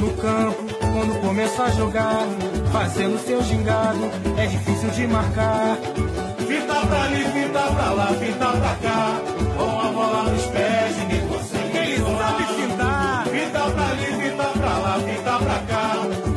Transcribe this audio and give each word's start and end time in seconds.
No 0.00 0.10
campo, 0.16 0.62
quando 0.92 1.20
começa 1.20 1.64
a 1.64 1.70
jogar, 1.70 2.26
fazendo 2.72 3.18
seu 3.18 3.42
gingado, 3.42 4.04
é 4.38 4.46
difícil 4.46 4.90
de 4.90 5.06
marcar. 5.06 5.76
Fita 6.48 6.86
pra 6.86 7.02
ali, 7.02 7.24
fita 7.24 7.62
pra 7.74 7.90
lá, 7.92 8.06
fita 8.20 8.50
pra 8.60 8.74
cá, 8.84 9.20
com 9.56 9.80
a 9.80 9.92
bola 9.92 10.22
nos 10.30 10.46
pés, 10.46 10.96
ninguém 10.96 11.28
consegue. 11.28 11.78
Ele 11.78 11.98
sabe 11.98 12.44
fintar. 12.44 13.26
Fita 13.26 13.70
pra 13.74 13.86
ali, 13.88 14.06
fita 14.22 14.48
pra 14.58 14.78
lá, 14.78 14.94
fita 15.00 15.38
pra 15.38 15.58
cá, 15.70 15.86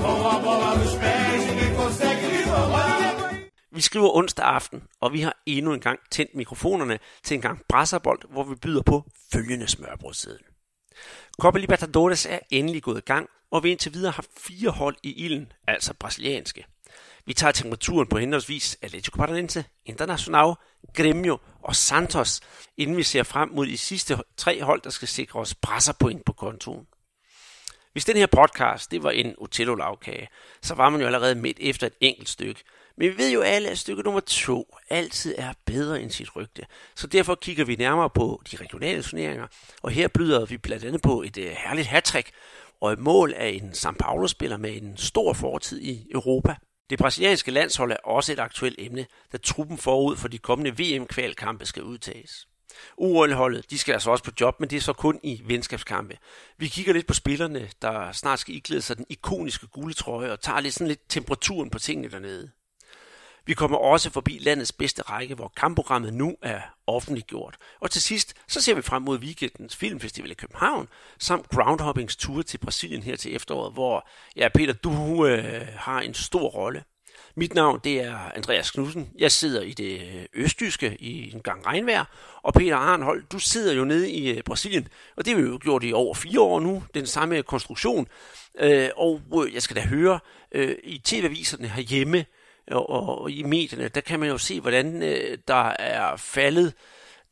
com 0.01 0.27
a 0.27 0.39
bola 0.39 0.75
nos 0.75 0.95
pés, 0.95 1.45
ninguém 1.47 1.75
consegue 1.75 2.25
lhe 2.27 2.43
roubar. 2.43 3.13
Vi 3.71 3.81
skriver 3.81 4.15
onsdag 4.15 4.45
aften, 4.45 4.81
og 5.01 5.13
vi 5.13 5.21
har 5.21 5.35
endnu 5.47 5.73
en 5.73 5.79
gang 5.79 5.99
tændt 6.11 6.35
mikrofonerne 6.35 6.99
til 7.23 7.35
en 7.35 7.41
gang 7.41 7.61
brasserbold, 7.69 8.19
hvor 8.31 8.43
vi 8.43 8.55
byder 8.55 8.81
på 8.81 9.03
følgende 9.31 9.67
smørbrødseddel. 9.67 10.52
Copa 11.41 11.57
Libertadores 11.57 12.25
er 12.25 12.39
endelig 12.51 12.83
gået 12.83 12.97
i 12.97 13.05
gang, 13.05 13.29
og 13.51 13.63
vi 13.63 13.71
indtil 13.71 13.93
videre 13.93 14.11
har 14.11 14.25
fire 14.37 14.69
hold 14.69 14.95
i 15.03 15.13
ilden, 15.25 15.51
altså 15.67 15.93
brasilianske. 15.93 16.65
Vi 17.25 17.33
tager 17.33 17.51
temperaturen 17.51 18.07
på 18.07 18.17
henholdsvis 18.17 18.77
Atletico 18.81 19.17
Paranaense, 19.17 19.65
Internacional, 19.85 20.53
Grêmio 20.99 21.37
og 21.63 21.75
Santos, 21.75 22.41
inden 22.77 22.97
vi 22.97 23.03
ser 23.03 23.23
frem 23.23 23.49
mod 23.49 23.65
de 23.65 23.77
sidste 23.77 24.17
tre 24.37 24.63
hold, 24.63 24.81
der 24.81 24.89
skal 24.89 25.07
sikre 25.07 25.39
os 25.39 25.55
brasserpoint 25.55 26.25
på 26.25 26.33
kontoen. 26.33 26.87
Hvis 27.93 28.05
den 28.05 28.17
her 28.17 28.27
podcast 28.27 28.91
det 28.91 29.03
var 29.03 29.11
en 29.11 29.35
otello 29.37 29.75
lavkage 29.75 30.27
så 30.61 30.75
var 30.75 30.89
man 30.89 30.99
jo 31.01 31.05
allerede 31.05 31.35
midt 31.35 31.57
efter 31.61 31.87
et 31.87 31.93
enkelt 32.01 32.29
stykke. 32.29 32.63
Men 32.97 33.11
vi 33.11 33.17
ved 33.17 33.31
jo 33.31 33.41
alle, 33.41 33.69
at 33.69 33.77
stykke 33.77 34.03
nummer 34.03 34.19
to 34.19 34.77
altid 34.89 35.35
er 35.37 35.53
bedre 35.65 36.01
end 36.01 36.11
sit 36.11 36.35
rygte. 36.35 36.65
Så 36.95 37.07
derfor 37.07 37.35
kigger 37.35 37.65
vi 37.65 37.75
nærmere 37.75 38.09
på 38.09 38.41
de 38.51 38.57
regionale 38.57 39.03
turneringer, 39.03 39.47
og 39.81 39.91
her 39.91 40.07
byder 40.07 40.45
vi 40.45 40.57
blandt 40.57 40.85
andet 40.85 41.01
på 41.01 41.21
et 41.21 41.37
uh, 41.37 41.43
herligt 41.43 41.87
hattrick 41.87 42.31
og 42.81 42.93
et 42.93 42.99
mål 42.99 43.33
af 43.33 43.47
en 43.47 43.69
São 43.69 43.91
Paulo-spiller 43.99 44.57
med 44.57 44.81
en 44.81 44.97
stor 44.97 45.33
fortid 45.33 45.81
i 45.81 46.07
Europa. 46.11 46.55
Det 46.89 46.99
brasilianske 46.99 47.51
landshold 47.51 47.91
er 47.91 47.97
også 48.03 48.33
et 48.33 48.39
aktuelt 48.39 48.75
emne, 48.79 49.05
da 49.31 49.37
truppen 49.37 49.77
forud 49.77 50.15
for 50.15 50.27
de 50.27 50.37
kommende 50.37 50.71
VM-kvalkampe 50.71 51.65
skal 51.65 51.83
udtages. 51.83 52.47
UL-holdet, 52.97 53.69
de 53.69 53.77
skal 53.77 53.93
altså 53.93 54.11
også 54.11 54.23
på 54.23 54.31
job, 54.41 54.59
men 54.59 54.69
det 54.69 54.77
er 54.77 54.81
så 54.81 54.93
kun 54.93 55.19
i 55.23 55.41
venskabskampe. 55.45 56.17
Vi 56.57 56.67
kigger 56.67 56.93
lidt 56.93 57.07
på 57.07 57.13
spillerne, 57.13 57.69
der 57.81 58.11
snart 58.11 58.39
skal 58.39 58.55
iklæde 58.55 58.81
sig 58.81 58.97
den 58.97 59.05
ikoniske 59.09 59.67
gule 59.67 59.93
trøje 59.93 60.31
og 60.31 60.41
tager 60.41 60.59
lidt 60.59 60.73
sådan 60.73 60.87
lidt 60.87 61.09
temperaturen 61.09 61.69
på 61.69 61.79
tingene 61.79 62.11
dernede. 62.11 62.51
Vi 63.45 63.53
kommer 63.53 63.77
også 63.77 64.09
forbi 64.09 64.37
landets 64.41 64.71
bedste 64.71 65.01
række, 65.01 65.35
hvor 65.35 65.51
kampprogrammet 65.57 66.13
nu 66.13 66.35
er 66.41 66.59
offentliggjort. 66.87 67.57
Og 67.79 67.91
til 67.91 68.01
sidst, 68.01 68.33
så 68.47 68.61
ser 68.61 68.75
vi 68.75 68.81
frem 68.81 69.01
mod 69.01 69.19
weekendens 69.19 69.75
filmfestival 69.75 70.31
i 70.31 70.33
København, 70.33 70.87
samt 71.19 71.49
Groundhoppings 71.49 72.15
tur 72.15 72.41
til 72.41 72.57
Brasilien 72.57 73.03
her 73.03 73.15
til 73.15 73.35
efteråret, 73.35 73.73
hvor, 73.73 74.07
ja 74.35 74.49
Peter, 74.53 74.73
du 74.73 75.25
øh, 75.25 75.67
har 75.75 76.01
en 76.01 76.13
stor 76.13 76.47
rolle. 76.49 76.83
Mit 77.35 77.53
navn 77.53 77.79
det 77.83 78.01
er 78.01 78.17
Andreas 78.35 78.71
Knudsen. 78.71 79.09
Jeg 79.19 79.31
sidder 79.31 79.61
i 79.61 79.71
det 79.71 80.01
øh, 80.01 80.25
østjyske 80.33 80.97
i 80.99 81.33
en 81.33 81.41
gang 81.41 81.65
regnvejr. 81.65 82.05
Og 82.43 82.53
Peter 82.53 82.75
Arnhold, 82.75 83.23
du 83.31 83.39
sidder 83.39 83.73
jo 83.73 83.85
nede 83.85 84.11
i 84.11 84.37
øh, 84.37 84.43
Brasilien. 84.43 84.87
Og 85.17 85.25
det 85.25 85.33
har 85.33 85.41
vi 85.41 85.47
jo 85.47 85.59
gjort 85.61 85.83
i 85.83 85.93
over 85.93 86.13
fire 86.13 86.39
år 86.39 86.59
nu. 86.59 86.83
Den 86.93 87.05
samme 87.05 87.43
konstruktion. 87.43 88.07
Øh, 88.59 88.89
og 88.95 89.21
jeg 89.53 89.61
skal 89.61 89.75
da 89.75 89.81
høre, 89.81 90.19
i 90.83 91.01
tv-aviserne 91.03 91.67
herhjemme 91.67 92.25
og, 92.71 92.89
og 92.89 93.31
i 93.31 93.43
medierne, 93.43 93.87
der 93.87 94.01
kan 94.01 94.19
man 94.19 94.29
jo 94.29 94.37
se, 94.37 94.61
hvordan 94.61 95.03
øh, 95.03 95.37
der 95.47 95.73
er 95.79 96.15
faldet 96.15 96.73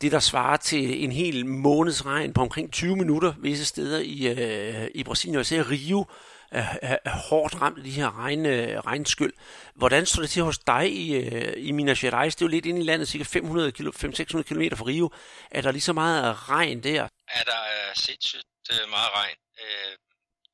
det, 0.02 0.12
der 0.12 0.20
svarer 0.20 0.58
til 0.58 1.04
en 1.04 1.12
hel 1.12 1.46
måneds 1.46 2.06
regn 2.06 2.34
på 2.34 2.42
omkring 2.42 2.74
20 2.74 2.96
minutter 2.96 3.34
visse 3.40 3.66
steder 3.66 4.00
i, 4.00 4.28
øh, 4.28 4.88
i 4.96 5.04
Brasilien. 5.04 5.36
Og 5.36 5.42
især 5.42 5.70
Rio 5.70 6.06
er, 6.52 6.78
er, 6.82 6.98
er 7.06 7.18
hårdt 7.30 7.62
ramt 7.62 7.78
af 7.78 7.84
de 7.84 7.92
her 7.92 8.20
regn, 8.20 8.46
øh, 8.46 8.80
regnskyld. 8.80 9.34
Hvordan 9.76 10.06
står 10.06 10.22
det 10.22 10.30
til 10.30 10.44
hos 10.44 10.58
dig 10.58 10.92
i, 10.92 11.16
øh, 11.16 11.54
i 11.58 11.72
Minas 11.72 12.00
Gerais? 12.00 12.36
Det 12.36 12.42
er 12.42 12.46
jo 12.46 12.50
lidt 12.50 12.66
inde 12.66 12.82
i 12.82 12.84
landet, 12.84 13.08
cirka 13.08 13.24
500 13.24 13.72
km, 13.72 13.88
500-600 13.88 14.42
km 14.42 14.76
fra 14.76 14.86
Rio. 14.86 15.12
Er 15.52 15.62
der 15.62 15.72
lige 15.72 15.82
så 15.82 15.94
meget 15.94 16.50
regn 16.50 16.84
der? 16.84 17.08
Ja, 17.36 17.42
der 17.46 17.62
er 17.76 17.94
sindssygt 17.96 18.48
meget 18.90 19.12
regn. 19.20 19.38
Øh, 19.64 19.98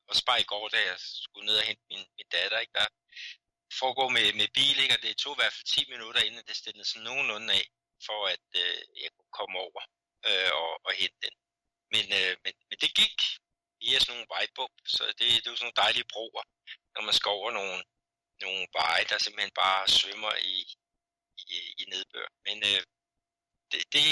og 0.09 0.15
bare 0.25 0.41
i 0.41 0.49
går, 0.53 0.67
da 0.67 0.77
jeg 0.89 0.97
skulle 0.97 1.45
ned 1.45 1.57
og 1.61 1.65
hente 1.69 1.83
min, 1.91 2.03
min 2.17 2.29
datter, 2.31 2.59
ikke? 2.59 2.73
der 2.75 2.85
foregår 3.81 4.09
med, 4.09 4.27
med 4.39 4.47
bil, 4.57 4.77
ikke? 4.83 4.95
og 4.95 5.01
det 5.01 5.17
tog 5.17 5.33
i 5.35 5.39
hvert 5.41 5.53
fald 5.53 5.85
10 5.85 5.91
minutter, 5.93 6.21
inden 6.21 6.43
det 6.47 6.55
stillede 6.55 6.85
sådan 6.85 7.03
nogenlunde 7.03 7.53
af, 7.53 7.65
for 8.05 8.19
at 8.33 8.47
øh, 8.63 8.81
jeg 9.03 9.11
kunne 9.15 9.33
komme 9.39 9.55
over 9.67 9.81
øh, 10.27 10.51
og, 10.61 10.71
og 10.87 10.91
hente 11.01 11.19
den. 11.25 11.35
Men, 11.93 12.05
øh, 12.19 12.33
men, 12.43 12.53
men 12.69 12.77
det 12.83 12.91
gik 13.01 13.17
via 13.81 13.99
sådan 13.99 14.13
nogle 14.13 14.33
vejbump, 14.35 14.75
så 14.95 15.03
det, 15.17 15.25
det 15.41 15.47
er 15.47 15.51
jo 15.51 15.59
sådan 15.59 15.65
nogle 15.67 15.81
dejlige 15.83 16.09
broer, 16.13 16.43
når 16.93 17.01
man 17.07 17.13
skal 17.17 17.29
over 17.39 17.51
nogle, 17.59 17.77
nogle 18.43 18.63
veje, 18.79 19.05
der 19.09 19.17
simpelthen 19.17 19.55
bare 19.63 19.81
svømmer 19.97 20.33
i, 20.55 20.57
i, 21.55 21.57
i 21.81 21.83
nedbør. 21.91 22.27
Men 22.47 22.57
øh, 22.69 22.81
det, 23.71 23.81
det, 23.93 24.03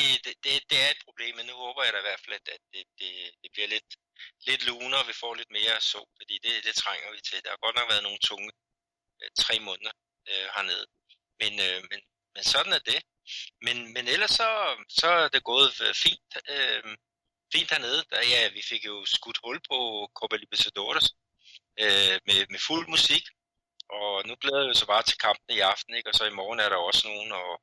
det, 0.43 0.53
det 0.69 0.77
er 0.85 0.89
et 0.91 1.05
problem, 1.07 1.35
men 1.35 1.45
nu 1.45 1.55
håber 1.65 1.83
jeg 1.83 1.93
da 1.93 1.99
i 1.99 2.07
hvert 2.07 2.23
fald, 2.23 2.35
at 2.35 2.47
det, 2.73 2.83
det, 2.99 3.11
det 3.41 3.49
bliver 3.53 3.67
lidt, 3.75 3.89
lidt 4.47 4.61
luner, 4.69 4.97
og 4.97 5.07
vi 5.07 5.13
får 5.21 5.33
lidt 5.35 5.51
mere 5.51 5.81
sol, 5.81 6.09
fordi 6.19 6.35
det, 6.45 6.53
det 6.67 6.75
trænger 6.75 7.11
vi 7.11 7.21
til. 7.21 7.43
Der 7.43 7.49
har 7.49 7.65
godt 7.65 7.75
nok 7.75 7.89
været 7.89 8.07
nogle 8.07 8.21
tunge 8.29 8.51
øh, 9.21 9.29
tre 9.43 9.59
måneder 9.59 9.93
øh, 10.29 10.47
hernede. 10.55 10.85
Men, 11.41 11.53
øh, 11.65 11.79
men, 11.91 11.99
men 12.35 12.43
sådan 12.43 12.73
er 12.73 12.83
det. 12.91 13.01
Men, 13.65 13.93
men 13.93 14.07
ellers 14.07 14.31
så, 14.31 14.49
så 14.89 15.07
er 15.07 15.27
det 15.27 15.43
gået 15.43 15.81
øh, 15.81 15.93
fint. 15.93 16.31
Øh, 16.49 16.83
fint 17.53 17.71
hernede. 17.71 18.03
Der, 18.11 18.19
ja, 18.33 18.49
vi 18.57 18.61
fik 18.69 18.85
jo 18.85 19.05
skudt 19.05 19.39
hul 19.43 19.59
på 19.69 19.77
Copa 20.17 20.35
Libertadores 20.35 21.07
øh, 21.83 22.15
med, 22.27 22.39
med 22.53 22.59
fuld 22.67 22.87
musik. 22.87 23.23
Og 23.89 24.27
nu 24.27 24.33
glæder 24.41 24.65
jeg 24.65 24.75
så 24.75 24.85
bare 24.93 25.03
til 25.03 25.17
kampen 25.17 25.49
i 25.57 25.59
aften, 25.59 25.93
ikke? 25.95 26.09
og 26.09 26.15
så 26.15 26.25
i 26.25 26.37
morgen 26.39 26.59
er 26.59 26.69
der 26.69 26.75
også 26.75 27.07
nogen, 27.07 27.31
og 27.31 27.61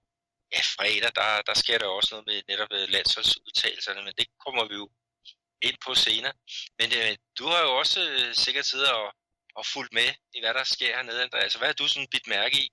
ja, 0.54 0.60
fredag, 0.76 1.10
der, 1.20 1.42
der 1.48 1.54
sker 1.54 1.78
der 1.78 1.86
også 1.86 2.08
noget 2.12 2.26
med 2.26 2.42
netop 2.48 2.72
øh, 2.72 2.88
landsholdsudtalelserne, 2.88 4.02
men 4.02 4.14
det 4.18 4.26
kommer 4.44 4.64
vi 4.70 4.74
jo 4.74 4.90
ind 5.62 5.76
på 5.86 5.94
senere. 5.94 6.34
Men 6.78 6.88
øh, 6.98 7.16
du 7.38 7.44
har 7.46 7.60
jo 7.66 7.70
også 7.82 8.00
øh, 8.10 8.34
sikkert 8.34 8.66
siddet 8.66 8.90
og, 9.00 9.06
og 9.56 9.66
fulgt 9.66 9.92
med 9.92 10.08
i, 10.34 10.40
hvad 10.40 10.54
der 10.54 10.64
sker 10.64 10.96
hernede, 10.96 11.22
Andreas. 11.22 11.42
Altså, 11.42 11.58
hvad 11.58 11.68
har 11.68 11.74
du 11.74 11.88
sådan 11.88 12.08
bidt 12.10 12.28
mærke 12.28 12.56
i? 12.56 12.68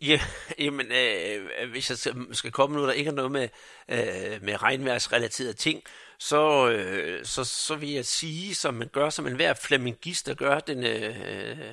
Ja, 0.00 0.20
jamen, 0.64 0.92
øh, 0.92 1.50
øh, 1.60 1.70
hvis 1.70 1.90
jeg 1.90 2.14
skal 2.32 2.52
komme 2.52 2.76
nu, 2.76 2.86
der 2.86 2.92
ikke 2.92 3.08
er 3.08 3.14
noget 3.14 3.32
med, 3.32 3.48
øh, 3.88 4.42
med 4.42 4.62
regnværsrelaterede 4.62 5.52
ting, 5.52 5.82
så, 6.18 6.70
øh, 6.70 7.24
så, 7.24 7.44
så 7.44 7.74
vil 7.74 7.90
jeg 7.90 8.06
sige, 8.06 8.54
som 8.54 8.74
man 8.74 8.88
gør, 8.88 9.10
som 9.10 9.26
enhver 9.26 9.54
flamingist, 9.54 10.26
der 10.26 10.34
gør 10.34 10.60
den 10.60 10.84
øh, 10.84 11.14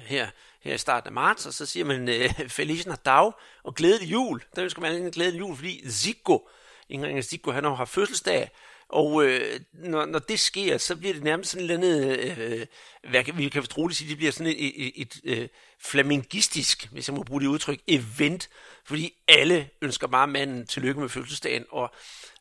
her, 0.01 0.27
her 0.61 0.73
i 0.73 0.77
starten 0.77 1.07
af 1.07 1.13
marts, 1.13 1.45
og 1.45 1.53
så 1.53 1.65
siger 1.65 1.85
man 1.85 2.09
øh, 2.09 2.29
Feliz 2.57 2.85
Natal 2.85 3.31
og 3.63 3.75
glædelig 3.75 4.11
jul. 4.11 4.43
Der 4.55 4.63
ønsker 4.63 4.81
man 4.81 4.95
en 4.95 5.11
glædelig 5.11 5.39
jul, 5.39 5.55
fordi 5.55 5.91
Zico, 5.91 6.49
Ingrid 6.89 7.21
Zico, 7.21 7.51
han 7.51 7.63
har 7.63 7.85
fødselsdag, 7.85 8.49
og 8.89 9.25
øh, 9.25 9.59
når, 9.73 10.05
når 10.05 10.19
det 10.19 10.39
sker, 10.39 10.77
så 10.77 10.95
bliver 10.95 11.13
det 11.13 11.23
nærmest 11.23 11.51
sådan 11.51 11.65
et 11.65 11.71
eller 11.71 11.87
andet, 11.87 12.37
øh, 12.37 12.65
hvad 13.09 13.23
vi 13.33 13.49
kan 13.49 13.63
troligt 13.63 13.97
sige, 13.97 14.09
det 14.09 14.17
bliver 14.17 14.31
sådan 14.31 14.53
et, 14.53 14.87
et, 14.87 15.01
et, 15.01 15.21
et 15.23 15.37
øh, 15.41 15.47
flamingistisk, 15.81 16.87
hvis 16.91 17.07
jeg 17.07 17.15
må 17.15 17.23
bruge 17.23 17.41
det 17.41 17.47
udtryk, 17.47 17.79
event, 17.87 18.49
fordi 18.85 19.13
alle 19.27 19.69
ønsker 19.81 20.07
bare 20.07 20.27
manden 20.27 20.67
tillykke 20.67 21.01
med 21.01 21.09
fødselsdagen, 21.09 21.65
og 21.69 21.91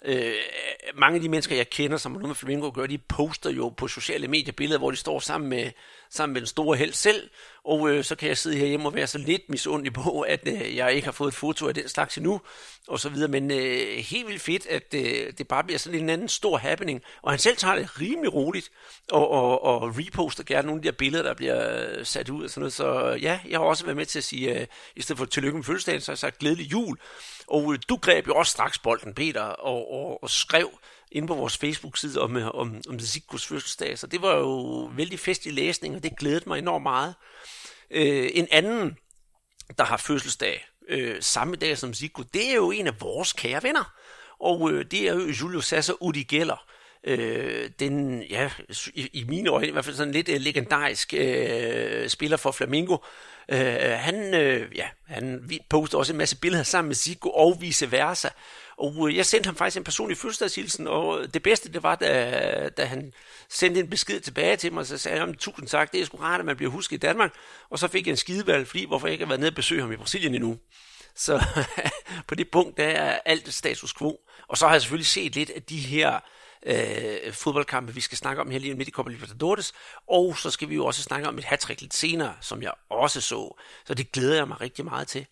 øh, 0.04 0.34
mange 0.94 1.16
af 1.16 1.22
de 1.22 1.28
mennesker, 1.28 1.56
jeg 1.56 1.70
kender, 1.70 1.96
som 1.96 2.12
har 2.12 2.18
noget 2.18 2.28
med 2.28 2.34
flamingo 2.34 2.70
gør, 2.74 2.86
de 2.86 2.98
poster 2.98 3.50
jo 3.50 3.68
på 3.68 3.88
sociale 3.88 4.28
medier 4.28 4.52
billeder, 4.52 4.78
hvor 4.78 4.90
de 4.90 4.96
står 4.96 5.20
sammen 5.20 5.50
med, 5.50 5.70
sammen 6.10 6.32
med 6.32 6.40
den 6.40 6.46
store 6.46 6.76
held 6.76 6.92
selv, 6.92 7.30
og 7.64 7.90
øh, 7.90 8.04
så 8.04 8.16
kan 8.16 8.28
jeg 8.28 8.38
sidde 8.38 8.56
herhjemme 8.56 8.88
og 8.88 8.94
være 8.94 9.06
så 9.06 9.18
lidt 9.18 9.42
misundelig 9.48 9.92
på, 9.92 10.20
at 10.20 10.40
øh, 10.46 10.76
jeg 10.76 10.94
ikke 10.94 11.04
har 11.04 11.12
fået 11.12 11.28
et 11.28 11.34
foto 11.34 11.68
af 11.68 11.74
den 11.74 11.88
slags 11.88 12.16
endnu, 12.16 12.40
og 12.88 13.00
så 13.00 13.08
videre, 13.08 13.28
men 13.28 13.50
øh, 13.50 13.96
helt 13.96 14.28
vildt 14.28 14.42
fedt, 14.42 14.66
at 14.66 14.94
øh, 14.94 15.32
det 15.38 15.48
bare 15.48 15.64
bliver 15.64 15.78
sådan 15.78 16.00
en 16.00 16.10
anden 16.10 16.28
stor 16.28 16.56
happening, 16.56 17.02
og 17.22 17.32
han 17.32 17.38
selv 17.38 17.56
tager 17.56 17.74
det 17.74 18.00
rimelig 18.00 18.34
roligt, 18.34 18.70
og, 19.10 19.30
og, 19.30 19.64
og 19.64 19.98
reposter 19.98 20.44
gerne 20.44 20.66
nogle 20.66 20.78
af 20.78 20.82
de 20.82 20.88
her 20.88 20.92
billeder, 20.92 21.24
der 21.24 21.34
bliver 21.34 21.88
øh, 21.98 22.06
sat 22.06 22.28
ud 22.28 22.44
og 22.44 22.50
sådan 22.50 22.60
noget, 22.60 22.72
så 22.72 23.12
øh, 23.12 23.22
ja, 23.26 23.40
jeg 23.48 23.58
har 23.58 23.64
også 23.64 23.84
været 23.84 23.96
med 23.96 24.06
til 24.06 24.18
at 24.18 24.24
sige, 24.24 24.60
øh, 24.60 24.66
i 24.96 25.02
stedet 25.02 25.18
for 25.18 25.24
tillykke 25.24 25.56
med 25.56 25.64
fødselsdagen, 25.64 26.00
så 26.00 26.10
har 26.10 26.14
jeg 26.14 26.18
sagt 26.18 26.38
glædelig 26.38 26.72
jul, 26.72 26.98
og 27.46 27.72
øh, 27.72 27.78
du 27.88 27.96
greb 27.96 28.28
jo 28.28 28.34
også 28.34 28.52
straks 28.52 28.78
bolden, 28.78 29.14
Peter, 29.14 29.42
og, 29.42 29.92
og, 29.92 30.22
og 30.22 30.30
skrev 30.30 30.70
inde 31.12 31.28
på 31.28 31.34
vores 31.34 31.58
Facebook-side 31.58 32.20
om, 32.20 32.36
øh, 32.36 32.48
om, 32.54 32.80
om 32.88 33.00
Zikos 33.00 33.46
fødselsdag, 33.46 33.98
så 33.98 34.06
det 34.06 34.22
var 34.22 34.36
jo 34.36 34.90
vældig 34.96 35.20
festlig 35.20 35.54
læsning, 35.54 35.96
og 35.96 36.02
det 36.02 36.18
glædede 36.18 36.44
mig 36.46 36.58
enormt 36.58 36.82
meget. 36.82 37.14
Øh, 37.90 38.30
en 38.34 38.48
anden, 38.50 38.96
der 39.78 39.84
har 39.84 39.96
fødselsdag 39.96 40.66
øh, 40.88 41.16
samme 41.22 41.56
dag 41.56 41.78
som 41.78 41.94
Zico, 41.94 42.22
det 42.22 42.50
er 42.50 42.54
jo 42.54 42.70
en 42.70 42.86
af 42.86 43.00
vores 43.00 43.32
kære 43.32 43.62
venner, 43.62 43.94
og 44.40 44.72
øh, 44.72 44.84
det 44.90 45.08
er 45.08 45.14
jo 45.14 45.20
Julio 45.20 45.60
Sasser 45.60 46.02
Udi 46.02 46.22
Geller, 46.22 46.66
øh, 47.06 47.70
den, 47.78 48.22
ja, 48.22 48.50
i, 48.94 49.10
i 49.12 49.24
mine 49.28 49.50
øjne 49.50 49.68
i 49.68 49.70
hvert 49.70 49.84
fald 49.84 49.96
sådan 49.96 50.12
lidt 50.12 50.28
uh, 50.28 50.34
legendarisk 50.34 51.14
øh, 51.16 52.08
spiller 52.08 52.36
for 52.36 52.50
Flamingo. 52.50 52.96
Øh, 53.48 53.58
han, 53.90 54.34
øh, 54.34 54.76
ja, 54.76 54.86
han 55.06 55.50
poster 55.70 55.98
også 55.98 56.12
en 56.12 56.18
masse 56.18 56.36
billeder 56.36 56.62
sammen 56.62 56.88
med 56.88 56.94
Zico 56.94 57.30
og 57.30 57.56
vice 57.60 57.92
versa. 57.92 58.28
Og 58.78 59.08
øh, 59.08 59.16
jeg 59.16 59.26
sendte 59.26 59.46
ham 59.46 59.56
faktisk 59.56 59.76
en 59.76 59.84
personlig 59.84 60.18
fødselsdagshilsen, 60.18 60.86
og 60.86 61.34
det 61.34 61.42
bedste 61.42 61.72
det 61.72 61.82
var, 61.82 61.94
da, 61.94 62.68
da 62.76 62.84
han 62.84 63.12
sendte 63.48 63.80
en 63.80 63.90
besked 63.90 64.20
tilbage 64.20 64.56
til 64.56 64.72
mig, 64.72 64.80
og 64.80 64.86
så 64.86 64.98
sagde 64.98 65.18
han, 65.18 65.34
tusind 65.34 65.68
tak, 65.68 65.92
det 65.92 66.00
er 66.00 66.04
sgu 66.04 66.16
rart, 66.16 66.40
at 66.40 66.46
man 66.46 66.56
bliver 66.56 66.72
husket 66.72 66.96
i 66.96 67.00
Danmark. 67.00 67.32
Og 67.70 67.78
så 67.78 67.88
fik 67.88 68.06
jeg 68.06 68.10
en 68.10 68.16
skidevalg, 68.16 68.66
fordi 68.66 68.86
hvorfor 68.86 69.06
jeg 69.06 69.12
ikke 69.12 69.24
har 69.24 69.28
været 69.28 69.40
nede 69.40 69.50
og 69.50 69.54
besøge 69.54 69.80
ham 69.80 69.92
i 69.92 69.96
Brasilien 69.96 70.34
endnu. 70.34 70.58
Så 71.14 71.44
på 72.28 72.34
det 72.34 72.50
punkt, 72.50 72.76
der 72.76 72.84
er 72.84 73.18
alt 73.24 73.54
status 73.54 73.94
quo. 73.94 74.20
Og 74.48 74.58
så 74.58 74.66
har 74.66 74.74
jeg 74.74 74.82
selvfølgelig 74.82 75.06
set 75.06 75.34
lidt 75.34 75.50
af 75.50 75.62
de 75.62 75.78
her 75.78 76.20
øh, 76.62 77.32
fodboldkampe, 77.32 77.94
vi 77.94 78.00
skal 78.00 78.18
snakke 78.18 78.42
om 78.42 78.50
her 78.50 78.58
lige 78.58 78.74
midt 78.74 78.88
i 78.88 78.92
Copa 78.92 79.10
Libertadores, 79.10 79.72
og 80.08 80.38
så 80.38 80.50
skal 80.50 80.68
vi 80.68 80.74
jo 80.74 80.86
også 80.86 81.02
snakke 81.02 81.28
om 81.28 81.38
et 81.38 81.44
hat 81.44 81.80
lidt 81.80 81.94
senere, 81.94 82.34
som 82.40 82.62
jeg 82.62 82.72
også 82.90 83.20
så. 83.20 83.56
Så 83.86 83.94
det 83.94 84.12
glæder 84.12 84.36
jeg 84.36 84.48
mig 84.48 84.60
rigtig 84.60 84.84
meget 84.84 85.08
til. 85.08 85.26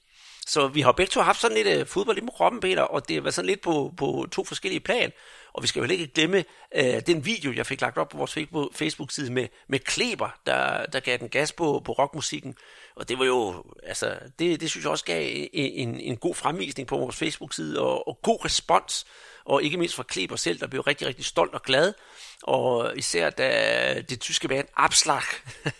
Så 0.47 0.69
vi 0.69 0.81
har 0.81 0.93
begge 0.93 1.11
to 1.11 1.21
haft 1.21 1.41
sådan 1.41 1.57
lidt 1.57 1.67
øh, 1.67 1.87
fodbold 1.87 2.19
i 2.19 2.21
kroppen, 2.37 2.61
Peter, 2.61 2.83
og 2.83 3.09
det 3.09 3.17
har 3.17 3.21
været 3.21 3.35
sådan 3.35 3.47
lidt 3.47 3.61
på, 3.61 3.95
på 3.97 4.27
to 4.33 4.45
forskellige 4.45 4.81
plan. 4.81 5.13
Og 5.55 5.63
vi 5.63 5.69
skal 5.69 5.83
jo 5.83 5.89
ikke 5.89 6.07
glemme 6.07 6.45
øh, 6.75 7.01
den 7.07 7.27
video, 7.27 7.53
jeg 7.53 7.67
fik 7.67 7.81
lagt 7.81 7.99
op 7.99 8.09
på 8.09 8.17
vores 8.17 8.35
Facebook-side 8.75 9.33
med, 9.33 9.49
med 9.69 9.79
Kleber, 9.79 10.29
der, 10.47 10.87
der 10.87 11.01
gav 11.01 11.19
den 11.19 11.29
gas 11.29 11.53
på, 11.53 11.83
på 11.85 11.93
rockmusikken. 11.93 12.55
Og 12.97 13.09
det 13.09 13.19
var 13.19 13.25
jo, 13.25 13.65
altså, 13.83 14.19
det, 14.39 14.61
det 14.61 14.71
synes 14.71 14.85
jeg 14.85 14.91
også 14.91 15.05
gav 15.05 15.49
en, 15.53 16.01
en 16.01 16.17
god 16.17 16.35
fremvisning 16.35 16.89
på 16.89 16.99
vores 16.99 17.17
Facebook-side, 17.17 17.81
og, 17.81 18.09
og 18.09 18.19
god 18.23 18.45
respons 18.45 19.07
og 19.45 19.63
ikke 19.63 19.77
mindst 19.77 19.95
fra 19.95 20.03
Kleber 20.03 20.37
selv, 20.37 20.61
der 20.61 20.67
blev 20.67 20.83
rigtig, 20.83 21.07
rigtig 21.07 21.25
stolt 21.25 21.55
og 21.55 21.63
glad. 21.63 21.93
Og 22.43 22.93
især 22.97 23.31
da 23.31 24.03
det 24.09 24.21
tyske 24.21 24.49
band 24.49 24.69
Abslag, 24.77 25.23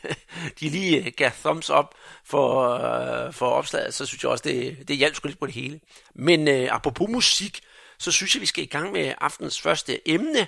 de 0.61 0.69
lige 0.69 1.07
øh, 1.07 1.13
gav 1.17 1.31
thumbs 1.31 1.71
up 1.71 1.95
for, 2.25 2.71
øh, 2.71 3.33
for 3.33 3.47
opslaget, 3.47 3.95
så 3.95 4.07
synes 4.07 4.23
jeg 4.23 4.31
også, 4.31 4.45
det, 4.45 4.89
det 4.89 4.97
hjalp 4.97 5.15
sgu 5.15 5.29
lidt 5.29 5.39
på 5.39 5.47
det 5.47 5.55
hele. 5.55 5.81
Men 6.15 6.49
øh, 6.49 6.69
apropos 6.71 7.09
musik, 7.11 7.61
så 7.99 8.13
synes 8.13 8.35
jeg, 8.35 8.41
vi 8.41 8.47
skal 8.47 8.65
i 8.65 8.67
gang 8.67 8.93
med 8.93 9.15
aftens 9.21 9.61
første 9.61 10.09
emne. 10.09 10.47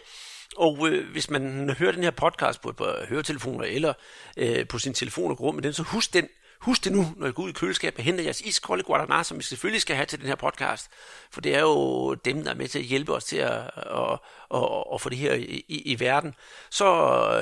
Og 0.57 0.89
øh, 0.89 1.11
hvis 1.13 1.31
man 1.31 1.71
hører 1.79 1.93
den 1.93 2.03
her 2.03 2.11
podcast 2.11 2.61
på 2.61 2.69
et 2.69 2.77
par 2.77 3.07
høretelefoner 3.09 3.65
eller 3.65 3.93
øh, 4.37 4.69
på 4.69 4.79
sin 4.79 4.95
telefon 4.95 5.31
og 5.31 5.37
går 5.37 5.53
med 5.53 5.63
den, 5.63 5.73
så 5.73 5.83
husk 5.83 6.13
den 6.13 6.29
Husk 6.61 6.85
det 6.85 6.93
nu, 6.93 7.07
når 7.17 7.27
I 7.27 7.33
går 7.33 7.43
ud 7.43 7.49
i 7.49 7.53
køleskabet 7.53 7.99
og 7.99 8.05
henter 8.05 8.25
jeres 8.25 8.41
iskolde 8.41 8.83
guadana, 8.83 9.23
som 9.23 9.39
vi 9.39 9.43
selvfølgelig 9.43 9.81
skal 9.81 9.97
have 9.97 10.07
til 10.07 10.19
den 10.21 10.29
her 10.29 10.35
podcast. 10.35 10.91
For 11.31 11.41
det 11.41 11.55
er 11.55 11.61
jo 11.61 12.15
dem, 12.15 12.45
der 12.45 12.51
er 12.51 12.55
med 12.55 12.69
til 12.69 12.79
at 12.79 12.85
hjælpe 12.85 13.15
os 13.15 13.25
til 13.25 13.37
at, 13.37 13.71
at, 13.77 14.19
at, 14.55 14.85
at 14.95 15.01
få 15.01 15.09
det 15.09 15.19
her 15.19 15.35
i, 15.35 15.65
i, 15.69 15.83
i 15.93 16.01
verden. 16.01 16.35
Så 16.71 16.85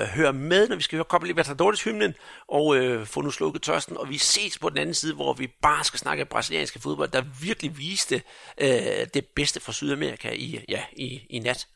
øh, 0.01 0.07
hør 0.07 0.33
med, 0.33 0.69
når 0.69 0.77
vi 0.77 0.83
skal 0.83 0.97
høre 0.97 1.05
Copa 1.05 1.27
Libertadores 1.27 1.83
hymnen, 1.83 2.15
og 2.49 2.77
øh, 2.77 3.07
få 3.07 3.21
nu 3.21 3.31
slukket 3.31 3.63
tørsten. 3.63 3.97
Og 3.97 4.09
vi 4.09 4.19
ses 4.19 4.59
på 4.59 4.69
den 4.71 4.79
anden 4.79 4.95
side, 4.95 5.15
hvor 5.15 5.33
vi 5.33 5.47
bare 5.63 5.85
skal 5.85 6.01
snakke 6.01 6.25
brasilianske 6.25 6.81
fodbold, 6.81 7.09
der 7.09 7.23
virkelig 7.41 7.79
viste 7.79 8.23
øh, 8.59 9.07
det 9.15 9.27
bedste 9.37 9.61
fra 9.61 9.73
Sydamerika 9.73 10.31
i, 10.31 10.65
ja, 10.69 10.83
i, 10.93 11.27
i 11.31 11.39
nat. 11.39 11.67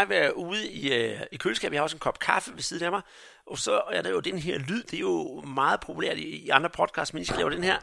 Jeg 0.00 0.08
være 0.08 0.36
ude 0.36 0.70
i, 0.70 0.92
øh, 0.92 1.20
i 1.32 1.36
køleskabet. 1.36 1.74
Jeg 1.74 1.80
har 1.80 1.82
også 1.82 1.96
en 1.96 2.00
kop 2.00 2.18
kaffe 2.18 2.54
ved 2.54 2.62
siden 2.62 2.84
af 2.84 2.90
mig. 2.90 3.02
Og 3.46 3.58
så 3.58 3.82
er 3.92 4.02
der 4.02 4.10
jo 4.10 4.20
den 4.20 4.38
her 4.38 4.58
lyd. 4.58 4.82
Det 4.82 4.96
er 4.96 5.00
jo 5.00 5.40
meget 5.40 5.80
populært 5.80 6.18
i, 6.18 6.36
i 6.36 6.48
andre 6.48 6.70
podcasts, 6.70 7.14
men 7.14 7.22
I 7.22 7.26
skal 7.26 7.38
lave 7.38 7.50
den 7.50 7.64
her. 7.64 7.78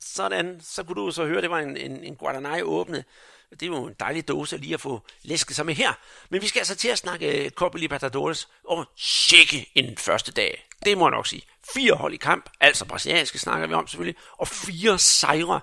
Sådan, 0.00 0.60
så 0.62 0.82
kunne 0.82 1.02
du 1.02 1.10
så 1.10 1.26
høre, 1.26 1.42
det 1.42 1.50
var 1.50 1.58
en, 1.58 1.76
en, 1.76 2.04
en 2.04 2.16
Guadalajara 2.16 2.62
åbne. 2.62 3.04
Det 3.50 3.62
er 3.62 3.66
jo 3.66 3.86
en 3.86 3.94
dejlig 4.00 4.28
dose 4.28 4.56
lige 4.56 4.74
at 4.74 4.80
få 4.80 5.02
læsket 5.22 5.56
sig 5.56 5.66
med 5.66 5.74
her. 5.74 5.92
Men 6.28 6.42
vi 6.42 6.48
skal 6.48 6.60
altså 6.60 6.76
til 6.76 6.88
at 6.88 6.98
snakke 6.98 7.44
øh, 7.44 7.50
Copa 7.50 7.78
Libertadores. 7.78 8.48
Og 8.64 8.86
sikke 8.96 9.70
en 9.74 9.96
første 9.96 10.32
dag. 10.32 10.66
Det 10.84 10.98
må 10.98 11.06
jeg 11.06 11.10
nok 11.10 11.26
sige. 11.26 11.42
Fire 11.74 11.94
hold 11.94 12.14
i 12.14 12.16
kamp, 12.16 12.50
altså 12.60 12.84
brasilianske 12.84 13.38
snakker 13.38 13.66
vi 13.66 13.74
om 13.74 13.86
selvfølgelig, 13.86 14.20
og 14.32 14.48
fire 14.48 14.98
sejre. 14.98 15.60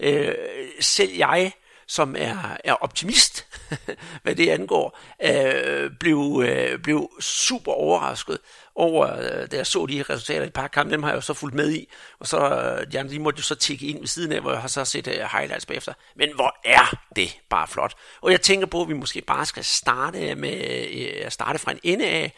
Øh, 0.00 0.34
selv 0.80 1.12
jeg 1.12 1.52
som 1.88 2.16
er, 2.18 2.56
er 2.64 2.72
optimist, 2.72 3.46
hvad 4.22 4.34
det 4.34 4.48
angår, 4.48 4.98
øh, 5.24 5.90
blev, 6.00 6.42
øh, 6.46 6.78
blev 6.78 7.10
super 7.20 7.72
overrasket 7.72 8.38
over, 8.74 9.16
øh, 9.16 9.50
da 9.50 9.56
jeg 9.56 9.66
så 9.66 9.86
de 9.86 10.02
resultater 10.02 10.46
i 10.46 10.50
par 10.50 10.68
kampe, 10.68 10.92
dem 10.92 11.02
har 11.02 11.10
jeg 11.10 11.16
jo 11.16 11.20
så 11.20 11.34
fulgt 11.34 11.54
med 11.54 11.72
i, 11.72 11.88
og 12.20 12.26
så, 12.26 12.38
øh, 12.38 12.92
de, 12.92 12.98
andre, 12.98 13.12
de 13.12 13.18
måtte 13.18 13.38
jo 13.38 13.42
så 13.42 13.54
tikke 13.54 13.86
ind 13.86 13.98
ved 13.98 14.06
siden 14.06 14.32
af, 14.32 14.40
hvor 14.40 14.52
jeg 14.52 14.60
har 14.60 14.68
så 14.68 14.84
set 14.84 15.06
uh, 15.06 15.12
highlights 15.12 15.66
bagefter. 15.66 15.92
Men 16.16 16.34
hvor 16.34 16.56
er 16.64 16.96
det 17.16 17.38
bare 17.50 17.68
flot. 17.68 17.94
Og 18.20 18.30
jeg 18.30 18.40
tænker 18.40 18.66
på, 18.66 18.82
at 18.82 18.88
vi 18.88 18.94
måske 18.94 19.20
bare 19.20 19.46
skal 19.46 19.64
starte 19.64 20.34
med 20.34 20.86
øh, 20.90 21.30
starte 21.30 21.58
fra 21.58 21.70
en 21.72 21.80
ende 21.82 22.06
af, 22.06 22.34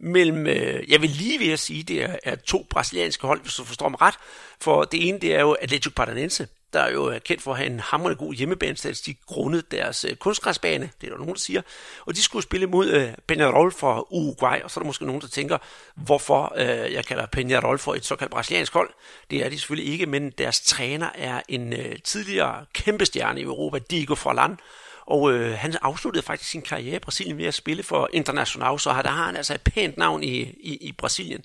mellem, 0.00 0.46
øh, 0.46 0.90
jeg 0.90 1.02
vil 1.02 1.10
lige 1.10 1.40
ved 1.40 1.52
at 1.52 1.58
sige, 1.58 1.82
det 1.82 2.02
er, 2.02 2.16
er 2.24 2.36
to 2.36 2.66
brasilianske 2.70 3.26
hold, 3.26 3.40
hvis 3.40 3.54
du 3.54 3.64
forstår 3.64 3.88
mig 3.88 4.00
ret, 4.00 4.14
for 4.60 4.84
det 4.84 5.08
ene, 5.08 5.20
det 5.20 5.34
er 5.34 5.40
jo 5.40 5.56
Atletico 5.60 5.90
Paranense, 5.96 6.48
der 6.72 6.90
jo 6.90 7.04
er 7.04 7.18
kendt 7.18 7.42
for 7.42 7.50
at 7.50 7.56
have 7.56 7.70
en 7.70 7.80
hammerende 7.80 8.18
god 8.18 8.34
hjemmebanestatistik 8.34 9.18
grundet 9.26 9.70
deres 9.70 10.04
øh, 10.04 10.16
kunstgræsbane, 10.16 10.90
det 11.00 11.06
er 11.06 11.10
der 11.10 11.18
nogen, 11.18 11.34
der 11.34 11.40
siger. 11.40 11.62
Og 12.06 12.16
de 12.16 12.22
skulle 12.22 12.42
spille 12.42 12.66
mod 12.66 12.88
øh, 12.88 13.12
Peñarol 13.32 13.70
fra 13.78 14.04
Uruguay, 14.10 14.60
og 14.60 14.70
så 14.70 14.80
er 14.80 14.82
der 14.82 14.86
måske 14.86 15.06
nogen, 15.06 15.20
der 15.20 15.28
tænker, 15.28 15.58
hvorfor 15.94 16.52
øh, 16.56 16.92
jeg 16.92 17.04
kalder 17.04 17.26
Peñarol 17.36 17.76
for 17.76 17.94
et 17.94 18.04
såkaldt 18.04 18.32
brasiliansk 18.32 18.72
hold. 18.72 18.90
Det 19.30 19.44
er 19.44 19.48
de 19.48 19.58
selvfølgelig 19.58 19.92
ikke, 19.92 20.06
men 20.06 20.30
deres 20.30 20.60
træner 20.60 21.10
er 21.14 21.40
en 21.48 21.72
øh, 21.72 21.96
tidligere 22.04 22.64
kæmpe 22.72 23.06
stjerne 23.06 23.40
i 23.40 23.44
Europa, 23.44 23.78
Diego 23.78 24.14
Forlan, 24.14 24.58
og 25.06 25.32
øh, 25.32 25.58
han 25.58 25.74
afsluttede 25.82 26.24
faktisk 26.24 26.50
sin 26.50 26.62
karriere 26.62 26.96
i 26.96 26.98
Brasilien 26.98 27.38
ved 27.38 27.44
at 27.44 27.54
spille 27.54 27.82
for 27.82 28.08
Internacional, 28.12 28.78
så 28.78 28.90
der 28.90 29.10
har 29.10 29.26
han 29.26 29.36
altså 29.36 29.54
et 29.54 29.62
pænt 29.62 29.96
navn 29.96 30.22
i, 30.22 30.40
i, 30.40 30.78
i 30.80 30.92
Brasilien. 30.92 31.44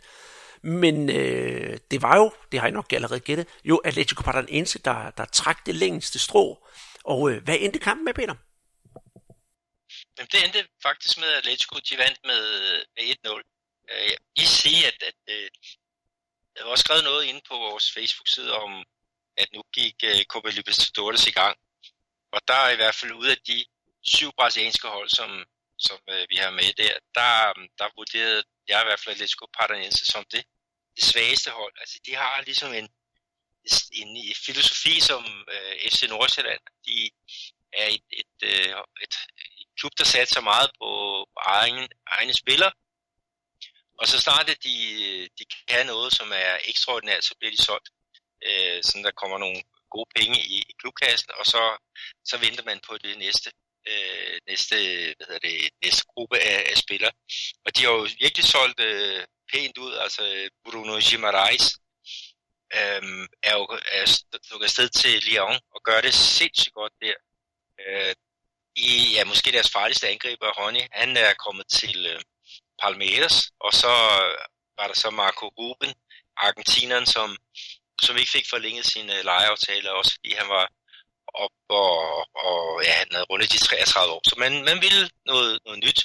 Men 0.65 1.09
øh, 1.09 1.77
det 1.91 2.01
var 2.01 2.17
jo, 2.17 2.33
det 2.51 2.59
har 2.59 2.67
jeg 2.67 2.73
nok 2.73 2.93
allerede 2.93 3.19
gættet, 3.19 3.47
jo 3.63 3.75
Atletico 3.85 4.21
Paranaense, 4.23 4.79
der, 4.79 5.11
der 5.11 5.25
trak 5.25 5.65
det 5.65 5.75
længste 5.75 6.19
strå. 6.19 6.67
Og 7.03 7.31
øh, 7.31 7.43
hvad 7.43 7.57
endte 7.59 7.79
kampen 7.79 8.05
med, 8.05 8.13
Peter? 8.13 8.35
Jamen, 10.17 10.29
det 10.31 10.43
endte 10.45 10.67
faktisk 10.87 11.17
med, 11.17 11.27
at 11.27 11.37
Atletico 11.37 11.75
de 11.89 11.97
vandt 11.97 12.19
med, 12.29 12.43
med 12.95 13.03
1-0. 13.03 13.41
Øh, 13.91 14.17
I 14.35 14.45
siger, 14.59 14.87
at, 14.87 15.03
at 15.09 15.21
øh, 15.35 15.49
der 16.55 16.63
var 16.63 16.71
også 16.71 16.85
skrevet 16.85 17.03
noget 17.03 17.23
inde 17.25 17.41
på 17.49 17.55
vores 17.57 17.91
Facebook-side 17.91 18.51
om, 18.53 18.83
at 19.37 19.47
nu 19.53 19.61
gik 19.73 19.95
øh, 20.03 20.23
Copa 20.31 20.49
Libertadores 20.49 21.27
i 21.27 21.31
gang. 21.31 21.57
Og 22.31 22.39
der 22.47 22.53
er 22.65 22.69
i 22.71 22.75
hvert 22.75 22.95
fald 22.95 23.11
ud 23.11 23.27
af 23.27 23.37
de 23.47 23.65
syv 24.03 24.31
brasilianske 24.37 24.87
hold, 24.87 25.09
som, 25.09 25.29
som 25.77 25.99
øh, 26.09 26.25
vi 26.29 26.35
har 26.35 26.49
med 26.49 26.73
der, 26.81 26.93
der, 27.17 27.53
der 27.79 27.87
vurderede 27.97 28.43
jeg 28.67 28.81
i 28.81 28.87
hvert 28.87 28.99
fald 28.99 29.15
Atletico 29.15 29.45
Paranaense 29.57 30.05
som 30.05 30.25
det 30.31 30.43
det 30.95 31.03
svageste 31.03 31.49
hold. 31.51 31.73
Altså, 31.79 31.99
de 32.05 32.15
har 32.15 32.41
ligesom 32.41 32.73
en, 32.73 32.89
en, 33.91 34.07
en 34.17 34.35
filosofi 34.45 34.99
som 34.99 35.45
øh, 35.53 35.89
FC 35.91 36.03
Nordsjælland. 36.09 36.61
De 36.85 37.09
er 37.73 37.87
et, 37.87 38.03
et, 38.11 38.31
et, 38.41 38.49
øh, 38.49 38.75
et, 39.01 39.15
et 39.61 39.67
klub, 39.79 39.91
der 39.97 40.03
satser 40.03 40.41
meget 40.41 40.69
på 40.79 40.89
egen, 41.37 41.89
egne 42.07 42.33
spillere. 42.33 42.71
Og 43.99 44.07
så 44.07 44.19
snart 44.19 44.49
at 44.49 44.63
de, 44.63 44.77
de 45.39 45.45
kan 45.67 45.85
noget, 45.85 46.13
som 46.13 46.31
er 46.31 46.57
ekstraordinært, 46.65 47.23
så 47.23 47.35
bliver 47.39 47.51
de 47.51 47.63
solgt. 47.63 47.89
Øh, 48.47 48.83
sådan 48.83 49.03
der 49.03 49.11
kommer 49.11 49.37
nogle 49.37 49.63
gode 49.89 50.09
penge 50.15 50.37
i, 50.55 50.57
i 50.69 50.73
klubkassen, 50.79 51.31
og 51.39 51.45
så, 51.45 51.61
så 52.25 52.37
venter 52.37 52.63
man 52.63 52.79
på 52.87 52.97
det 52.97 53.17
næste 53.17 53.51
øh, 53.91 54.35
næste, 54.49 54.75
hvad 55.17 55.27
hedder 55.27 55.47
det, 55.49 55.69
næste 55.83 56.03
gruppe 56.13 56.37
af, 56.39 56.59
af 56.71 56.77
spillere. 56.77 57.11
Og 57.65 57.69
de 57.75 57.83
har 57.83 57.91
jo 57.91 58.07
virkelig 58.19 58.45
solgt 58.45 58.79
øh, 58.79 59.23
pænt 59.53 59.77
ud. 59.77 59.93
Altså 59.93 60.49
Bruno 60.65 60.99
Gimarais 60.99 61.65
øh, 62.77 63.01
er 63.43 63.53
jo 63.59 63.63
er 63.97 64.05
lukket 64.51 64.65
afsted 64.65 64.89
til 64.89 65.23
Lyon 65.23 65.59
og 65.75 65.81
gør 65.83 66.01
det 66.01 66.13
sindssygt 66.13 66.73
godt 66.73 66.93
der. 67.01 67.17
Øh, 67.85 68.13
I 68.75 69.13
ja, 69.15 69.25
måske 69.25 69.51
deres 69.51 69.71
farligste 69.71 70.07
angriber, 70.07 70.51
Ronny, 70.59 70.81
han 70.91 71.17
er 71.17 71.33
kommet 71.33 71.67
til 71.67 72.05
øh, 72.05 72.21
Palmeiras, 72.81 73.51
og 73.59 73.73
så 73.73 73.93
var 74.77 74.87
der 74.87 74.93
så 74.93 75.09
Marco 75.09 75.47
Ruben, 75.47 75.93
argentineren, 76.37 77.05
som, 77.05 77.37
som 78.01 78.17
ikke 78.17 78.31
fik 78.31 78.49
forlænget 78.49 78.85
sin 78.85 79.09
øh, 79.09 79.23
lejeaftale, 79.23 79.93
også 79.93 80.11
fordi 80.15 80.33
han 80.33 80.49
var 80.49 80.69
op 81.43 81.55
og, 81.69 81.97
og 82.45 82.83
ja, 82.83 82.93
han 83.01 83.07
havde 83.11 83.29
rundet 83.31 83.51
de 83.51 83.57
33 83.57 84.13
år. 84.13 84.21
Så 84.29 84.35
man, 84.37 84.51
man 84.69 84.81
ville 84.85 85.09
noget, 85.25 85.59
noget 85.65 85.79
nyt. 85.85 86.01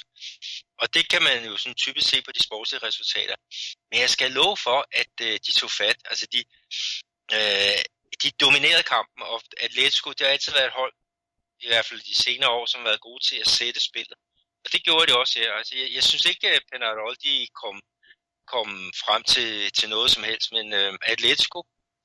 Og 0.81 0.93
det 0.93 1.09
kan 1.11 1.23
man 1.23 1.45
jo 1.45 1.57
sådan 1.57 1.75
typisk 1.75 2.09
se 2.09 2.21
på 2.21 2.31
de 2.31 2.43
sportslige 2.43 2.85
resultater. 2.87 3.35
Men 3.89 3.99
jeg 3.99 4.09
skal 4.09 4.31
love 4.31 4.57
for, 4.57 4.79
at 4.91 5.13
øh, 5.21 5.39
de 5.45 5.51
tog 5.59 5.71
fat. 5.71 5.97
Altså 6.09 6.25
de, 6.33 6.41
øh, 7.37 7.81
de 8.23 8.31
dominerede 8.43 8.83
kampen, 8.83 9.21
og 9.23 9.41
Atletico, 9.57 10.09
det 10.09 10.21
har 10.25 10.33
altid 10.33 10.51
været 10.53 10.67
et 10.67 10.79
hold, 10.81 10.93
i 11.65 11.67
hvert 11.67 11.85
fald 11.85 12.01
de 12.01 12.15
senere 12.15 12.49
år, 12.49 12.65
som 12.65 12.81
har 12.81 12.87
været 12.87 13.07
gode 13.09 13.23
til 13.29 13.37
at 13.43 13.47
sætte 13.47 13.79
spillet. 13.89 14.17
Og 14.63 14.71
det 14.71 14.83
gjorde 14.83 15.07
de 15.07 15.17
også 15.17 15.39
her. 15.39 15.53
Altså, 15.53 15.73
jeg, 15.77 15.87
jeg 15.93 16.03
synes 16.03 16.25
ikke, 16.25 16.49
at 16.49 16.63
Penarol, 16.71 17.15
de 17.23 17.47
kom, 17.61 17.81
kom 18.53 18.69
frem 19.03 19.23
til, 19.23 19.71
til 19.71 19.89
noget 19.89 20.11
som 20.11 20.23
helst, 20.23 20.51
men 20.51 20.73
øh, 20.73 20.93
Atletico, 21.01 21.59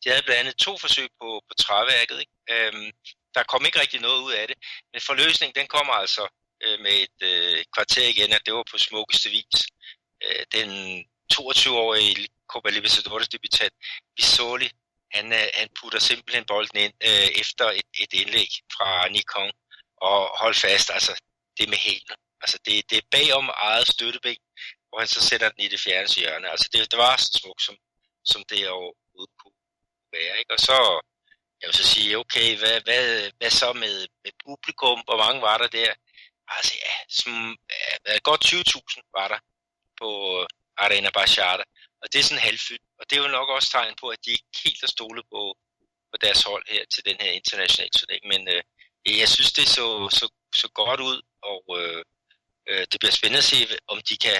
de 0.06 0.10
havde 0.10 0.22
blandt 0.22 0.40
andet 0.40 0.56
to 0.56 0.78
forsøg 0.78 1.08
på, 1.20 1.28
på 1.48 1.54
træværket. 1.54 2.20
Ikke? 2.20 2.34
Øhm, 2.50 2.90
der 3.34 3.42
kom 3.42 3.66
ikke 3.66 3.80
rigtig 3.80 4.00
noget 4.00 4.20
ud 4.26 4.32
af 4.32 4.48
det, 4.48 4.56
men 4.92 5.00
forløsningen 5.00 5.54
den 5.60 5.66
kommer 5.66 5.92
altså 5.92 6.28
øh, 6.64 6.80
med 6.80 6.94
et 7.04 7.18
øh, 7.22 7.64
kvarter 7.74 8.08
igen, 8.08 8.32
at 8.32 8.42
det 8.46 8.54
var 8.54 8.64
på 8.70 8.78
smukkeste 8.78 9.30
vis. 9.30 9.58
Øh, 10.24 10.44
den 10.52 10.70
22-årige 11.34 12.28
Copa 12.52 12.70
Libertadores 12.70 13.28
debutant 13.28 13.74
Bisoli, 14.16 14.70
han, 15.12 15.32
øh, 15.32 15.48
han 15.54 15.68
putter 15.80 15.98
simpelthen 15.98 16.44
bolden 16.44 16.78
ind 16.84 16.94
øh, 17.08 17.28
efter 17.42 17.66
et, 17.70 17.90
et 18.02 18.12
indlæg 18.20 18.50
fra 18.74 19.08
Nikon, 19.08 19.52
og 19.96 20.18
hold 20.42 20.54
fast, 20.54 20.90
altså 20.90 21.12
det 21.58 21.68
med 21.68 21.78
hælen. 21.78 22.16
Altså 22.42 22.58
det, 22.66 22.90
det 22.90 22.98
er 22.98 23.06
bagom 23.10 23.48
eget 23.54 23.88
støtteben, 23.88 24.36
hvor 24.88 24.98
han 24.98 25.08
så 25.08 25.20
sætter 25.28 25.48
den 25.48 25.60
i 25.64 25.68
det 25.68 25.80
fjerne 25.80 26.08
hjørne. 26.16 26.50
Altså 26.50 26.68
det, 26.72 26.90
det 26.90 26.98
var 26.98 27.16
så 27.16 27.38
smukt, 27.40 27.62
som, 27.62 27.76
som 28.24 28.44
det 28.50 28.68
overhovedet 28.68 29.34
kunne 29.40 29.55
være. 30.18 30.38
Ikke? 30.40 30.52
Og 30.56 30.60
så, 30.68 30.76
jeg 31.60 31.66
vil 31.68 31.80
så 31.80 31.86
sige, 31.94 32.18
okay, 32.22 32.48
hvad, 32.60 32.76
hvad, 32.86 33.30
hvad 33.38 33.50
så 33.50 33.68
med, 33.72 33.96
med 34.24 34.32
publikum? 34.46 34.98
Hvor 35.08 35.18
mange 35.24 35.40
var 35.48 35.58
der 35.58 35.68
der? 35.78 35.92
Altså 36.56 36.74
ja, 36.84 36.94
som, 37.18 37.56
ja 38.08 38.18
godt 38.28 38.42
20.000 38.44 39.10
var 39.18 39.28
der 39.32 39.40
på 40.00 40.08
øh, 40.40 40.46
Arena 40.84 41.10
Bachata. 41.16 41.64
Og 42.02 42.06
det 42.12 42.18
er 42.18 42.26
sådan 42.28 42.46
halvfyldt. 42.48 42.86
Og 42.98 43.04
det 43.06 43.14
er 43.16 43.22
jo 43.22 43.36
nok 43.38 43.48
også 43.48 43.70
tegn 43.70 43.94
på, 44.00 44.06
at 44.08 44.24
de 44.24 44.30
ikke 44.30 44.50
helt 44.64 44.80
har 44.80 44.92
stolet 44.96 45.24
på, 45.32 45.40
på 46.10 46.16
deres 46.24 46.42
hold 46.42 46.64
her 46.74 46.84
til 46.94 47.04
den 47.04 47.16
her 47.20 47.30
internationale 47.40 47.94
turnering. 47.98 48.24
Men 48.32 48.42
øh, 48.54 48.62
jeg 49.22 49.28
synes, 49.28 49.52
det 49.52 49.68
så, 49.68 49.86
så, 50.18 50.26
så 50.60 50.68
godt 50.80 51.00
ud, 51.00 51.18
og 51.52 51.62
øh, 51.80 52.02
øh, 52.68 52.84
det 52.90 52.96
bliver 53.00 53.16
spændende 53.18 53.44
at 53.44 53.50
se, 53.52 53.58
om 53.92 53.98
de 54.08 54.16
kan, 54.16 54.38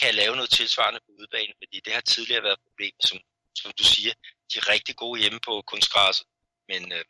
kan 0.00 0.14
lave 0.14 0.36
noget 0.36 0.50
tilsvarende 0.50 1.00
på 1.00 1.10
udebane, 1.18 1.52
fordi 1.60 1.76
det 1.84 1.92
har 1.92 2.00
tidligere 2.00 2.42
været 2.42 2.64
problemer, 2.66 3.02
som, 3.08 3.18
som 3.62 3.72
du 3.78 3.84
siger. 3.84 4.12
De 4.50 4.58
er 4.58 4.68
rigtig 4.68 4.96
gode 4.96 5.20
hjemme 5.20 5.40
på 5.46 5.62
kunstgræsset, 5.66 6.26
men, 6.68 6.92
øh, 6.92 7.04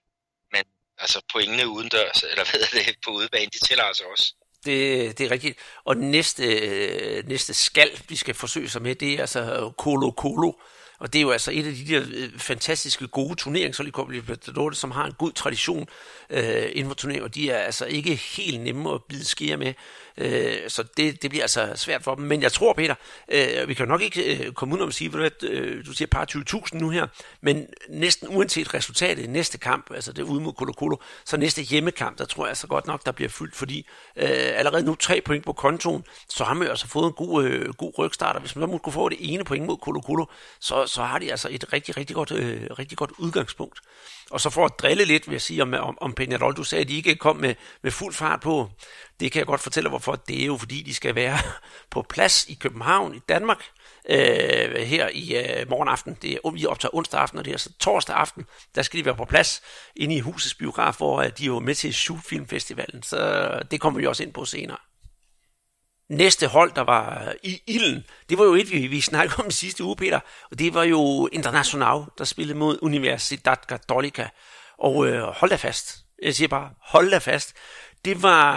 men 0.53 0.65
altså 0.99 1.19
pointene 1.33 1.69
udendørs, 1.69 2.23
eller 2.23 2.45
hvad 2.51 2.61
er 2.61 2.85
det, 2.87 2.97
på 3.05 3.11
udebane, 3.11 3.51
de 3.55 3.67
tæller 3.69 3.85
altså 3.85 4.05
også. 4.13 4.35
Det, 4.65 5.19
det 5.19 5.27
er 5.27 5.31
rigtigt. 5.31 5.59
Og 5.85 5.97
den 5.97 6.11
næste, 6.11 6.45
øh, 6.45 7.29
næste 7.29 7.55
skal, 7.55 7.91
vi 8.09 8.17
skal 8.17 8.35
forsøge 8.35 8.69
sig 8.69 8.83
med, 8.83 8.95
det 8.95 9.13
er 9.15 9.21
altså 9.21 9.73
Colo 9.79 10.11
Colo. 10.11 10.53
Og 11.01 11.13
det 11.13 11.19
er 11.19 11.23
jo 11.23 11.31
altså 11.31 11.51
et 11.51 11.67
af 11.67 11.73
de 11.73 11.87
der 11.87 12.03
øh, 12.15 12.39
fantastiske 12.39 13.09
gode 13.09 13.35
turneringshold 13.35 13.89
i 13.89 13.91
Copa 13.91 14.13
Libertadores, 14.13 14.79
som 14.79 14.91
har 14.91 15.05
en 15.05 15.13
god 15.13 15.33
tradition 15.33 15.89
øh, 16.31 16.71
inden 16.73 16.91
for 16.91 16.95
turneringen, 16.95 17.25
og 17.25 17.35
de 17.35 17.51
er 17.51 17.59
altså 17.59 17.87
ikke 17.87 18.15
helt 18.15 18.61
nemme 18.61 18.95
at 18.95 19.05
bide 19.09 19.25
skære 19.25 19.57
med. 19.57 19.75
Øh, 20.19 20.57
så 20.69 20.83
det, 20.97 21.23
det 21.23 21.31
bliver 21.31 21.45
altså 21.45 21.73
svært 21.77 22.03
for 22.03 22.15
dem. 22.15 22.25
Men 22.25 22.43
jeg 22.43 22.53
tror, 22.53 22.73
Peter, 22.73 22.95
øh, 23.29 23.69
vi 23.69 23.75
kan 23.75 23.89
nok 23.89 24.03
ikke 24.03 24.47
øh, 24.47 24.53
komme 24.53 24.75
ud 24.75 24.81
og 24.81 24.93
sige, 24.93 25.25
at 25.25 25.43
øh, 25.43 25.87
du 25.87 25.93
siger 25.93 26.09
par 26.09 26.27
20.000 26.31 26.79
nu 26.79 26.91
her, 26.91 27.07
men 27.41 27.67
næsten 27.89 28.29
uanset 28.29 28.75
resultatet 28.75 29.25
i 29.25 29.27
næste 29.27 29.59
kamp, 29.59 29.91
altså 29.95 30.13
det 30.13 30.23
ude 30.23 30.41
mod 30.41 30.53
Colo 30.53 30.73
Colo, 30.73 30.97
så 31.25 31.37
næste 31.37 31.63
hjemmekamp, 31.63 32.19
der 32.19 32.25
tror 32.25 32.47
jeg 32.47 32.57
så 32.57 32.67
godt 32.67 32.87
nok, 32.87 33.07
der 33.07 33.13
bliver 33.13 33.29
fyldt, 33.29 33.57
fordi 33.57 33.79
øh, 34.17 34.29
allerede 34.31 34.83
nu 34.83 34.95
tre 34.95 35.21
point 35.25 35.45
på 35.45 35.53
kontoen, 35.53 36.05
så 36.29 36.45
har 36.45 36.55
man 36.55 36.65
jo 36.65 36.71
altså 36.71 36.89
fået 36.89 37.07
en 37.07 37.13
god, 37.13 37.45
øh, 37.45 37.75
god 37.75 37.93
rygstart, 37.99 38.35
og 38.37 38.41
hvis 38.41 38.57
man 38.57 38.71
så 38.71 38.79
kunne 38.79 38.93
få 38.93 39.09
det 39.09 39.19
ene 39.21 39.45
point 39.45 39.67
mod 39.67 39.77
Colo 39.83 40.01
Colo, 40.01 40.25
så, 40.61 40.87
så 40.87 41.03
har 41.03 41.19
de 41.19 41.31
altså 41.31 41.49
et 41.51 41.73
rigtig, 41.73 41.97
rigtig 41.97 42.17
godt, 42.17 42.31
øh, 42.31 42.67
rigtig 42.79 42.99
godt 42.99 43.11
udgangspunkt. 43.19 43.81
Og 44.31 44.41
så 44.41 44.51
for 44.51 44.65
at 44.65 44.79
drille 44.79 45.05
lidt, 45.05 45.27
vil 45.27 45.35
jeg 45.35 45.41
sige 45.41 45.63
om, 45.63 45.75
om, 45.75 45.99
om 46.01 46.15
Peñarol, 46.21 46.53
du 46.53 46.65
sagde, 46.65 46.83
at 46.83 46.89
de 46.89 46.97
ikke 46.97 47.17
kom 47.17 47.37
med, 47.37 47.55
med 47.83 47.91
fuld 47.91 48.15
fart 48.15 48.41
på. 48.41 48.71
Det 49.21 49.33
kan 49.33 49.39
jeg 49.39 49.47
godt 49.47 49.61
fortælle, 49.61 49.89
hvorfor. 49.89 50.17
Det 50.17 50.43
er 50.43 50.47
jo 50.47 50.57
fordi, 50.57 50.83
de 50.83 50.95
skal 50.95 51.15
være 51.15 51.39
på 51.91 52.03
plads 52.03 52.47
i 52.49 52.55
København, 52.55 53.15
i 53.15 53.19
Danmark, 53.29 53.65
øh, 54.09 54.75
her 54.75 55.09
i 55.13 55.37
øh, 55.37 55.71
morgen 55.71 55.89
aften. 55.89 56.17
Det 56.23 56.39
er, 56.45 56.51
vi 56.51 56.67
optager 56.67 56.95
onsdag 56.95 57.21
aften, 57.21 57.39
og 57.39 57.45
det 57.45 57.53
er 57.53 57.59
så 57.59 57.73
torsdag 57.81 58.17
aften. 58.17 58.47
Der 58.75 58.83
skal 58.83 59.01
de 59.01 59.05
være 59.05 59.17
på 59.17 59.25
plads 59.25 59.63
inde 59.97 60.15
i 60.15 60.21
husets 60.21 60.55
biograf, 60.55 60.97
hvor 60.97 61.21
øh, 61.21 61.31
de 61.39 61.43
er 61.43 61.47
jo 61.47 61.59
med 61.59 61.75
til 61.75 61.95
Shoot 61.95 62.21
Filmfestivalen. 62.25 63.03
Så 63.03 63.51
det 63.71 63.81
kommer 63.81 64.01
vi 64.01 64.07
også 64.07 64.23
ind 64.23 64.33
på 64.33 64.45
senere 64.45 64.79
næste 66.09 66.47
hold, 66.47 66.73
der 66.73 66.83
var 66.83 67.33
i 67.43 67.63
ilden, 67.67 68.05
det 68.29 68.39
var 68.39 68.45
jo 68.45 68.55
et, 68.55 68.73
vi, 68.73 68.87
vi 68.87 69.01
snakkede 69.01 69.45
om 69.45 69.51
sidste 69.51 69.85
uge, 69.85 69.97
Peter, 69.97 70.21
og 70.51 70.59
det 70.59 70.75
var 70.75 70.85
jo 70.85 71.29
International, 71.33 72.01
der 72.19 72.25
spillede 72.25 72.59
mod 72.59 72.79
Universidad 72.83 73.57
Católica. 73.73 74.29
Og 74.79 75.07
øh, 75.07 75.23
hold 75.23 75.51
da 75.51 75.57
fast. 75.57 75.97
Jeg 76.23 76.35
siger 76.35 76.49
bare, 76.49 76.71
hold 76.81 77.11
da 77.11 77.19
fast. 77.19 77.57
Det 78.05 78.23
var, 78.23 78.57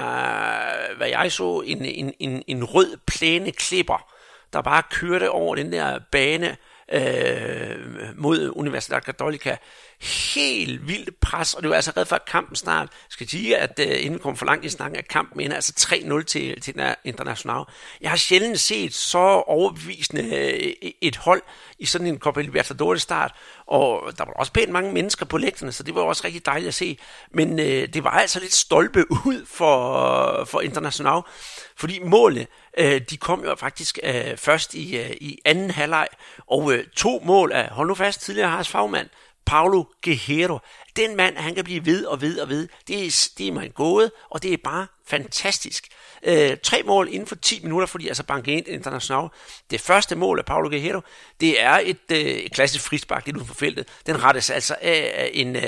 hvad 0.97 1.07
jeg 1.07 1.31
så, 1.31 1.63
en, 1.65 1.85
en, 1.85 2.13
en, 2.19 2.43
en 2.47 2.63
rød 2.63 2.97
plæne 3.07 3.51
klipper, 3.51 4.11
der 4.53 4.61
bare 4.61 4.83
kørte 4.91 5.29
over 5.29 5.55
den 5.55 5.71
der 5.71 5.99
bane 6.11 6.57
øh, 6.91 8.17
mod 8.17 8.51
Universidad 8.55 9.01
Católica 9.01 9.57
helt 10.01 10.87
vildt 10.87 11.19
pres, 11.19 11.53
og 11.53 11.61
det 11.61 11.69
var 11.69 11.75
altså 11.75 11.91
red 11.97 12.05
for, 12.05 12.15
at 12.15 12.25
kampen 12.25 12.55
snart 12.55 12.89
skal 13.09 13.29
sige, 13.29 13.57
at 13.57 13.79
øh, 13.79 13.87
inden 13.87 14.13
vi 14.13 14.19
kom 14.19 14.37
for 14.37 14.45
langt 14.45 14.65
i 14.65 14.69
snakken, 14.69 14.99
at 14.99 15.07
kampen 15.07 15.39
ender 15.39 15.55
altså 15.55 15.73
3-0 15.77 16.23
til, 16.23 16.61
til 16.61 16.75
den 16.75 16.95
international. 17.03 17.63
Jeg 18.01 18.09
har 18.09 18.17
sjældent 18.17 18.59
set 18.59 18.93
så 18.93 19.17
overbevisende 19.47 20.35
øh, 20.35 20.91
et 21.01 21.15
hold 21.15 21.41
i 21.79 21.85
sådan 21.85 22.07
en 22.07 22.19
Copa 22.19 22.41
Libertadores 22.41 23.01
start, 23.01 23.31
og 23.67 24.17
der 24.17 24.25
var 24.25 24.33
også 24.33 24.51
pænt 24.51 24.71
mange 24.71 24.91
mennesker 24.91 25.25
på 25.25 25.37
lægterne, 25.37 25.71
så 25.71 25.83
det 25.83 25.95
var 25.95 26.01
også 26.01 26.21
rigtig 26.25 26.45
dejligt 26.45 26.67
at 26.67 26.73
se. 26.73 26.97
Men 27.33 27.59
øh, 27.59 27.93
det 27.93 28.03
var 28.03 28.09
altså 28.09 28.39
lidt 28.39 28.53
stolpe 28.53 29.05
ud 29.11 29.45
for, 29.45 30.45
for 30.45 30.61
international, 30.61 31.21
fordi 31.75 31.99
målet, 32.03 32.47
uh, 32.79 32.97
de 33.09 33.17
kom 33.17 33.43
jo 33.43 33.55
faktisk 33.55 33.99
øh, 34.03 34.37
først 34.37 34.73
i, 34.73 34.97
øh, 34.97 35.11
i 35.11 35.39
anden 35.45 35.71
halvleg, 35.71 36.07
og 36.47 36.73
øh, 36.73 36.87
to 36.95 37.21
mål 37.25 37.51
af, 37.51 37.69
hold 37.69 37.87
nu 37.87 37.95
fast, 37.95 38.21
tidligere 38.21 38.49
Haas 38.49 38.67
Fagmand, 38.67 39.09
Paulo 39.45 39.83
Guerrero. 40.03 40.59
Den 40.95 41.15
mand, 41.15 41.37
han 41.37 41.55
kan 41.55 41.63
blive 41.63 41.85
ved 41.85 42.05
og 42.05 42.21
ved 42.21 42.39
og 42.39 42.49
ved. 42.49 42.67
Det 42.87 43.05
er, 43.05 43.29
det 43.37 43.47
er 43.47 43.51
mig 43.51 43.73
gået, 43.73 44.11
og 44.29 44.43
det 44.43 44.53
er 44.53 44.57
bare 44.63 44.87
fantastisk. 45.07 45.87
Øh, 46.23 46.57
tre 46.63 46.83
mål 46.83 47.07
inden 47.11 47.27
for 47.27 47.35
10 47.35 47.59
minutter, 47.63 47.87
fordi 47.87 48.07
altså 48.07 48.23
banke 48.23 48.51
ind 48.51 48.67
international. 48.67 49.27
Det 49.71 49.81
første 49.81 50.15
mål 50.15 50.39
af 50.39 50.45
Paulo 50.45 50.69
Guerrero, 50.69 51.01
det 51.39 51.61
er 51.61 51.79
et, 51.83 52.11
øh, 52.11 52.17
et 52.17 52.51
klassisk 52.51 52.83
frispark 52.83 53.25
lidt 53.25 53.37
uden 53.37 53.47
for 53.47 53.55
feltet. 53.55 53.87
Den 54.05 54.23
rettes 54.23 54.49
altså 54.49 54.75
af 54.81 55.29
en, 55.33 55.55
øh, 55.55 55.61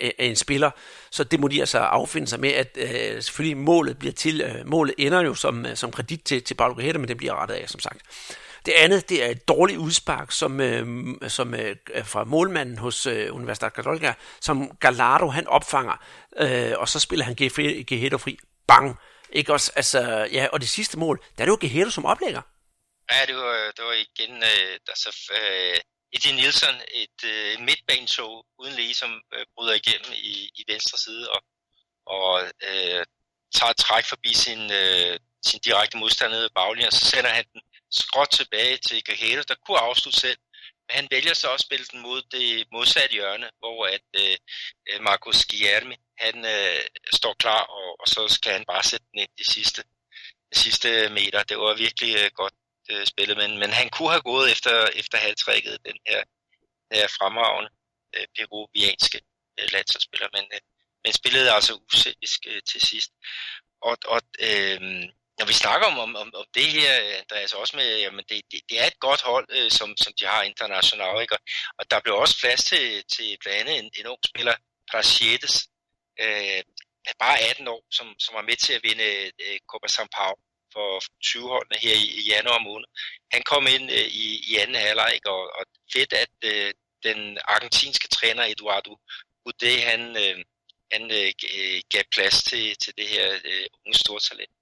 af 0.00 0.14
en 0.18 0.36
spiller, 0.36 0.70
så 1.10 1.24
det 1.24 1.40
må 1.40 1.48
de 1.48 1.60
altså 1.60 1.78
affinde 1.78 2.26
sig 2.26 2.40
med, 2.40 2.50
at 2.50 2.78
øh, 2.80 3.22
selvfølgelig 3.22 3.56
målet 3.56 3.98
bliver 3.98 4.12
til. 4.12 4.40
Øh, 4.40 4.68
målet 4.68 4.94
ender 4.98 5.22
jo 5.22 5.34
som, 5.34 5.66
øh, 5.66 5.76
som 5.76 5.90
kredit 5.90 6.20
til, 6.24 6.42
til 6.42 6.54
Paulo 6.54 6.74
Guerrero, 6.74 6.98
men 6.98 7.08
det 7.08 7.16
bliver 7.16 7.42
rettet 7.42 7.54
af, 7.54 7.68
som 7.68 7.80
sagt. 7.80 8.02
Det 8.66 8.74
andet, 8.76 9.08
det 9.08 9.24
er 9.24 9.28
et 9.28 9.48
dårligt 9.48 9.78
udspark, 9.78 10.32
som, 10.32 10.60
øh, 10.60 11.06
som 11.28 11.54
øh, 11.54 11.76
fra 12.04 12.24
målmanden 12.24 12.78
hos 12.78 13.06
øh, 13.06 13.34
Universidad 13.34 13.70
Católica, 13.78 14.12
som 14.40 14.70
Gallardo 14.80 15.28
han 15.28 15.46
opfanger, 15.46 16.00
øh, 16.40 16.72
og 16.76 16.88
så 16.88 17.00
spiller 17.00 17.24
han 17.24 17.34
Guerrero 17.34 18.18
fri. 18.18 18.38
Bang! 18.66 18.98
Ikke 19.32 19.52
også? 19.52 19.72
Altså, 19.76 20.00
ja, 20.32 20.46
og 20.52 20.60
det 20.60 20.68
sidste 20.68 20.98
mål, 20.98 21.16
der 21.36 21.42
er 21.42 21.46
det 21.46 21.52
jo 21.52 21.58
Guerrero 21.60 21.90
som 21.90 22.04
oplægger. 22.04 22.42
Ja, 23.12 23.26
det 23.26 23.36
var, 23.36 23.72
det 23.76 23.84
var 23.84 23.92
igen, 23.92 24.34
øh, 24.36 24.78
der 24.86 24.94
så, 24.96 25.10
øh, 25.32 25.80
Eddie 26.12 26.32
Nielsen, 26.32 26.74
et 27.02 27.18
øh, 27.24 27.60
midtbanetog 27.60 28.46
uden 28.58 28.74
lige, 28.74 28.94
som 28.94 29.10
øh, 29.34 29.46
bryder 29.54 29.74
igennem 29.74 30.12
i, 30.12 30.50
i 30.54 30.64
venstre 30.72 30.98
side 30.98 31.30
og, 31.30 31.42
og 32.06 32.42
øh, 32.68 33.04
tager 33.54 33.70
et 33.70 33.76
træk 33.76 34.04
forbi 34.04 34.32
sin, 34.34 34.72
øh, 34.72 35.18
sin 35.46 35.60
direkte 35.60 35.96
modstander 35.98 36.36
nede 36.36 36.46
i 36.46 36.54
baglinjen, 36.54 36.86
og 36.86 36.92
så 36.92 37.04
sender 37.04 37.30
han 37.30 37.44
den 37.52 37.60
skråt 37.90 38.28
tilbage 38.28 38.76
til 38.76 39.04
Gahelo, 39.04 39.42
der 39.48 39.54
kunne 39.66 39.78
afslutte 39.78 40.20
selv. 40.20 40.38
Men 40.88 40.96
han 40.96 41.08
vælger 41.10 41.34
så 41.34 41.52
at 41.54 41.60
spille 41.60 41.86
den 41.92 42.00
mod 42.00 42.22
det 42.22 42.66
modsatte 42.72 43.12
hjørne, 43.12 43.50
hvor 43.58 43.86
at 43.86 44.06
øh, 44.22 44.36
øh, 44.88 45.02
Marcos 45.02 45.44
Guillerme, 45.46 45.96
han 46.18 46.36
øh, 46.44 46.80
står 47.14 47.34
klar, 47.38 47.62
og, 47.62 48.00
og 48.00 48.06
så 48.08 48.28
skal 48.28 48.52
han 48.52 48.64
bare 48.64 48.82
sætte 48.82 49.06
den 49.12 49.18
ind 49.20 49.32
de 49.38 49.52
sidste, 49.52 49.82
de 50.52 50.58
sidste 50.58 51.08
meter. 51.08 51.42
Det 51.42 51.58
var 51.58 51.74
virkelig 51.74 52.16
øh, 52.20 52.30
godt 52.34 52.54
øh, 52.90 53.06
spillet, 53.06 53.36
men, 53.36 53.58
men 53.58 53.70
han 53.70 53.88
kunne 53.90 54.10
have 54.10 54.28
gået 54.32 54.52
efter, 54.52 54.86
efter 55.00 55.18
halvtrækket, 55.18 55.78
den 55.84 55.98
her, 56.06 56.20
den 56.88 56.96
her 57.00 57.08
fremragende 57.18 57.70
øh, 58.16 58.26
peruvianske 58.36 59.20
øh, 59.58 59.68
landsholdsspiller, 59.72 60.28
men, 60.36 60.44
øh, 60.54 60.60
men 61.04 61.12
spillede 61.12 61.52
altså 61.52 61.72
uselvisk 61.92 62.40
øh, 62.46 62.62
til 62.70 62.80
sidst. 62.80 63.10
Og, 63.82 63.96
og 64.06 64.20
øh, 64.48 64.80
når 65.38 65.46
vi 65.46 65.52
snakker 65.52 65.86
om, 65.86 65.98
om, 65.98 66.16
om, 66.16 66.30
om 66.34 66.46
det 66.54 66.66
her, 66.76 66.92
øh, 67.04 67.14
Andreas, 67.22 67.40
altså 67.40 67.56
også 67.56 67.76
med, 67.76 67.88
jamen 68.04 68.24
det, 68.28 68.42
det, 68.50 68.60
det 68.68 68.80
er 68.80 68.86
et 68.86 69.00
godt 69.00 69.22
hold, 69.22 69.46
øh, 69.56 69.70
som, 69.70 69.96
som 69.96 70.12
de 70.20 70.24
har 70.26 70.42
internationalt, 70.42 71.20
ikke? 71.20 71.34
Og, 71.34 71.42
og 71.78 71.84
der 71.90 72.00
blev 72.00 72.14
også 72.14 72.36
plads 72.42 72.64
til, 72.64 73.04
til 73.14 73.36
blandt 73.40 73.58
andet 73.60 73.78
en, 73.78 73.90
en 73.98 74.06
ung 74.06 74.22
spiller, 74.30 74.54
Prasietes, 74.90 75.56
øh, 76.20 76.62
bare 77.18 77.38
18 77.50 77.68
år, 77.68 77.82
som, 77.90 78.06
som 78.18 78.34
var 78.34 78.42
med 78.42 78.56
til 78.56 78.72
at 78.72 78.84
vinde 78.88 79.04
øh, 79.44 79.58
Copa 79.70 79.88
São 79.96 80.06
Paulo 80.16 80.42
for 80.72 80.90
20-holdene 81.28 81.78
her 81.84 81.94
i, 82.04 82.06
i 82.20 82.22
januar 82.32 82.58
måned. 82.68 82.88
Han 83.34 83.42
kom 83.42 83.66
ind 83.74 83.86
øh, 83.98 84.08
i, 84.24 84.26
i 84.50 84.56
anden 84.62 84.76
halvleg, 84.76 85.20
og, 85.26 85.42
og 85.58 85.64
fedt, 85.92 86.12
at 86.12 86.34
øh, 86.44 86.70
den 87.02 87.38
argentinske 87.44 88.08
træner 88.08 88.44
Eduardo 88.44 88.92
Ude, 89.48 89.80
han, 89.90 90.00
øh, 90.24 90.36
han 90.92 91.02
øh, 91.18 91.32
øh, 91.58 91.80
gav 91.92 92.04
plads 92.14 92.42
til, 92.42 92.76
til 92.82 92.92
det 92.98 93.08
her 93.08 93.26
øh, 93.44 93.66
unge 93.86 93.98
store 93.98 94.20
talent. 94.20 94.57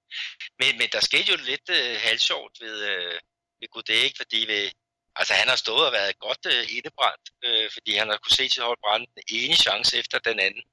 Men, 0.61 0.79
men 0.79 0.89
der 0.93 1.01
skete 1.01 1.33
jo 1.33 1.37
lidt 1.51 1.69
øh, 1.79 1.97
halvsjovt 2.07 2.55
ved, 2.61 2.77
øh, 2.93 3.19
ved 3.61 3.69
Goudet, 3.73 4.05
ikke? 4.07 4.17
fordi 4.23 4.41
ved, 4.53 4.71
altså, 5.17 5.35
han 5.41 5.49
har 5.49 5.57
stået 5.57 5.87
og 5.87 5.93
været 5.93 6.19
godt 6.19 6.43
øh, 6.53 6.63
indebrændt, 6.77 7.27
øh, 7.47 7.71
fordi 7.75 7.93
han 8.01 8.09
har 8.09 8.17
kunne 8.17 8.39
se 8.39 8.49
sit 8.49 8.63
hold 8.63 8.79
brænde 8.85 9.07
den 9.15 9.23
ene 9.39 9.57
chance 9.65 9.99
efter 9.99 10.19
den 10.19 10.39
anden. 10.47 10.65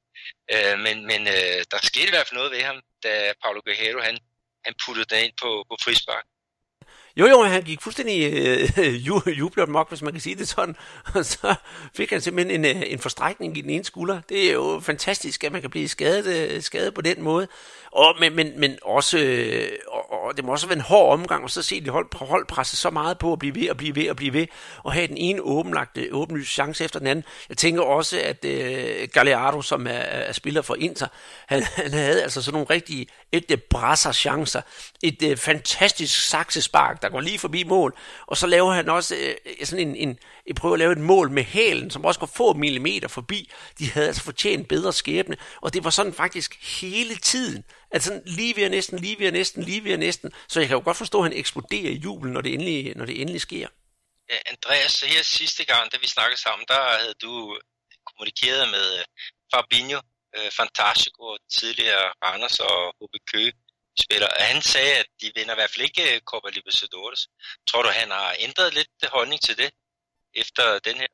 Øh, 0.54 0.76
men 0.86 0.96
men 1.12 1.22
øh, 1.36 1.60
der 1.72 1.80
skete 1.90 2.08
i 2.08 2.16
hvert 2.16 2.28
fald 2.28 2.40
noget 2.40 2.52
ved 2.52 2.62
ham, 2.70 2.78
da 3.04 3.34
Paulo 3.44 3.62
Guerrero 3.66 4.00
han, 4.08 4.18
han 4.66 4.74
puttede 4.86 5.10
den 5.16 5.24
ind 5.26 5.34
på, 5.42 5.50
på 5.70 5.76
frispark. 5.84 6.26
Jo, 7.18 7.26
jo, 7.28 7.44
han 7.44 7.64
gik 7.64 7.82
fuldstændig 7.82 8.34
øh, 8.78 9.08
jublet 9.40 9.70
mok, 9.70 9.90
hvis 9.90 10.02
man 10.02 10.12
kan 10.14 10.22
sige 10.22 10.36
det 10.36 10.48
sådan. 10.48 10.76
Og 11.16 11.26
så 11.26 11.56
fik 11.96 12.10
han 12.10 12.22
simpelthen 12.22 12.66
en, 12.66 12.78
øh, 12.78 12.84
en 12.86 13.00
forstrækning 13.00 13.58
i 13.58 13.62
den 13.62 13.70
ene 13.70 13.84
skulder. 13.84 14.22
Det 14.30 14.50
er 14.50 14.54
jo 14.54 14.82
fantastisk, 14.84 15.44
at 15.44 15.52
man 15.52 15.62
kan 15.62 15.70
blive 15.70 15.88
skadet, 15.88 16.52
øh, 16.52 16.62
skadet 16.62 16.94
på 16.94 17.02
den 17.02 17.22
måde. 17.22 17.48
Og, 17.94 18.16
men, 18.20 18.36
men, 18.36 18.60
men 18.60 18.78
også, 18.82 19.18
øh, 19.18 19.70
og, 19.88 20.24
og 20.24 20.38
det 20.38 20.46
må 20.46 20.52
også 20.52 20.68
være 20.68 20.76
en 20.76 20.82
hård 20.82 21.14
omgang, 21.14 21.44
og 21.44 21.50
så 21.50 21.62
se 21.62 21.82
de 21.82 21.90
hold, 21.90 22.16
hold 22.16 22.46
presse 22.46 22.78
så 22.78 22.90
meget 22.90 23.18
på 23.18 23.34
at 23.34 23.40
blive 23.40 23.56
ved, 23.56 23.70
og 23.70 23.78
blive 23.78 23.96
ved, 23.96 24.10
og 24.10 24.16
blive 24.16 24.34
ved, 24.34 24.48
og 24.84 24.94
have 24.94 25.08
den 25.08 25.18
ene 25.18 25.42
åbenlagte, 25.42 26.10
åbenlyse 26.12 26.52
chance 26.52 26.84
efter 26.84 27.00
den 27.00 27.08
anden. 27.08 27.26
Jeg 27.50 27.58
tænker 27.58 27.82
også, 27.82 28.20
at 28.24 28.46
øh, 28.46 29.08
Galeardo, 29.14 29.62
som 29.62 29.88
er, 29.88 29.92
er 29.92 30.32
spiller 30.32 30.62
for 30.62 30.76
Inter, 30.76 31.08
han, 31.48 31.64
han 31.64 31.92
havde 31.92 32.24
altså 32.24 32.42
sådan 32.42 32.54
nogle 32.54 32.68
rigtige 32.70 33.08
et 33.32 33.52
øh, 33.52 33.58
brasser 33.58 34.12
chancer. 34.12 34.62
Et 35.04 35.24
øh, 35.24 35.38
fantastisk 35.38 36.28
saksespark, 36.28 37.02
der 37.02 37.10
går 37.10 37.20
lige 37.20 37.40
forbi 37.40 37.64
mål, 37.64 37.98
og 38.28 38.38
så 38.38 38.48
laver 38.48 38.72
han 38.72 38.90
også 38.90 39.16
øh, 39.16 39.66
sådan 39.66 39.88
en, 39.88 39.96
en, 39.96 40.20
en, 40.46 40.56
prøver 40.56 40.76
at 40.76 40.80
lave 40.80 40.92
et 40.92 40.98
mål 40.98 41.32
med 41.32 41.44
hælen, 41.44 41.92
som 41.92 42.06
også 42.06 42.20
går 42.20 42.28
få 42.28 42.54
millimeter 42.54 43.08
forbi. 43.08 43.52
De 43.80 43.90
havde 43.90 44.08
altså 44.08 44.24
fortjent 44.24 44.68
bedre 44.68 44.94
skæbne, 44.94 45.38
og 45.62 45.74
det 45.74 45.84
var 45.84 45.90
sådan 45.90 46.14
faktisk 46.14 46.80
hele 46.82 47.16
tiden. 47.16 47.64
Altså 47.92 48.22
lige 48.26 48.56
ved 48.56 48.70
næsten, 48.70 49.00
lige 49.00 49.20
ved 49.20 49.32
næsten, 49.32 49.64
lige 49.64 49.84
ved 49.84 49.98
næsten. 49.98 50.32
Så 50.48 50.60
jeg 50.60 50.68
kan 50.68 50.78
jo 50.78 50.84
godt 50.84 50.98
forstå, 50.98 51.18
at 51.18 51.24
han 51.24 51.34
eksploderer 51.34 51.92
i 51.92 52.02
jubel, 52.06 52.32
når 52.32 52.42
det 52.42 52.54
endelig, 52.54 52.96
når 52.96 53.06
det 53.06 53.22
endelig 53.22 53.42
sker. 53.42 53.68
Ja, 54.30 54.38
Andreas, 54.46 55.02
her 55.02 55.24
sidste 55.24 55.66
gang, 55.66 55.92
da 55.92 55.98
vi 55.98 56.08
snakkede 56.08 56.42
sammen, 56.42 56.66
der 56.68 56.98
havde 57.00 57.14
du 57.22 57.58
kommunikeret 58.10 58.70
med 58.70 58.98
øh, 59.00 59.06
Fabinho, 59.54 60.00
øh, 60.38 60.52
Fantastico, 60.52 61.38
tidligere 61.60 62.06
Randers 62.24 62.60
og 62.60 62.96
HB 63.00 63.14
Køge 63.34 63.54
spiller. 64.00 64.28
Han 64.40 64.62
sagde, 64.62 64.94
at 65.02 65.06
de 65.22 65.32
vinder 65.36 65.54
i 65.54 65.60
hvert 65.60 65.70
fald 65.70 65.86
ikke 65.90 66.16
øh, 66.16 66.22
Copa 66.22 66.50
Libertadores. 66.50 67.28
Tror 67.70 67.82
du, 67.82 67.90
han 67.90 68.12
har 68.12 68.36
ændret 68.40 68.74
lidt 68.74 68.90
holdning 69.18 69.42
til 69.42 69.58
det 69.58 69.70
efter 70.36 70.80
den 70.86 70.96
her? 70.96 71.08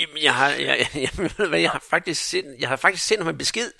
Jamen, 0.00 0.22
jeg 0.22 0.34
har, 0.34 0.48
jeg, 0.50 0.88
jeg, 0.94 1.10
jeg, 1.38 1.60
jeg, 1.60 1.70
har 1.70 1.84
faktisk 1.90 2.24
sendt, 2.24 2.60
jeg 2.60 2.68
har 2.68 2.76
faktisk 2.76 3.06
sendt 3.06 3.22
ham 3.22 3.28
en 3.28 3.38
besked, 3.38 3.70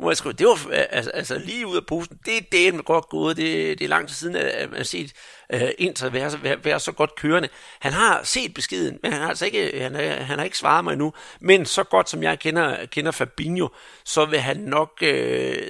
hvor 0.00 0.10
jeg 0.10 0.16
skrev, 0.16 0.32
det 0.32 0.46
var 0.46 0.72
altså, 0.90 1.10
altså 1.10 1.38
lige 1.38 1.66
ud 1.66 1.76
af 1.76 1.86
posen, 1.86 2.18
det 2.26 2.36
er 2.36 2.40
det 2.52 2.74
med 2.74 2.84
godt 2.84 3.08
gået, 3.08 3.36
det, 3.36 3.78
det 3.78 3.84
er 3.84 3.88
lang 3.88 4.08
tid 4.08 4.16
siden, 4.16 4.36
at 4.36 4.70
man 4.70 4.76
har 4.76 4.84
set 4.84 5.12
uh, 5.54 5.60
Inter 5.78 6.10
være, 6.10 6.42
være, 6.42 6.64
være, 6.64 6.80
så 6.80 6.92
godt 6.92 7.14
kørende. 7.14 7.48
Han 7.80 7.92
har 7.92 8.22
set 8.24 8.54
beskeden, 8.54 8.98
men 9.02 9.12
han 9.12 9.20
har 9.20 9.28
altså 9.28 9.44
ikke, 9.46 9.80
han, 9.80 9.96
er, 9.96 10.22
han 10.22 10.38
har 10.38 10.44
ikke 10.44 10.58
svaret 10.58 10.84
mig 10.84 10.92
endnu, 10.92 11.12
men 11.40 11.66
så 11.66 11.84
godt 11.84 12.10
som 12.10 12.22
jeg 12.22 12.38
kender, 12.38 12.86
kender 12.86 13.10
Fabinho, 13.10 13.68
så 14.04 14.24
vil 14.24 14.40
han 14.40 14.56
nok 14.56 15.02
uh, 15.02 15.08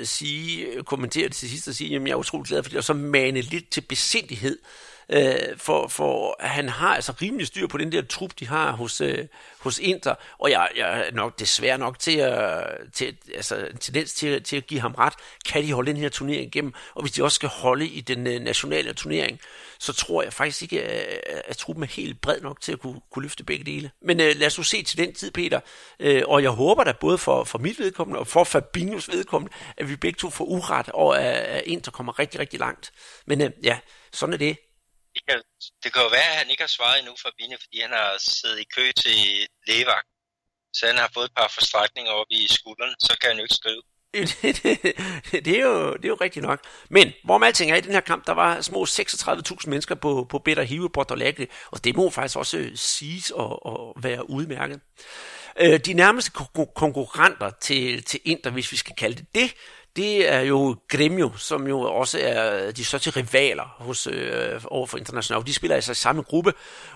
sige, 0.03 0.83
kommentere 0.83 1.29
det 1.29 1.37
til 1.37 1.51
sidst 1.51 1.69
og 1.69 1.75
sige, 1.75 1.97
at 1.97 2.03
jeg 2.03 2.11
er 2.11 2.17
utrolig 2.17 2.49
glad 2.49 2.63
for 2.63 2.71
det, 2.71 2.79
og 2.79 2.85
så 2.85 2.95
mane 2.95 3.41
lidt 3.41 3.71
til 3.71 3.81
besindighed, 3.81 4.59
øh, 5.13 5.59
for, 5.59 5.89
for 5.89 6.37
han 6.41 6.69
har 6.69 6.95
altså 6.95 7.13
rimelig 7.23 7.47
styr 7.47 7.67
på 7.67 7.79
den 7.79 7.93
der 7.93 8.03
trup, 8.03 8.31
de 8.41 8.47
har 8.47 8.73
hos, 8.73 9.01
øh, 9.01 9.27
hos 9.59 9.79
Inter, 9.79 10.15
og 10.39 10.51
jeg, 10.51 10.69
jeg 10.77 11.07
er 11.07 11.13
nok 11.13 11.39
desværre 11.39 11.79
nok 11.79 11.99
til 11.99 12.17
at, 12.17 12.65
til, 12.93 13.17
altså, 13.35 13.57
en 13.57 13.77
tendens 13.77 14.15
til, 14.15 14.43
til 14.43 14.57
at 14.57 14.67
give 14.67 14.81
ham 14.81 14.95
ret. 14.95 15.13
Kan 15.47 15.63
de 15.63 15.73
holde 15.73 15.91
den 15.91 16.01
her 16.01 16.09
turnering 16.09 16.47
igennem? 16.47 16.75
Og 16.95 17.03
hvis 17.03 17.13
de 17.13 17.23
også 17.23 17.35
skal 17.35 17.49
holde 17.49 17.87
i 17.87 18.01
den 18.01 18.27
øh, 18.27 18.41
nationale 18.41 18.93
turnering, 18.93 19.41
så 19.79 19.93
tror 19.93 20.23
jeg 20.23 20.33
faktisk 20.33 20.63
ikke, 20.63 20.83
at, 20.83 21.43
at 21.47 21.57
truppen 21.57 21.83
er 21.83 21.89
helt 21.89 22.21
bred 22.21 22.41
nok 22.41 22.61
til 22.61 22.73
at 22.73 22.81
kunne, 22.81 23.01
kunne 23.13 23.23
løfte 23.23 23.45
begge 23.45 23.65
dele. 23.65 23.91
Men 24.03 24.21
øh, 24.21 24.37
lad 24.37 24.47
os 24.47 24.59
nu 24.59 24.65
se 24.65 24.83
til 24.83 24.99
den 24.99 25.15
tid, 25.15 25.31
Peter. 25.31 25.61
Øh, 26.01 26.23
og 26.27 26.43
jeg 26.43 26.51
håber 26.51 26.85
da 26.85 26.93
både 27.01 27.19
for, 27.19 27.45
for 27.45 27.59
mit 27.59 27.79
vedkommende 27.79 28.21
og 28.21 28.27
for 28.27 28.45
Fabinhos 28.45 29.09
vedkommende, 29.09 29.55
at 29.77 29.89
vi 29.89 29.97
begge 29.97 30.17
to 30.17 30.31
får 30.31 30.45
uret, 30.45 30.89
og 30.89 31.23
at 31.23 31.63
Inter 31.67 31.91
kommer 31.91 32.19
rigtig, 32.19 32.41
rigtig 32.41 32.61
langt. 32.61 32.93
Men 33.27 33.41
øh, 33.41 33.51
ja, 33.63 33.79
sådan 34.13 34.33
er 34.33 34.39
det 34.39 34.57
det 35.21 35.27
kan, 35.29 35.43
det 35.83 35.93
kan 35.93 36.03
jo 36.03 36.09
være, 36.09 36.31
at 36.33 36.39
han 36.41 36.51
ikke 36.51 36.63
har 36.63 36.75
svaret 36.79 36.99
endnu 36.99 37.15
for 37.23 37.31
Bine, 37.39 37.57
fordi 37.63 37.81
han 37.81 37.91
har 37.91 38.11
siddet 38.19 38.59
i 38.61 38.67
kø 38.77 38.85
til 39.03 39.19
lægevagt. 39.69 40.09
Så 40.77 40.87
han 40.87 40.97
har 40.97 41.11
fået 41.15 41.25
et 41.25 41.37
par 41.37 41.51
forstrækninger 41.59 42.13
op 42.13 42.27
i 42.31 42.49
skulderen, 42.59 42.95
så 43.01 43.13
kan 43.21 43.29
han 43.31 43.39
jo 43.39 43.45
ikke 43.45 43.61
skrive. 43.63 43.83
det, 45.47 45.59
er 45.59 45.63
jo, 45.63 45.93
det 45.95 46.05
er 46.05 46.09
jo 46.09 46.19
rigtigt 46.21 46.43
nok. 46.43 46.65
Men 46.89 47.13
hvor 47.25 47.39
man 47.39 47.47
alting 47.47 47.71
er 47.71 47.77
i 47.77 47.81
den 47.81 47.93
her 47.93 48.01
kamp, 48.01 48.27
der 48.27 48.33
var 48.33 48.61
små 48.61 48.85
36.000 48.85 49.57
mennesker 49.67 49.95
på, 49.95 50.27
på 50.31 50.39
Better 50.39 50.63
Hive 50.63 50.91
Porto 50.91 51.15
og 51.71 51.85
det 51.85 51.97
må 51.97 52.11
faktisk 52.11 52.37
også 52.37 52.59
øh, 52.59 52.77
siges 52.77 53.33
at, 53.39 53.59
at 53.67 54.03
være 54.03 54.31
udmærket. 54.31 54.81
Øh, 55.61 55.81
de 55.81 55.93
nærmeste 55.93 56.31
konkurrenter 56.77 57.51
til, 57.61 58.05
til 58.05 58.21
Inter, 58.25 58.51
hvis 58.51 58.73
vi 58.73 58.77
skal 58.77 58.97
kalde 58.97 59.17
det 59.17 59.35
det, 59.35 59.55
det 59.97 60.33
er 60.33 60.41
jo 60.41 60.77
Gremio, 60.89 61.37
som 61.37 61.67
jo 61.67 61.81
også 61.81 62.19
er 62.23 62.67
øh, 62.67 62.77
de 62.77 62.85
største 62.85 63.11
rivaler 63.11 63.75
hos, 63.79 64.07
øh, 64.07 64.61
overfor 64.65 64.99
International. 64.99 65.47
De 65.47 65.55
spiller 65.55 65.75
altså 65.75 65.93
i 65.93 65.95
samme 65.95 66.23
gruppe, 66.23 66.53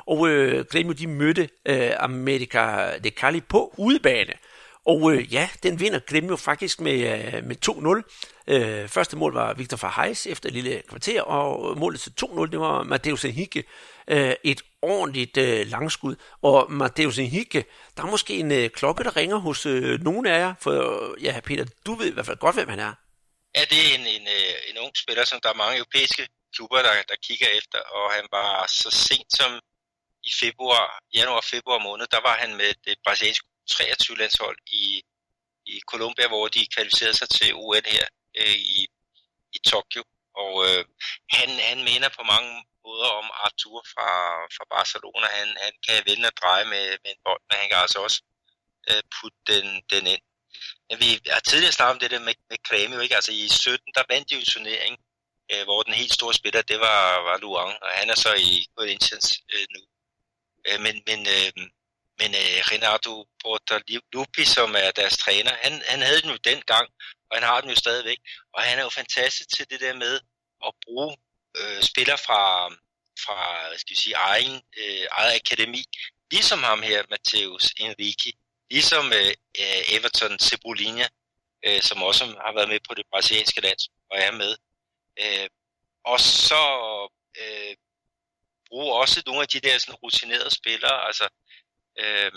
og 0.07 0.29
øh, 0.29 0.65
Gremio 0.65 0.93
de 0.93 1.07
mødte 1.07 1.49
øh, 1.67 1.91
America 1.99 2.91
de 2.99 3.11
Cali 3.11 3.41
på 3.41 3.75
udebane. 3.79 4.33
Og 4.87 5.13
øh, 5.13 5.35
ja, 5.35 5.49
den 5.63 5.81
vinder 5.81 5.99
Gremio 5.99 6.37
faktisk 6.37 6.81
med, 6.81 6.93
øh, 7.35 7.45
med 7.45 7.57
2-0. 7.69 8.55
Øh, 8.55 8.89
første 8.89 9.17
mål 9.17 9.35
var 9.35 9.55
Victor 9.55 9.77
Verhees 9.77 10.27
efter 10.27 10.49
et 10.49 10.53
lille 10.53 10.83
kvarter, 10.89 11.23
og 11.23 11.79
målet 11.79 12.01
til 12.01 12.13
2-0, 12.23 12.51
det 12.51 12.61
var 12.61 12.83
Matheus 12.83 13.23
Henrique, 13.23 13.63
øh, 14.09 14.33
et 14.45 14.63
ordentligt 14.85 15.37
øh, 15.37 15.67
langskud. 15.67 16.15
Og 16.43 16.73
Matheus 16.73 17.17
Henrique, 17.17 17.65
der 17.97 18.03
er 18.03 18.07
måske 18.07 18.35
en 18.39 18.53
øh, 18.53 18.71
klokke, 18.71 19.05
der 19.05 19.17
ringer 19.17 19.37
hos 19.37 19.67
øh, 19.67 20.01
nogen 20.01 20.27
af 20.27 20.39
jer, 20.39 20.55
for 20.61 20.73
øh, 20.73 21.25
ja, 21.25 21.41
Peter, 21.41 21.65
du 21.87 21.95
ved 21.95 22.07
i 22.07 22.15
hvert 22.15 22.27
fald 22.27 22.39
godt, 22.39 22.57
hvem 22.57 22.69
han 22.69 22.81
er. 22.89 22.95
Ja, 23.57 23.63
det 23.71 23.79
er 23.85 23.91
en, 23.99 24.07
en, 24.17 24.27
øh, 24.37 24.55
en 24.71 24.79
ung 24.85 24.97
spiller, 25.03 25.25
som 25.25 25.41
der 25.43 25.49
er 25.51 25.63
mange 25.63 25.77
europæiske 25.77 26.29
klubber, 26.55 26.83
der, 26.87 26.95
der 27.11 27.17
kigger 27.27 27.49
efter, 27.61 27.79
og 27.79 28.05
han 28.17 28.27
var 28.37 28.67
så 28.69 28.91
sent 29.09 29.31
som 29.39 29.53
i 30.31 30.33
februar, 30.43 30.87
januar-februar 31.15 31.79
måned, 31.89 32.07
der 32.07 32.21
var 32.29 32.37
han 32.43 32.57
med 32.57 32.71
det 32.87 32.95
brasilianske 33.05 33.47
23-landshold 33.73 34.59
i, 34.83 35.03
i 35.67 35.81
Colombia, 35.91 36.29
hvor 36.29 36.49
de 36.49 36.67
kvalificerede 36.75 37.17
sig 37.21 37.29
til 37.29 37.55
UN 37.55 37.87
her 37.95 38.07
øh, 38.41 38.57
i, 38.77 38.79
i 39.57 39.59
Tokyo. 39.71 40.03
Og 40.43 40.53
øh, 40.69 40.85
han, 41.37 41.49
han 41.71 41.79
mener 41.91 42.09
på 42.19 42.23
mange 42.35 42.53
både 42.87 43.05
om 43.21 43.27
Arthur 43.45 43.81
fra, 43.93 44.11
fra 44.57 44.65
Barcelona. 44.75 45.27
Han, 45.39 45.49
han 45.65 45.75
kan 45.87 45.97
vende 46.09 46.31
og 46.31 46.37
dreje 46.43 46.65
med, 46.73 46.85
med 47.03 47.11
en 47.15 47.23
bold, 47.25 47.43
men 47.49 47.57
han 47.61 47.69
kan 47.69 47.79
altså 47.85 47.99
også 48.07 48.21
øh, 48.91 49.03
putte 49.15 49.41
den, 49.53 49.67
den 49.93 50.05
ind. 50.15 50.25
Men 50.89 50.97
vi 51.03 51.09
har 51.35 51.41
tidligere 51.41 51.77
snakket 51.77 51.95
om 51.97 52.03
det 52.03 52.11
der 52.11 52.23
med, 52.29 52.35
med 52.51 52.59
Kremio, 52.69 52.99
ikke? 53.01 53.19
Altså 53.19 53.33
i 53.33 53.49
17, 53.49 53.93
der 53.97 54.11
vandt 54.13 54.31
de 54.31 54.35
en 54.35 54.53
turnering, 54.55 54.95
øh, 55.53 55.63
hvor 55.65 55.83
den 55.83 55.95
helt 56.01 56.15
store 56.19 56.35
spiller, 56.41 56.63
det 56.63 56.79
var, 56.81 57.01
var 57.29 57.37
Luang, 57.45 57.73
og 57.83 57.91
han 58.01 58.11
er 58.11 58.19
så 58.25 58.33
i 58.35 58.67
Corinthians 58.77 59.29
øh, 59.55 59.67
nu. 59.75 59.81
Øh, 60.67 60.79
men 60.85 60.95
men, 61.09 61.21
øh, 61.37 61.51
men 62.21 62.31
øh, 62.43 62.59
Renato 62.71 63.13
Portaluppi, 63.43 64.45
som 64.57 64.75
er 64.85 64.91
deres 64.91 65.17
træner, 65.17 65.53
han, 65.65 65.83
han 65.93 66.01
havde 66.03 66.23
den 66.23 66.31
jo 66.31 66.39
dengang, 66.51 66.87
og 67.29 67.37
han 67.37 67.45
har 67.51 67.61
den 67.61 67.71
jo 67.71 67.77
stadigvæk. 67.77 68.19
Og 68.55 68.63
han 68.63 68.79
er 68.79 68.83
jo 68.83 68.89
fantastisk 68.89 69.49
til 69.57 69.71
det 69.71 69.81
der 69.81 69.95
med 69.95 70.15
at 70.67 70.73
bruge 70.85 71.17
øh, 71.61 71.83
spiller 71.83 72.17
fra, 72.17 72.69
fra 73.25 73.69
hvad 73.69 73.79
skal 73.79 73.91
vi 73.91 74.01
sige, 74.01 74.17
egen, 74.17 74.63
øh, 74.77 75.07
eget 75.11 75.35
akademi, 75.41 75.85
ligesom 76.31 76.63
ham 76.63 76.83
her, 76.83 77.03
Mateus 77.11 77.75
Enrique, 77.79 78.33
ligesom 78.71 79.13
øh, 79.13 79.33
øh, 79.61 79.83
Everton 79.97 80.39
Cebolinha, 80.39 81.09
øh, 81.67 81.83
som 81.83 82.03
også 82.03 82.25
har 82.25 82.53
været 82.55 82.69
med 82.69 82.81
på 82.89 82.95
det 82.95 83.07
brasilianske 83.11 83.61
land, 83.61 83.81
og 84.11 84.19
er 84.19 84.33
med. 84.33 84.57
Øh, 85.23 85.49
og 86.05 86.21
så 86.21 86.63
øh, 87.41 87.77
bruge 88.69 88.95
også 89.01 89.23
nogle 89.27 89.43
af 89.43 89.49
de 89.49 89.61
der 89.61 89.79
sådan, 89.79 89.95
rutinerede 89.95 90.55
spillere, 90.55 91.07
altså 91.07 91.29
øh, 92.03 92.33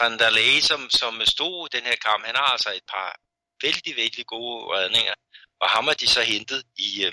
Van 0.00 0.18
der 0.18 0.30
Ley, 0.30 0.60
som, 0.60 0.90
som 0.90 1.22
stod 1.26 1.68
den 1.68 1.84
her 1.84 1.96
kamp, 1.96 2.26
han 2.26 2.36
har 2.36 2.50
altså 2.56 2.72
et 2.72 2.86
par 2.88 3.20
vældig, 3.62 3.96
vældig 3.96 4.26
gode 4.26 4.76
redninger, 4.76 5.14
og 5.60 5.68
ham 5.68 5.84
har 5.84 5.94
de 5.94 6.06
så 6.06 6.22
hentet 6.22 6.64
i, 6.76 7.04
øh, 7.04 7.12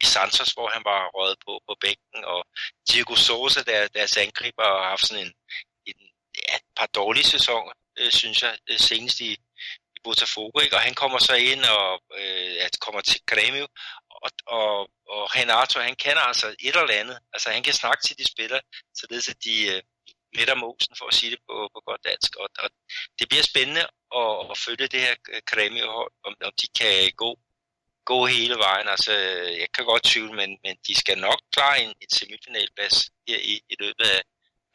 i 0.00 0.04
Santos, 0.04 0.50
hvor 0.52 0.68
han 0.74 0.82
var 0.84 1.00
røget 1.16 1.38
på, 1.46 1.52
på 1.68 1.74
bænken, 1.80 2.20
og 2.24 2.40
Diego 2.88 3.14
Sosa, 3.14 3.60
der, 3.62 3.88
deres 3.88 4.16
angriber, 4.16 4.62
har 4.62 4.88
haft 4.88 5.06
sådan 5.06 5.26
en, 5.26 5.32
en 5.90 5.98
ja, 6.42 6.56
et 6.56 6.62
par 6.76 6.86
dårlige 6.86 7.30
sæsoner, 7.34 7.72
øh, 7.98 8.12
synes 8.12 8.42
jeg, 8.42 8.58
øh, 8.70 8.78
senest 8.78 9.20
i, 9.20 9.30
i 9.96 9.98
Botafogo, 10.04 10.58
ikke? 10.60 10.76
og 10.76 10.82
han 10.82 10.94
kommer 10.94 11.18
så 11.18 11.34
ind 11.34 11.64
og 11.64 12.02
øh, 12.20 12.56
at 12.66 12.74
kommer 12.80 13.00
til 13.00 13.20
Grêmio, 13.32 13.66
og, 14.10 14.30
og, 14.46 14.72
og 15.12 15.22
Renato, 15.36 15.80
han 15.80 15.96
kender 15.96 16.22
altså 16.22 16.46
et 16.66 16.76
eller 16.76 17.00
andet, 17.02 17.18
altså 17.32 17.50
han 17.50 17.62
kan 17.62 17.74
snakke 17.74 18.02
til 18.06 18.18
de 18.18 18.26
spillere, 18.32 18.60
således 19.00 19.28
at 19.28 19.44
de, 19.44 19.54
øh, 19.72 19.82
splitter 20.36 20.56
mosen, 20.64 20.94
for 20.98 21.06
at 21.10 21.14
sige 21.18 21.30
det 21.34 21.40
på, 21.48 21.54
på 21.74 21.80
godt 21.88 22.02
dansk. 22.10 22.30
Og, 22.42 22.48
og 22.62 22.68
det 23.18 23.28
bliver 23.28 23.46
spændende 23.52 23.84
at, 24.20 24.32
at 24.52 24.56
følge 24.66 24.86
det 24.92 25.00
her 25.06 25.14
Grêmio-hold, 25.50 26.12
om, 26.26 26.32
om 26.48 26.52
de 26.60 26.66
kan 26.78 27.12
gå, 27.22 27.30
gå 28.10 28.18
hele 28.26 28.56
vejen. 28.66 28.88
Altså, 28.94 29.12
jeg 29.62 29.68
kan 29.74 29.84
godt 29.84 30.04
tvivle, 30.10 30.32
men, 30.40 30.50
men 30.64 30.74
de 30.86 30.94
skal 31.02 31.18
nok 31.18 31.40
klare 31.54 31.76
en, 31.84 31.92
en 32.02 32.10
semifinalplads 32.18 32.96
her 33.28 33.38
i, 33.52 33.54
i 33.72 33.74
løbet 33.80 34.06
af, 34.16 34.22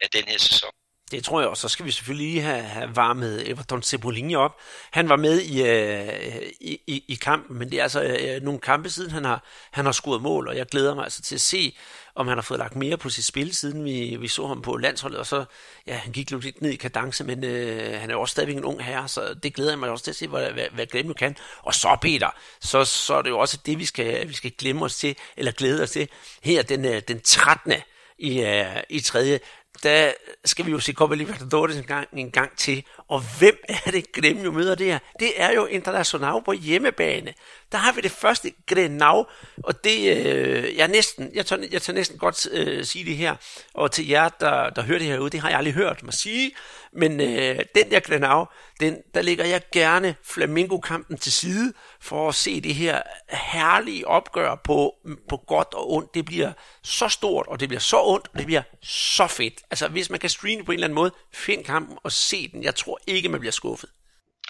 af 0.02 0.08
den 0.16 0.24
her 0.30 0.38
sæson. 0.38 0.74
Det 1.12 1.24
tror 1.24 1.40
jeg 1.40 1.48
også. 1.48 1.60
Så 1.60 1.68
skal 1.68 1.86
vi 1.86 1.90
selvfølgelig 1.90 2.26
lige 2.26 2.42
have, 2.42 2.62
have 2.62 2.96
varmet 2.96 3.50
Everton 3.50 3.82
Cebolinha 3.82 4.36
op. 4.36 4.56
Han 4.90 5.08
var 5.08 5.16
med 5.16 5.40
i, 5.40 5.62
øh, 5.62 6.42
i, 6.60 6.80
i, 6.86 7.04
i 7.08 7.14
kampen, 7.14 7.58
men 7.58 7.70
det 7.70 7.78
er 7.78 7.82
altså 7.82 8.02
øh, 8.02 8.42
nogle 8.42 8.60
kampe 8.60 8.90
siden, 8.90 9.10
han 9.10 9.24
har, 9.24 9.44
han 9.70 9.84
har 9.84 9.92
scoret 9.92 10.22
mål, 10.22 10.48
og 10.48 10.56
jeg 10.56 10.66
glæder 10.66 10.94
mig 10.94 11.04
altså 11.04 11.22
til 11.22 11.34
at 11.34 11.40
se, 11.40 11.76
om 12.14 12.28
han 12.28 12.36
har 12.36 12.42
fået 12.42 12.58
lagt 12.58 12.76
mere 12.76 12.96
på 12.96 13.10
sit 13.10 13.24
spil, 13.24 13.54
siden 13.54 13.84
vi, 13.84 14.16
vi 14.20 14.28
så 14.28 14.46
ham 14.46 14.62
på 14.62 14.76
landsholdet, 14.76 15.18
og 15.18 15.26
så, 15.26 15.44
ja, 15.86 15.94
han 15.94 16.12
gik 16.12 16.30
lidt 16.30 16.62
ned 16.62 16.70
i 16.70 16.76
kadence, 16.76 17.24
men 17.24 17.44
øh, 17.44 18.00
han 18.00 18.10
er 18.10 18.14
jo 18.14 18.20
også 18.20 18.32
stadigvæk 18.32 18.56
en 18.56 18.64
ung 18.64 18.84
herre, 18.84 19.08
så 19.08 19.34
det 19.42 19.54
glæder 19.54 19.70
jeg 19.70 19.78
mig 19.78 19.90
også 19.90 20.04
til 20.04 20.10
at 20.10 20.16
se, 20.16 20.28
hvad, 20.28 20.50
hvad, 20.50 20.66
hvad 20.72 20.86
Glemme 20.86 21.14
kan. 21.14 21.36
Og 21.62 21.74
så, 21.74 21.96
Peter, 22.00 22.30
så, 22.60 22.84
så 22.84 23.14
er 23.14 23.22
det 23.22 23.30
jo 23.30 23.38
også 23.38 23.58
det, 23.66 23.78
vi 23.78 23.84
skal, 23.84 24.28
vi 24.28 24.34
skal 24.34 24.50
glemme 24.50 24.84
os 24.84 24.96
til, 24.96 25.16
eller 25.36 25.52
glæde 25.52 25.82
os 25.82 25.90
til, 25.90 26.08
her 26.42 26.62
den, 26.62 26.84
øh, 26.84 27.02
den 27.08 27.20
13. 27.20 27.72
i, 28.18 28.40
øh, 28.40 28.82
i 28.88 29.00
tredje 29.00 29.40
der 29.82 30.12
skal 30.44 30.66
vi 30.66 30.70
jo 30.70 30.78
se 30.78 30.92
Copa 30.92 31.14
Libertadores 31.14 31.76
en 31.76 31.84
gang, 31.84 32.08
en 32.12 32.30
gang 32.30 32.56
til. 32.56 32.84
Og 33.08 33.22
hvem 33.38 33.58
er 33.68 33.90
det, 33.90 34.12
Gremio 34.12 34.52
møder 34.52 34.74
der? 34.74 34.98
Det 35.20 35.32
er 35.36 35.52
jo 35.52 35.66
Internacional 35.66 36.42
på 36.44 36.52
hjemmebane. 36.52 37.34
Der 37.72 37.78
har 37.78 37.92
vi 37.92 38.00
det 38.00 38.10
første 38.10 38.52
Grenau, 38.66 39.26
og 39.64 39.84
det, 39.84 40.16
øh, 40.16 40.76
jeg, 40.76 40.88
næsten, 40.88 41.30
jeg, 41.34 41.46
tør, 41.46 41.56
jeg 41.70 41.82
tør 41.82 41.92
næsten 41.92 42.18
godt 42.18 42.48
øh, 42.52 42.84
sige 42.84 43.04
det 43.04 43.16
her, 43.16 43.36
og 43.74 43.92
til 43.92 44.08
jer, 44.08 44.28
der, 44.28 44.70
der 44.70 44.82
hører 44.82 44.98
det 44.98 45.06
her 45.06 45.18
ud, 45.18 45.30
det 45.30 45.40
har 45.40 45.48
jeg 45.48 45.58
aldrig 45.58 45.74
hørt 45.74 46.02
mig 46.02 46.14
sige, 46.14 46.52
men 46.92 47.20
øh, 47.20 47.58
den 47.74 47.90
der 47.90 48.00
Grenau, 48.00 48.46
den, 48.80 48.96
der 49.14 49.22
ligger 49.22 49.44
jeg 49.44 49.62
gerne 49.72 50.14
Flamingo-kampen 50.24 51.18
til 51.18 51.32
side, 51.32 51.72
for 52.00 52.28
at 52.28 52.34
se 52.34 52.60
det 52.60 52.74
her 52.74 53.02
herlige 53.30 54.08
opgør 54.08 54.54
på, 54.64 54.94
på 55.28 55.36
godt 55.36 55.74
og 55.74 55.92
ondt. 55.92 56.14
Det 56.14 56.24
bliver 56.24 56.52
så 56.82 57.08
stort, 57.08 57.46
og 57.46 57.60
det 57.60 57.68
bliver 57.68 57.80
så 57.80 58.02
ondt, 58.02 58.28
og 58.32 58.38
det 58.38 58.46
bliver 58.46 58.62
så 58.82 59.26
fedt. 59.26 59.54
Altså, 59.70 59.88
hvis 59.88 60.10
man 60.10 60.20
kan 60.20 60.30
streame 60.30 60.64
på 60.64 60.72
en 60.72 60.76
eller 60.76 60.86
anden 60.86 60.94
måde, 60.94 61.12
find 61.32 61.64
kampen 61.64 61.98
og 62.02 62.12
se 62.12 62.48
den. 62.48 62.64
Jeg 62.64 62.74
tror 62.74 62.91
ikke, 63.06 63.28
man 63.28 63.40
bliver 63.40 63.52
skuffet. 63.52 63.90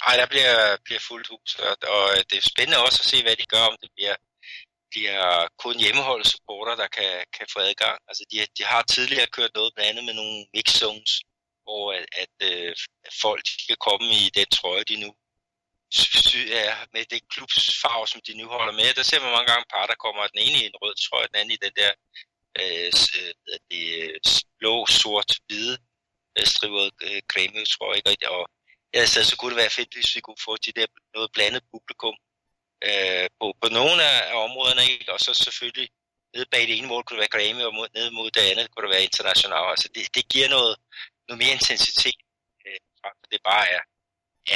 Nej, 0.07 0.17
der 0.17 0.27
bliver, 0.27 0.77
bliver 0.85 1.03
fuldt 1.09 1.29
hus, 1.29 1.55
og, 1.55 1.77
og 1.97 2.05
øh, 2.15 2.23
det 2.31 2.37
er 2.39 2.51
spændende 2.53 2.85
også 2.87 2.99
at 3.03 3.11
se, 3.13 3.23
hvad 3.23 3.37
de 3.37 3.47
gør, 3.55 3.65
om 3.71 3.77
det 3.83 3.91
bliver, 3.97 4.17
bliver 4.91 5.49
kun 5.63 5.77
hjemmeholdte 5.83 6.31
supporter, 6.31 6.75
der 6.83 6.89
kan, 6.99 7.13
kan 7.37 7.47
få 7.53 7.59
adgang. 7.59 7.99
Altså, 8.09 8.23
de, 8.31 8.37
de 8.59 8.65
har 8.73 8.83
tidligere 8.83 9.35
kørt 9.37 9.55
noget 9.55 9.73
blandt 9.75 9.91
andet 9.91 10.05
med 10.05 10.15
nogle 10.15 10.47
mix 10.55 10.67
zones, 10.83 11.13
hvor 11.65 11.93
at, 11.93 12.07
at, 12.23 12.35
øh, 12.51 12.75
at 13.07 13.15
folk 13.25 13.43
de 13.59 13.65
kan 13.71 13.81
komme 13.89 14.07
i 14.25 14.31
den 14.39 14.49
trøje, 14.57 14.85
de 14.91 14.97
nu 15.05 15.11
ja, 16.57 16.77
med 16.93 17.05
det 17.13 17.29
klubsfarve, 17.33 18.07
som 18.07 18.21
de 18.27 18.33
nu 18.41 18.47
holder 18.57 18.75
med. 18.81 18.95
Der 18.95 19.03
ser 19.03 19.21
man 19.21 19.33
mange 19.37 19.51
gange 19.53 19.67
par, 19.73 19.87
der 19.87 20.03
kommer 20.05 20.27
den 20.27 20.41
ene 20.47 20.59
i 20.63 20.67
en 20.67 20.81
rød 20.83 20.95
trøje, 20.95 21.29
den 21.31 21.41
anden 21.41 21.55
i 21.57 21.65
den 21.65 21.75
der 21.81 21.93
øh, 22.61 22.93
øh 23.19 23.33
det, 23.71 23.85
øh, 24.03 24.21
blå, 24.59 24.87
sort, 24.87 25.31
hvide 25.47 25.79
striver 26.45 26.85
øh, 26.85 27.17
øh 27.17 27.23
creme, 27.33 27.65
tror 27.65 27.95
jeg 27.95 28.03
ikke 28.09 28.31
Og 28.31 28.49
altså, 28.93 29.25
så 29.25 29.37
kunne 29.37 29.51
det 29.51 29.63
være 29.63 29.77
fedt, 29.79 29.95
hvis 29.95 30.15
vi 30.17 30.21
kunne 30.21 30.45
få 30.45 30.57
de 30.57 30.73
der 30.73 30.87
noget 31.15 31.33
blandet 31.33 31.63
publikum 31.73 32.17
øh, 32.89 33.27
på, 33.39 33.47
på 33.63 33.69
nogle 33.79 34.01
af 34.11 34.45
områderne, 34.47 34.83
ikke? 34.93 35.13
og 35.13 35.21
så 35.21 35.35
selvfølgelig 35.35 35.89
nede 36.35 36.47
bag 36.53 36.63
det 36.69 36.79
ene 36.79 36.89
mål 36.89 37.03
kunne 37.05 37.17
det 37.17 37.25
være 37.25 37.35
Grammy, 37.37 37.63
og 37.69 37.75
mod, 37.75 37.89
nede 37.95 38.11
mod 38.19 38.31
det 38.31 38.41
andet 38.51 38.71
kunne 38.71 38.85
det 38.87 38.95
være 38.95 39.09
international. 39.11 39.71
Altså 39.75 39.89
det, 39.95 40.03
det 40.17 40.25
giver 40.33 40.49
noget, 40.57 40.75
noget 41.29 41.39
mere 41.43 41.55
intensitet, 41.59 42.19
øh, 42.67 42.79
det 43.33 43.41
bare 43.51 43.67
er, 43.77 43.83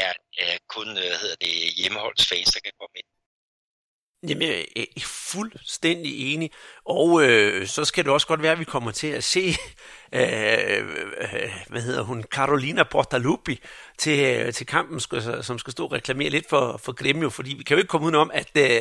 er, 0.02 0.12
er 0.38 0.58
kun 0.74 0.88
øh, 0.88 1.08
hvad 1.10 1.18
hedder 1.24 1.38
det, 1.44 1.52
hjemmeholdsfans, 1.80 2.50
der 2.54 2.60
kan 2.60 2.76
komme 2.80 2.96
ind. 3.00 3.08
Jamen, 4.22 4.42
jeg 4.42 4.66
er 4.76 5.00
fuldstændig 5.04 6.34
enig. 6.34 6.50
Og 6.84 7.22
øh, 7.22 7.66
så 7.66 7.84
skal 7.84 8.04
det 8.04 8.12
også 8.12 8.26
godt 8.26 8.42
være, 8.42 8.52
at 8.52 8.58
vi 8.58 8.64
kommer 8.64 8.90
til 8.90 9.06
at 9.06 9.24
se, 9.24 9.54
øh, 10.12 10.22
øh, 10.22 11.50
hvad 11.68 11.82
hedder 11.82 12.02
hun, 12.02 12.22
Carolina 12.22 12.82
Portaluppi 12.82 13.60
til, 13.98 14.24
øh, 14.24 14.52
til 14.52 14.66
kampen, 14.66 15.00
som 15.42 15.58
skal 15.58 15.72
stå 15.72 15.84
og 15.84 15.92
reklamere 15.92 16.30
lidt 16.30 16.48
for, 16.48 16.80
for 16.84 16.92
Gremio, 16.92 17.30
fordi 17.30 17.54
vi 17.54 17.62
kan 17.62 17.74
jo 17.74 17.78
ikke 17.78 17.88
komme 17.88 18.06
udenom, 18.06 18.30
at 18.34 18.50
øh, 18.56 18.80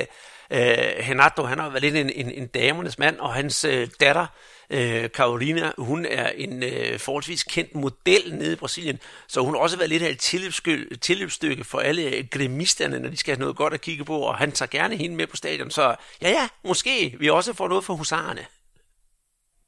Henato, 0.52 1.12
Renato, 1.12 1.44
han 1.44 1.60
har 1.60 1.70
været 1.70 1.82
lidt 1.82 1.96
en, 1.96 2.10
en, 2.10 2.32
en 2.32 2.48
damernes 2.48 3.00
mand, 3.00 3.20
og 3.20 3.34
hans 3.34 3.66
øh, 3.66 3.88
datter, 4.00 4.22
øh, 4.22 4.55
Øh, 4.70 5.10
Carolina, 5.10 5.72
hun 5.78 6.06
er 6.06 6.30
en 6.30 6.64
øh, 6.64 7.00
forholdsvis 7.00 7.44
kendt 7.44 7.76
model 7.76 8.36
nede 8.36 8.54
i 8.54 8.56
Brasilien, 8.56 9.00
så 9.28 9.42
hun 9.42 9.54
har 9.54 9.62
også 9.62 9.78
været 9.78 9.90
lidt 9.90 10.04
af 10.04 10.10
et 10.10 10.20
tilløbsstykke, 10.20 10.98
tilløbsstykke 10.98 11.64
for 11.64 11.80
alle 11.80 12.02
øh, 12.02 12.28
gremisterne, 12.32 13.00
når 13.00 13.10
de 13.10 13.18
skal 13.18 13.36
have 13.36 13.40
noget 13.40 13.56
godt 13.56 13.74
at 13.74 13.82
kigge 13.82 14.06
på, 14.06 14.20
og 14.20 14.38
han 14.38 14.52
tager 14.52 14.70
gerne 14.70 14.96
hende 14.98 15.16
med 15.16 15.28
på 15.28 15.36
stadion, 15.36 15.72
så 15.72 15.96
ja 16.22 16.30
ja, 16.30 16.50
måske 16.64 17.16
vi 17.20 17.30
også 17.30 17.54
får 17.54 17.68
noget 17.68 17.86
for 17.86 17.94
husarerne. 17.94 18.46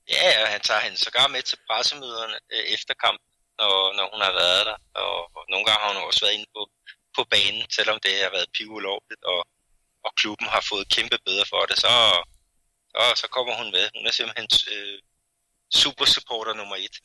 Ja, 0.10 0.44
og 0.44 0.48
han 0.48 0.62
tager 0.62 0.80
hende 0.80 0.98
sågar 0.98 1.28
med 1.28 1.42
til 1.42 1.58
pressemøderne 1.70 2.38
øh, 2.54 2.64
efter 2.76 2.94
kampen, 3.04 3.28
når, 3.60 3.74
når 3.98 4.06
hun 4.14 4.22
har 4.28 4.34
været 4.42 4.66
der, 4.66 4.78
og, 5.02 5.18
og 5.38 5.44
nogle 5.50 5.66
gange 5.66 5.82
har 5.82 5.94
hun 5.94 6.04
også 6.08 6.22
været 6.26 6.34
inde 6.38 6.50
på, 6.56 6.62
på 7.16 7.24
banen, 7.34 7.64
selvom 7.78 8.00
det 8.04 8.12
har 8.26 8.32
været 8.38 8.54
pivulovligt, 8.58 9.24
og, 9.34 9.42
og 10.06 10.12
klubben 10.20 10.48
har 10.48 10.64
fået 10.70 10.92
kæmpe 10.96 11.18
bedre 11.26 11.46
for 11.54 11.62
det, 11.70 11.78
så, 11.86 11.94
og 12.98 13.18
så 13.18 13.28
kommer 13.32 13.54
hun 13.56 13.72
med. 13.72 13.90
Hun 13.96 14.06
er 14.08 14.12
simpelthen 14.12 14.48
øh, 14.74 15.00
super 15.74 16.06
supporter 16.06 16.54
nummer 16.54 16.76
et. 16.76 16.96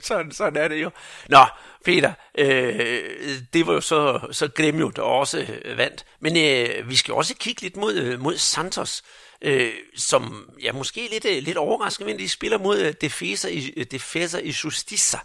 sådan, 0.08 0.32
sådan 0.32 0.62
er 0.62 0.68
det 0.68 0.82
jo. 0.82 0.90
Nå, 1.28 1.44
Peter, 1.84 2.12
øh, 2.38 3.40
det 3.52 3.66
var 3.66 3.72
jo 3.72 3.80
så, 3.80 4.20
så 4.32 4.48
Gremio, 4.48 4.88
der 4.88 5.02
også 5.02 5.38
øh, 5.64 5.78
vandt. 5.78 6.06
Men 6.20 6.36
øh, 6.36 6.88
vi 6.88 6.96
skal 6.96 7.14
også 7.14 7.34
kigge 7.34 7.62
lidt 7.62 7.76
mod, 7.76 7.94
øh, 7.94 8.20
mod 8.20 8.36
Santos, 8.36 9.02
øh, 9.42 9.72
som 9.96 10.50
ja, 10.62 10.72
måske 10.72 11.08
lidt, 11.10 11.24
øh, 11.24 11.42
lidt 11.42 11.56
overraskende, 11.56 12.10
men 12.10 12.18
de 12.18 12.28
spiller 12.28 12.58
mod 12.58 12.78
øh, 12.78 12.94
Defesa 13.00 13.48
i, 13.48 13.84
Defesa 13.84 14.38
i 14.38 14.50
Justiça. 14.50 15.18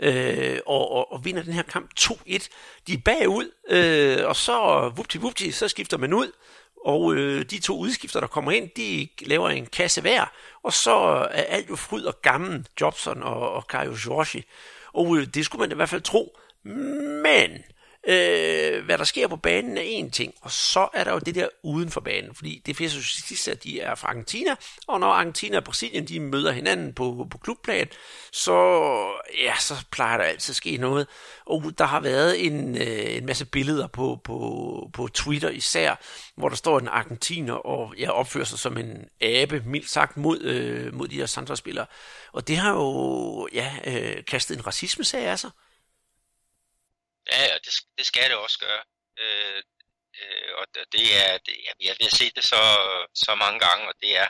Øh, 0.00 0.58
og, 0.66 0.90
og, 0.92 1.12
og 1.12 1.24
vinder 1.24 1.42
den 1.42 1.52
her 1.52 1.62
kamp 1.62 1.90
2-1. 2.00 2.48
De 2.86 2.92
er 2.92 2.98
bagud, 3.04 3.50
øh, 3.68 4.28
og 4.28 4.36
så 4.36 4.88
vupti 4.96 5.18
vupti, 5.18 5.50
så 5.50 5.68
skifter 5.68 5.96
man 5.96 6.12
ud, 6.12 6.32
og 6.88 7.14
øh, 7.14 7.44
de 7.44 7.58
to 7.58 7.78
udskifter, 7.78 8.20
der 8.20 8.26
kommer 8.26 8.52
ind, 8.52 8.70
de 8.76 9.08
laver 9.20 9.48
en 9.48 9.66
kasse 9.66 10.00
hver, 10.00 10.32
og 10.62 10.72
så 10.72 10.94
er 11.30 11.42
alt 11.42 11.70
jo 11.70 11.76
fryd 11.76 12.04
og 12.04 12.22
gammel, 12.22 12.66
Jobson 12.80 13.22
og, 13.22 13.52
og 13.52 13.66
Kajo 13.66 13.90
Jorge. 14.06 14.44
Og 14.92 15.16
øh, 15.16 15.26
det 15.26 15.44
skulle 15.44 15.60
man 15.60 15.72
i 15.72 15.74
hvert 15.74 15.88
fald 15.88 16.02
tro. 16.02 16.38
Men 17.22 17.50
Øh, 18.08 18.84
hvad 18.84 18.98
der 18.98 19.04
sker 19.04 19.28
på 19.28 19.36
banen 19.36 19.78
er 19.78 19.82
en 19.82 20.10
ting, 20.10 20.34
og 20.40 20.50
så 20.50 20.88
er 20.94 21.04
der 21.04 21.12
jo 21.12 21.18
det 21.18 21.34
der 21.34 21.48
uden 21.62 21.90
for 21.90 22.00
banen, 22.00 22.34
fordi 22.34 22.62
det 22.66 22.76
fleste 22.76 23.02
sidst, 23.04 23.48
at 23.48 23.64
de 23.64 23.80
er 23.80 23.94
fra 23.94 24.08
Argentina, 24.08 24.56
og 24.86 25.00
når 25.00 25.06
Argentina 25.06 25.56
og 25.56 25.64
Brasilien 25.64 26.08
de 26.08 26.20
møder 26.20 26.52
hinanden 26.52 26.92
på, 26.92 27.26
på 27.30 27.38
klubplan, 27.38 27.88
så, 28.32 28.54
ja, 29.42 29.54
så 29.60 29.74
plejer 29.90 30.16
der 30.16 30.24
altid 30.24 30.52
at 30.52 30.56
ske 30.56 30.76
noget. 30.76 31.06
Og 31.46 31.72
der 31.78 31.84
har 31.84 32.00
været 32.00 32.46
en, 32.46 32.76
øh, 32.76 33.16
en 33.16 33.26
masse 33.26 33.44
billeder 33.44 33.86
på, 33.86 34.20
på, 34.24 34.90
på 34.92 35.08
Twitter 35.08 35.50
især, 35.50 35.94
hvor 36.36 36.48
der 36.48 36.56
står 36.56 36.78
en 36.78 36.88
argentiner 36.88 37.54
og 37.54 37.94
ja, 37.98 38.10
opfører 38.10 38.44
sig 38.44 38.58
som 38.58 38.78
en 38.78 39.04
abe, 39.20 39.62
mildt 39.66 39.90
sagt, 39.90 40.16
mod, 40.16 40.40
øh, 40.40 40.94
mod 40.94 41.08
de 41.08 41.16
her 41.16 41.26
Santos-spillere. 41.26 41.86
Og 42.32 42.48
det 42.48 42.56
har 42.56 42.72
jo 42.72 43.48
ja, 43.52 43.72
øh, 43.86 44.24
kastet 44.24 44.56
en 44.56 44.66
racisme-sag 44.66 45.24
af 45.24 45.38
sig. 45.38 45.50
Ja, 47.32 47.54
og 47.54 47.60
det, 47.64 47.72
det 47.98 48.06
skal 48.06 48.30
det 48.30 48.36
også 48.36 48.58
gøre. 48.58 48.82
Øh, 49.22 49.62
øh, 50.20 50.50
og 50.58 50.64
det 50.92 51.06
er, 51.24 51.38
det, 51.46 51.54
jamen, 51.64 51.84
jeg 51.86 51.96
har 52.00 52.16
set 52.16 52.36
det 52.36 52.44
så, 52.44 52.62
så 53.14 53.34
mange 53.34 53.60
gange, 53.66 53.88
og 53.88 53.94
det 54.02 54.16
er, 54.16 54.28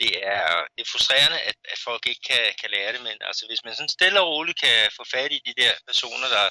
det 0.00 0.26
er, 0.26 0.66
det 0.74 0.80
er 0.82 0.90
frustrerende, 0.92 1.40
at, 1.40 1.56
at 1.72 1.78
folk 1.78 2.06
ikke 2.06 2.24
kan, 2.30 2.54
kan 2.60 2.70
lære 2.70 2.92
det, 2.92 3.02
men 3.02 3.16
altså, 3.20 3.46
hvis 3.46 3.64
man 3.64 3.74
sådan 3.74 3.88
stille 3.88 4.20
og 4.20 4.28
roligt 4.28 4.60
kan 4.60 4.90
få 4.96 5.04
fat 5.14 5.32
i 5.32 5.42
de 5.46 5.54
der 5.62 5.72
personer, 5.86 6.28
der, 6.36 6.48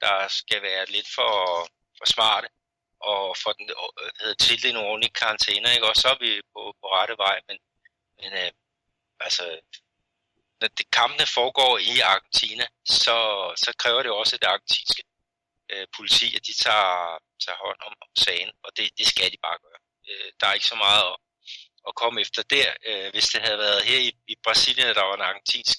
der 0.00 0.28
skal 0.28 0.62
være 0.62 0.86
lidt 0.86 1.08
for, 1.14 1.32
for 1.98 2.06
smarte, 2.14 2.48
og 3.00 3.36
få 3.36 3.52
den 3.58 3.70
øh, 3.70 4.10
hedder, 4.20 4.34
til 4.34 4.70
en 4.70 4.76
ordentlig 4.76 5.12
karantæne, 5.12 5.74
ikke? 5.74 5.86
og 5.86 5.96
så 5.96 6.08
er 6.08 6.18
vi 6.20 6.40
på, 6.54 6.60
på 6.80 6.86
rette 6.96 7.14
vej, 7.18 7.40
men, 7.48 7.58
men 8.20 8.32
øh, 8.42 8.50
altså, 9.20 9.60
når 10.60 10.68
det, 10.78 10.90
kampene 10.90 11.26
foregår 11.38 11.72
i 11.78 11.94
Argentina, 12.12 12.66
så, 13.04 13.16
så 13.64 13.70
kræver 13.82 14.02
det 14.02 14.12
også, 14.20 14.36
at 14.36 14.42
det 14.42 14.48
argentinske 14.48 15.02
øh, 15.72 15.86
politi, 15.96 16.36
at 16.36 16.46
de 16.46 16.54
tager, 16.64 16.94
tager 17.44 17.58
hånd 17.64 17.80
om, 17.88 17.94
om 18.04 18.10
sagen, 18.24 18.50
og 18.64 18.70
det, 18.76 18.84
det 18.98 19.06
skal 19.06 19.32
de 19.32 19.38
bare 19.46 19.58
gøre. 19.64 19.80
Øh, 20.08 20.28
der 20.40 20.46
er 20.46 20.54
ikke 20.54 20.72
så 20.74 20.78
meget 20.86 21.04
at, 21.12 21.16
at 21.88 21.94
komme 22.00 22.20
efter 22.20 22.42
der. 22.56 22.68
Øh, 22.88 23.08
hvis 23.12 23.28
det 23.32 23.40
havde 23.46 23.58
været 23.58 23.82
her 23.88 23.98
i, 24.08 24.10
i 24.32 24.36
Brasilien, 24.44 24.94
der 24.98 25.04
var 25.08 25.14
en 25.14 25.28
argentinsk 25.30 25.78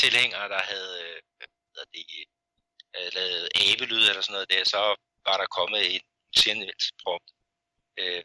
tilhænger, 0.00 0.48
der 0.54 0.62
havde 0.72 0.94
øh, 1.06 1.20
hvad 1.74 1.86
det, 1.94 2.04
øh, 2.96 3.08
lavet 3.16 3.48
abelyd 3.66 4.04
eller 4.08 4.22
sådan 4.22 4.32
noget 4.32 4.50
der, 4.54 4.64
så 4.64 4.80
var 5.26 5.36
der 5.36 5.54
kommet 5.58 5.94
en 5.94 6.02
politianmeldelse 6.26 6.92
prompt. 7.02 7.30
Øh, 8.00 8.22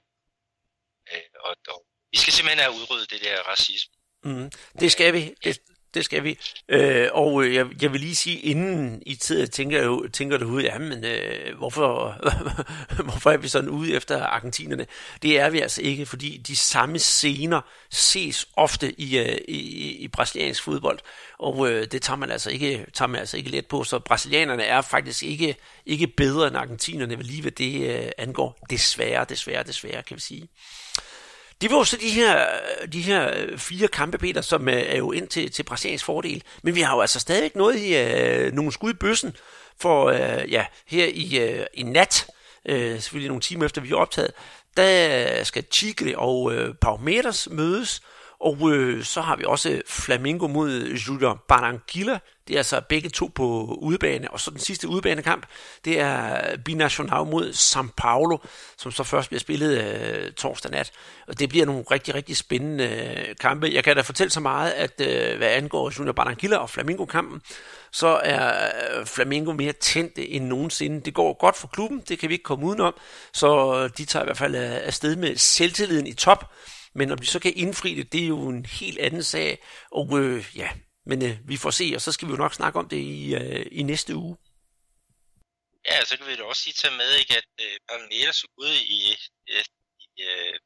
øh, 1.13 1.29
og, 1.47 1.55
og 1.73 1.79
vi 2.11 2.17
skal 2.17 2.33
simpelthen 2.33 2.63
have 2.65 2.75
udryddet 2.79 3.09
det 3.11 3.21
der 3.21 3.43
racisme. 3.51 3.93
Mm, 4.23 4.51
det 4.79 4.91
skal 4.91 5.13
vi. 5.13 5.35
Det, 5.43 5.59
det 5.93 6.05
skal 6.05 6.23
vi. 6.23 6.37
Øh, 6.69 7.07
og 7.13 7.43
øh, 7.43 7.55
jeg, 7.55 7.67
jeg 7.81 7.93
vil 7.93 8.01
lige 8.01 8.15
sige, 8.15 8.39
inden 8.39 9.03
I 9.05 9.15
tid 9.15 9.47
tænker, 9.47 10.07
tænker 10.13 10.37
det 10.37 10.45
ud, 10.45 10.61
jamen, 10.61 11.05
øh, 11.05 11.57
hvorfor, 11.57 12.17
hvorfor 13.09 13.31
er 13.31 13.37
vi 13.37 13.47
sådan 13.47 13.69
ude 13.69 13.93
efter 13.93 14.23
argentinerne? 14.23 14.85
Det 15.21 15.39
er 15.39 15.49
vi 15.49 15.59
altså 15.59 15.81
ikke, 15.81 16.05
fordi 16.05 16.37
de 16.37 16.55
samme 16.55 16.99
scener 16.99 17.61
ses 17.89 18.47
ofte 18.55 19.01
i, 19.01 19.17
øh, 19.17 19.37
i, 19.47 19.91
i 19.97 20.07
brasiliansk 20.07 20.63
fodbold, 20.63 20.99
og 21.39 21.71
øh, 21.71 21.87
det 21.91 22.01
tager 22.01 22.17
man, 22.17 22.31
altså 22.31 22.49
ikke, 22.49 22.85
tager 22.93 23.07
man 23.07 23.19
altså 23.19 23.37
ikke 23.37 23.49
let 23.49 23.67
på. 23.67 23.83
Så 23.83 23.99
brasilianerne 23.99 24.63
er 24.63 24.81
faktisk 24.81 25.23
ikke, 25.23 25.55
ikke 25.85 26.07
bedre 26.07 26.47
end 26.47 26.57
argentinerne, 26.57 27.15
lige 27.15 27.41
hvad 27.41 27.51
det 27.51 27.89
øh, 27.89 28.11
angår. 28.17 28.59
Desværre, 28.69 29.25
desværre, 29.29 29.63
desværre, 29.63 30.03
kan 30.03 30.15
vi 30.15 30.21
sige. 30.21 30.47
Det 31.61 31.71
var 31.71 31.77
jo 31.77 31.83
så 31.83 31.97
de 31.97 32.09
her, 32.09 32.45
de 32.93 33.01
her 33.01 33.31
øh, 33.37 33.57
fire 33.57 33.87
kampe, 33.87 34.17
Peter, 34.17 34.41
som 34.41 34.69
øh, 34.69 34.75
er 34.75 34.97
jo 34.97 35.11
ind 35.11 35.27
til, 35.27 35.51
til 35.51 35.63
Brasiliens 35.63 36.03
fordel. 36.03 36.43
Men 36.63 36.75
vi 36.75 36.81
har 36.81 36.95
jo 36.95 37.01
altså 37.01 37.19
stadig 37.19 37.51
noget 37.55 37.79
i 37.79 37.97
øh, 37.97 38.53
nogle 38.53 38.71
skud 38.71 38.91
i 38.91 38.93
bøssen, 38.93 39.35
for 39.81 40.05
øh, 40.05 40.51
ja, 40.51 40.65
her 40.87 41.05
i, 41.05 41.39
øh, 41.39 41.65
i 41.73 41.83
nat, 41.83 42.27
øh, 42.65 42.91
selvfølgelig 42.91 43.27
nogle 43.27 43.41
timer 43.41 43.65
efter 43.65 43.81
vi 43.81 43.89
er 43.89 43.95
optaget, 43.95 44.31
der 44.77 45.43
skal 45.43 45.65
Chigre 45.71 46.17
og 46.17 46.53
øh, 46.53 46.75
Palmeiras 46.81 47.47
mødes, 47.51 48.01
og 48.41 48.71
øh, 48.71 49.03
så 49.03 49.21
har 49.21 49.35
vi 49.35 49.43
også 49.47 49.69
øh, 49.69 49.81
Flamingo 49.87 50.47
mod 50.47 50.93
Junior 50.93 51.43
Barranquilla. 51.47 52.19
Det 52.47 52.53
er 52.53 52.57
altså 52.57 52.81
begge 52.89 53.09
to 53.09 53.31
på 53.35 53.77
udebane. 53.81 54.31
Og 54.31 54.39
så 54.39 54.51
den 54.51 54.59
sidste 54.59 54.87
udebanekamp, 54.87 55.45
det 55.85 55.99
er 55.99 56.41
Binacional 56.65 57.25
mod 57.25 57.49
São 57.49 57.87
Paulo, 57.97 58.37
som 58.77 58.91
så 58.91 59.03
først 59.03 59.29
bliver 59.29 59.39
spillet 59.39 59.83
øh, 59.83 60.31
torsdag 60.31 60.71
nat. 60.71 60.91
Og 61.27 61.39
det 61.39 61.49
bliver 61.49 61.65
nogle 61.65 61.83
rigtig, 61.91 62.15
rigtig 62.15 62.37
spændende 62.37 62.83
øh, 62.83 63.35
kampe. 63.39 63.69
Jeg 63.73 63.83
kan 63.83 63.95
da 63.95 64.01
fortælle 64.01 64.31
så 64.31 64.39
meget, 64.39 64.71
at 64.71 65.01
øh, 65.01 65.37
hvad 65.37 65.47
angår 65.47 65.91
Junior 65.99 66.13
Barranquilla 66.13 66.57
og 66.57 66.69
Flamingo-kampen, 66.69 67.41
så 67.91 68.07
er 68.07 68.69
øh, 68.99 69.05
Flamingo 69.05 69.53
mere 69.53 69.73
tændte 69.73 70.27
end 70.29 70.45
nogensinde. 70.45 71.01
Det 71.01 71.13
går 71.13 71.37
godt 71.39 71.57
for 71.57 71.67
klubben, 71.67 72.03
det 72.09 72.19
kan 72.19 72.29
vi 72.29 72.33
ikke 72.33 72.43
komme 72.43 72.65
udenom. 72.65 72.93
Så 73.33 73.87
de 73.87 74.05
tager 74.05 74.23
i 74.23 74.25
hvert 74.25 74.37
fald 74.37 74.55
øh, 74.55 74.87
afsted 74.87 75.15
med 75.15 75.35
selvtilliden 75.35 76.07
i 76.07 76.13
top. 76.13 76.51
Men 76.93 77.11
om 77.11 77.17
de 77.17 77.25
så 77.25 77.39
kan 77.39 77.53
indfri 77.55 77.95
det, 77.95 78.11
det 78.13 78.23
er 78.23 78.27
jo 78.27 78.49
en 78.49 78.65
helt 78.65 78.99
anden 78.99 79.23
sag. 79.23 79.63
Og 79.91 80.19
øh, 80.19 80.45
ja, 80.55 80.69
men 81.05 81.25
øh, 81.25 81.37
vi 81.47 81.57
får 81.57 81.71
se, 81.71 81.91
og 81.95 82.01
så 82.01 82.11
skal 82.11 82.27
vi 82.27 82.31
jo 82.31 82.37
nok 82.37 82.53
snakke 82.53 82.79
om 82.79 82.89
det 82.89 82.97
i, 82.97 83.35
øh, 83.35 83.65
i 83.71 83.83
næste 83.83 84.15
uge. 84.15 84.37
Ja, 85.85 86.05
så 86.05 86.17
kan 86.17 86.27
vi 86.27 86.35
da 86.35 86.43
også 86.43 86.61
sige 86.61 86.73
til 86.73 86.91
med, 86.91 87.15
ikke, 87.19 87.37
at 87.37 87.49
øh, 87.61 87.77
Palmeiras 87.89 88.45
ude 88.57 88.83
i, 88.83 88.99
øh, 89.49 89.63
i 89.99 90.21
øh, 90.21 90.59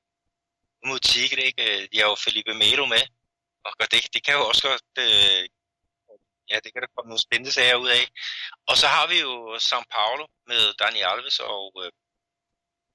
mod 0.86 0.99
Tigre, 0.99 1.41
ikke? 1.41 1.63
Øh, 1.63 1.88
de 1.91 1.97
har 1.99 2.05
jo 2.05 2.15
Felipe 2.15 2.53
Melo 2.53 2.86
med, 2.86 3.03
og 3.65 3.91
det, 3.91 4.13
det 4.13 4.25
kan 4.25 4.33
jo 4.33 4.47
også 4.47 4.63
godt, 4.69 4.89
øh, 4.99 5.43
ja, 6.49 6.57
det 6.63 6.73
kan 6.73 6.81
der 6.81 6.93
komme 6.95 7.09
nogle 7.09 7.25
spændende 7.27 7.51
sager 7.51 7.75
ud 7.75 7.89
af. 7.89 8.03
Og 8.69 8.75
så 8.77 8.88
har 8.88 9.07
vi 9.07 9.17
jo 9.19 9.33
São 9.55 9.83
Paulo 9.95 10.25
med 10.47 10.73
Dani 10.79 11.01
Alves 11.12 11.39
og, 11.39 11.65
øh, 11.83 11.91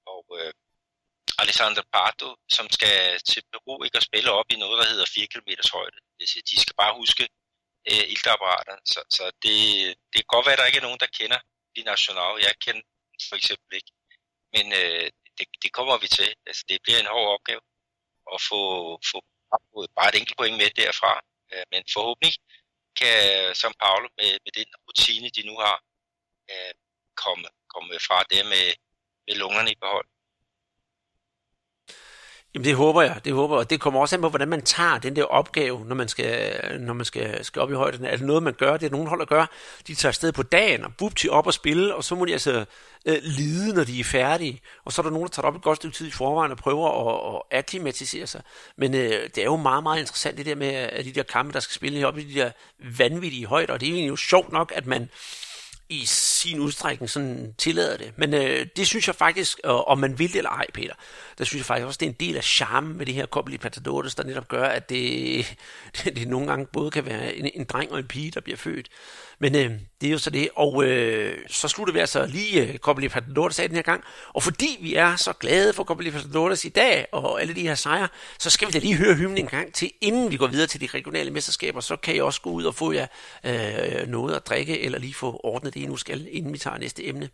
og 0.06 0.24
øh, 0.38 0.52
Alexander 1.42 1.84
Pardo, 1.92 2.28
som 2.56 2.66
skal 2.76 3.20
til 3.30 3.42
Peru 3.52 3.74
ikke 3.82 3.96
at 4.00 4.08
spille 4.10 4.30
op 4.38 4.48
i 4.50 4.56
noget, 4.62 4.78
der 4.80 4.90
hedder 4.92 5.06
4 5.14 5.26
km 5.32 5.50
højde. 5.76 5.98
Øh, 6.20 6.42
de 6.50 6.56
skal 6.62 6.74
bare 6.82 6.98
huske 7.00 7.24
øh, 7.90 8.04
iltapparater. 8.14 8.76
Så, 8.92 9.00
så 9.16 9.24
det, 9.44 9.58
det 10.10 10.18
kan 10.20 10.34
godt 10.34 10.46
være, 10.46 10.56
at 10.56 10.60
der 10.60 10.70
ikke 10.70 10.82
er 10.82 10.88
nogen, 10.88 11.02
der 11.04 11.16
kender 11.18 11.40
de 11.76 11.82
nationale. 11.92 12.44
Jeg 12.46 12.54
kender 12.64 12.84
for 13.28 13.36
eksempel 13.40 13.70
ikke. 13.78 13.92
Men 14.54 14.66
øh, 14.80 15.06
det, 15.36 15.46
det 15.62 15.70
kommer 15.78 15.96
vi 16.02 16.08
til. 16.18 16.30
Altså, 16.48 16.62
det 16.68 16.82
bliver 16.84 17.00
en 17.00 17.12
hård 17.14 17.28
opgave 17.36 17.62
at 18.34 18.40
få, 18.48 18.60
få 19.10 19.18
bare 19.96 20.08
et 20.10 20.18
enkelt 20.20 20.38
point 20.38 20.56
med 20.62 20.70
derfra. 20.82 21.12
Øh, 21.52 21.64
men 21.72 21.82
forhåbentlig 21.94 22.34
kan 23.00 23.16
São 23.60 23.72
Paulo 23.82 24.08
med, 24.18 24.30
med 24.44 24.52
den 24.58 24.68
rutine, 24.86 25.28
de 25.36 25.42
nu 25.50 25.54
har, 25.64 25.76
øh, 26.52 26.74
komme, 27.24 27.48
komme 27.74 27.94
fra 28.06 28.18
det 28.30 28.46
med, 28.52 28.66
med 29.26 29.34
lungerne 29.42 29.70
i 29.72 29.80
behold. 29.82 30.08
Jamen 32.54 32.64
det 32.64 32.74
håber 32.74 33.02
jeg, 33.02 33.20
det 33.24 33.32
håber 33.32 33.54
jeg. 33.54 33.58
Og 33.58 33.70
det 33.70 33.80
kommer 33.80 34.00
også 34.00 34.16
an 34.16 34.22
på, 34.22 34.28
hvordan 34.28 34.48
man 34.48 34.62
tager 34.62 34.98
den 34.98 35.16
der 35.16 35.24
opgave, 35.24 35.84
når 35.84 35.94
man 35.94 36.08
skal, 36.08 36.60
når 36.80 36.94
man 36.94 37.04
skal, 37.04 37.44
skal 37.44 37.62
op 37.62 37.70
i 37.70 37.74
højden. 37.74 38.04
Er 38.04 38.16
det 38.16 38.26
noget, 38.26 38.42
man 38.42 38.54
gør? 38.54 38.76
Det 38.76 38.86
er 38.86 38.90
nogen 38.90 39.06
hold 39.06 39.22
at 39.22 39.28
gøre. 39.28 39.46
De 39.86 39.94
tager 39.94 40.10
afsted 40.10 40.32
på 40.32 40.42
dagen 40.42 40.84
og 40.84 40.90
bup 40.98 41.12
op 41.30 41.46
og 41.46 41.54
spille, 41.54 41.94
og 41.94 42.04
så 42.04 42.14
må 42.14 42.24
de 42.24 42.32
altså 42.32 42.64
øh, 43.06 43.18
lide, 43.22 43.74
når 43.74 43.84
de 43.84 44.00
er 44.00 44.04
færdige. 44.04 44.60
Og 44.84 44.92
så 44.92 45.02
er 45.02 45.02
der 45.02 45.10
nogen, 45.10 45.26
der 45.26 45.32
tager 45.32 45.46
op 45.46 45.56
et 45.56 45.62
godt 45.62 45.76
stykke 45.76 45.96
tid 45.96 46.06
i 46.06 46.10
forvejen 46.10 46.52
og 46.52 46.58
prøver 46.58 46.88
at, 46.88 47.42
at 47.52 47.58
akklimatisere 47.58 48.26
sig. 48.26 48.42
Men 48.76 48.94
øh, 48.94 49.10
det 49.34 49.38
er 49.38 49.44
jo 49.44 49.56
meget, 49.56 49.82
meget 49.82 50.00
interessant 50.00 50.38
det 50.38 50.46
der 50.46 50.54
med, 50.54 50.68
at 50.68 51.04
de 51.04 51.12
der 51.12 51.22
kampe, 51.22 51.52
der 51.52 51.60
skal 51.60 51.74
spille 51.74 52.06
op 52.06 52.18
i 52.18 52.24
de 52.24 52.40
der 52.40 52.50
vanvittige 52.98 53.46
højder. 53.46 53.72
Og 53.72 53.80
det 53.80 54.02
er 54.02 54.06
jo 54.06 54.16
sjovt 54.16 54.52
nok, 54.52 54.72
at 54.74 54.86
man 54.86 55.10
i 55.90 56.06
sin 56.06 56.60
udstrækning 56.60 57.10
sådan 57.10 57.54
tillader 57.58 57.96
det. 57.96 58.12
Men 58.16 58.34
øh, 58.34 58.66
det 58.76 58.86
synes 58.86 59.06
jeg 59.06 59.14
faktisk, 59.14 59.60
øh, 59.64 59.70
om 59.70 59.98
man 59.98 60.18
vil 60.18 60.28
det 60.28 60.36
eller 60.36 60.50
ej, 60.50 60.66
Peter, 60.74 60.94
der 61.38 61.44
synes 61.44 61.60
jeg 61.60 61.66
faktisk 61.66 61.86
også, 61.86 61.98
det 61.98 62.06
er 62.06 62.10
en 62.10 62.16
del 62.20 62.36
af 62.36 62.44
charmen 62.44 62.96
med 62.96 63.06
det 63.06 63.14
her 63.14 63.26
Copa 63.26 63.50
Libertadores, 63.50 64.14
der 64.14 64.24
netop 64.24 64.48
gør, 64.48 64.64
at 64.64 64.88
det, 64.88 65.56
det, 66.04 66.14
det 66.16 66.28
nogle 66.28 66.46
gange 66.46 66.66
både 66.66 66.90
kan 66.90 67.06
være 67.06 67.36
en, 67.36 67.50
en 67.54 67.64
dreng 67.64 67.92
og 67.92 67.98
en 67.98 68.08
pige, 68.08 68.30
der 68.30 68.40
bliver 68.40 68.56
født. 68.56 68.88
Men 69.40 69.54
øh, 69.54 69.70
det 70.00 70.06
er 70.06 70.10
jo 70.10 70.18
så 70.18 70.30
det. 70.30 70.48
Og 70.56 70.84
øh, 70.84 71.38
så 71.48 71.68
slutter 71.68 71.94
vi 71.94 72.00
altså 72.00 72.26
lige 72.26 72.66
øh, 72.66 72.78
Copa 72.78 73.00
Libertadores 73.00 73.58
af 73.58 73.68
den 73.68 73.76
her 73.76 73.82
gang. 73.82 74.04
Og 74.34 74.42
fordi 74.42 74.78
vi 74.80 74.94
er 74.94 75.16
så 75.16 75.32
glade 75.32 75.72
for 75.72 75.84
Copa 75.84 76.02
Libertadores 76.02 76.64
i 76.64 76.68
dag, 76.68 77.06
og 77.12 77.40
alle 77.40 77.54
de 77.54 77.62
her 77.62 77.74
sejre, 77.74 78.08
så 78.38 78.50
skal 78.50 78.68
vi 78.68 78.72
da 78.72 78.78
lige 78.78 78.94
høre 78.94 79.14
hymnen 79.14 79.38
en 79.38 79.46
gang 79.46 79.74
til, 79.74 79.90
inden 80.00 80.30
vi 80.30 80.36
går 80.36 80.46
videre 80.46 80.66
til 80.66 80.80
de 80.80 80.86
regionale 80.94 81.30
mesterskaber. 81.30 81.80
Så 81.80 81.96
kan 81.96 82.16
I 82.16 82.20
også 82.20 82.40
gå 82.40 82.50
ud 82.50 82.64
og 82.64 82.74
få 82.74 82.92
jer 82.92 83.06
øh, 83.44 84.08
noget 84.08 84.34
at 84.34 84.46
drikke, 84.46 84.80
eller 84.80 84.98
lige 84.98 85.14
få 85.14 85.40
ordnet 85.44 85.74
det, 85.74 85.80
I 85.80 85.86
nu 85.86 85.96
skal, 85.96 86.28
inden 86.30 86.52
vi 86.52 86.58
tager 86.58 86.78
næste 86.78 87.06
emne. 87.06 87.28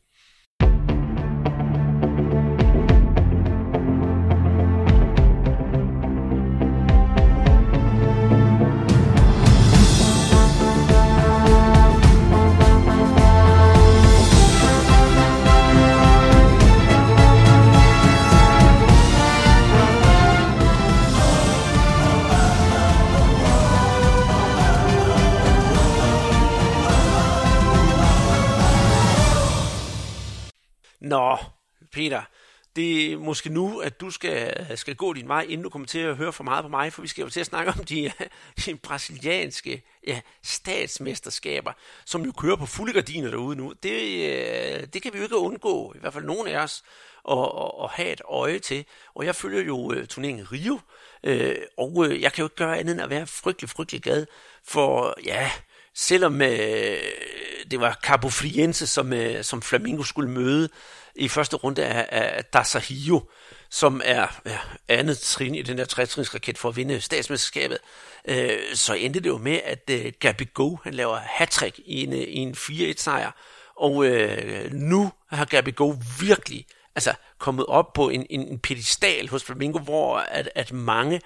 Peter, 31.94 32.22
det 32.76 33.12
er 33.12 33.18
måske 33.18 33.48
nu, 33.50 33.78
at 33.78 34.00
du 34.00 34.10
skal, 34.10 34.66
skal 34.78 34.96
gå 34.96 35.12
din 35.12 35.28
vej, 35.28 35.40
inden 35.48 35.62
du 35.62 35.68
kommer 35.68 35.86
til 35.88 35.98
at 35.98 36.16
høre 36.16 36.32
for 36.32 36.44
meget 36.44 36.62
på 36.62 36.68
mig, 36.68 36.92
for 36.92 37.02
vi 37.02 37.08
skal 37.08 37.22
jo 37.22 37.28
til 37.28 37.40
at 37.40 37.46
snakke 37.46 37.72
om 37.78 37.84
de, 37.84 38.12
de 38.66 38.76
brasilianske 38.76 39.82
ja, 40.06 40.20
statsmesterskaber, 40.42 41.72
som 42.04 42.24
jo 42.24 42.32
kører 42.32 42.56
på 42.56 42.66
fulde 42.66 42.92
gardiner 42.92 43.30
derude 43.30 43.56
nu. 43.56 43.72
Det, 43.82 44.00
øh, 44.30 44.86
det 44.92 45.02
kan 45.02 45.12
vi 45.12 45.18
jo 45.18 45.24
ikke 45.24 45.36
undgå, 45.36 45.92
i 45.96 45.98
hvert 45.98 46.12
fald 46.12 46.24
nogen 46.24 46.48
af 46.48 46.62
os, 46.62 46.84
at, 47.30 47.38
at, 47.38 47.70
at 47.84 47.90
have 47.90 48.12
et 48.12 48.20
øje 48.28 48.58
til. 48.58 48.84
Og 49.14 49.26
jeg 49.26 49.34
følger 49.34 49.62
jo 49.62 49.76
uh, 49.76 50.04
turneringen 50.04 50.52
Rio, 50.52 50.80
uh, 51.28 51.62
og 51.76 51.96
uh, 51.96 52.22
jeg 52.22 52.32
kan 52.32 52.42
jo 52.42 52.46
ikke 52.46 52.56
gøre 52.56 52.78
andet 52.78 52.92
end 52.92 53.02
at 53.02 53.10
være 53.10 53.26
frygtelig, 53.26 53.70
frygtelig 53.70 54.02
glad, 54.02 54.26
for 54.64 55.14
ja, 55.24 55.50
selvom 55.94 56.42
øh, 56.42 56.98
det 57.70 57.80
var 57.80 57.98
Cabo 58.02 58.28
Friense, 58.28 58.86
som, 58.86 59.12
øh, 59.12 59.44
som 59.44 59.62
Flamingo 59.62 60.02
skulle 60.02 60.30
møde 60.30 60.68
i 61.14 61.28
første 61.28 61.56
runde 61.56 61.84
af, 61.86 62.06
af 62.10 62.44
Dasahio, 62.44 63.28
som 63.70 64.00
er 64.04 64.40
ja, 64.46 64.58
andet 64.88 65.18
trin 65.18 65.54
i 65.54 65.62
den 65.62 65.78
der 65.78 65.84
trætrinsraket 65.84 66.58
for 66.58 66.68
at 66.68 66.76
vinde 66.76 67.00
statsmesterskabet, 67.00 67.78
øh, 68.28 68.58
så 68.74 68.94
endte 68.94 69.20
det 69.20 69.26
jo 69.26 69.38
med, 69.38 69.60
at 69.64 69.90
øh, 69.90 70.12
Gabi 70.20 70.46
Go, 70.54 70.76
han 70.84 70.94
laver 70.94 71.16
hat 71.16 71.62
i 71.78 72.02
en, 72.02 72.12
øh, 72.12 72.18
i 72.18 72.36
en 72.36 72.54
4-1 72.54 72.94
sejr, 72.96 73.30
og 73.76 74.06
øh, 74.06 74.72
nu 74.72 75.12
har 75.30 75.44
Gabi 75.44 75.70
Go 75.70 75.94
virkelig 76.20 76.66
altså, 76.94 77.14
kommet 77.38 77.66
op 77.66 77.92
på 77.92 78.08
en, 78.08 78.26
en, 78.30 78.48
en 78.48 78.58
pedestal 78.58 79.28
hos 79.28 79.44
Flamingo, 79.44 79.78
hvor 79.78 80.16
at, 80.16 80.50
at 80.54 80.72
mange 80.72 81.20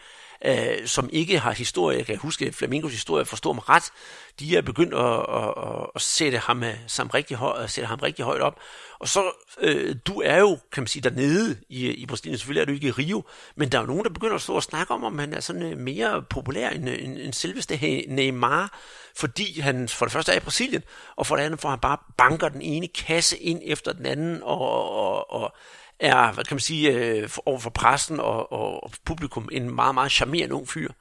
øh, 0.44 0.87
som 0.87 1.09
ikke 1.12 1.38
har 1.38 1.53
historie, 1.53 1.98
jeg 1.98 2.07
kan 2.07 2.16
huske 2.16 2.53
Flamingos 2.53 2.92
historie, 2.92 3.24
forstår 3.24 3.53
mig 3.53 3.68
ret, 3.68 3.92
de 4.40 4.57
er 4.57 4.62
begyndt 4.62 4.94
at, 4.94 5.01
at, 5.01 5.55
at, 5.57 5.87
at 5.94 6.03
sætte, 6.03 6.38
ham, 6.38 6.62
øh, 6.62 6.74
som 6.87 7.09
rigtig 7.09 7.37
høj, 7.37 7.62
at 7.62 7.70
sætte 7.70 7.87
ham 7.87 7.98
rigtig 7.98 8.24
højt 8.24 8.40
op. 8.40 8.61
Og 8.98 9.09
så, 9.09 9.31
øh, 9.61 9.96
du 10.07 10.20
er 10.20 10.38
jo, 10.38 10.59
kan 10.72 10.83
man 10.83 10.88
sige, 10.88 11.03
dernede 11.03 11.57
i, 11.68 11.88
i 11.88 12.07
Brasilien, 12.07 12.38
selvfølgelig 12.38 12.61
er 12.61 12.66
du 12.66 12.72
ikke 12.72 12.88
i 12.88 12.90
Rio, 12.90 13.24
men 13.57 13.72
der 13.72 13.79
er 13.79 13.83
jo 13.83 13.87
nogen, 13.87 14.05
der 14.05 14.11
begynder 14.11 14.35
at 14.35 14.42
stå 14.42 14.55
og 14.55 14.62
snakke 14.62 14.94
om, 14.94 15.05
om 15.05 15.18
han 15.18 15.35
er 15.35 15.40
sådan 15.40 15.62
øh, 15.62 15.79
mere 15.79 16.22
populær 16.31 16.70
end, 16.70 16.90
øh, 16.90 17.05
end, 17.05 17.18
end 17.18 17.33
selveste 17.33 18.05
Neymar, 18.09 18.79
fordi 19.16 19.61
han 19.61 19.88
for 19.88 20.05
det 20.05 20.12
første 20.12 20.33
er 20.33 20.37
i 20.37 20.40
Brasilien, 20.40 20.83
og 21.16 21.27
for 21.27 21.37
det 21.37 21.42
andet 21.42 21.61
får 21.61 21.70
han 21.70 21.79
bare 21.79 21.98
banker 22.16 22.48
den 22.48 22.62
ene 22.62 22.88
kasse 22.88 23.38
ind 23.38 23.61
efter 23.64 23.92
den 23.92 24.07
anden, 24.07 24.42
og, 24.42 24.90
og, 24.90 25.33
og 25.33 25.55
er, 26.00 26.32
hvad 26.32 26.44
kan 26.44 26.54
man 26.54 26.61
sige, 26.61 26.90
øh, 26.92 27.30
over 27.46 27.58
for 27.58 27.70
pressen 27.70 28.20
og, 28.20 28.52
og, 28.52 28.84
og 28.84 28.92
publikum 29.04 29.48
en 29.52 29.74
meget, 29.74 29.94
meget 29.94 30.12
charmerende 30.12 30.54
ung 30.54 30.68
fyr. 30.68 30.92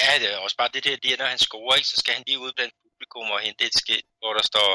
Ja, 0.00 0.18
det 0.20 0.32
er 0.32 0.38
også 0.38 0.56
bare 0.56 0.70
det 0.74 0.84
der, 0.84 0.96
lige 1.02 1.16
når 1.16 1.26
han 1.26 1.38
scorer, 1.38 1.76
ikke, 1.76 1.88
så 1.88 1.96
skal 1.96 2.14
han 2.14 2.24
lige 2.26 2.38
ud 2.38 2.52
blandt 2.56 2.74
publikum 2.82 3.30
og 3.30 3.40
hente 3.40 3.64
et 3.64 3.74
skilt, 3.74 4.06
hvor 4.20 4.32
der 4.34 4.42
står 4.42 4.70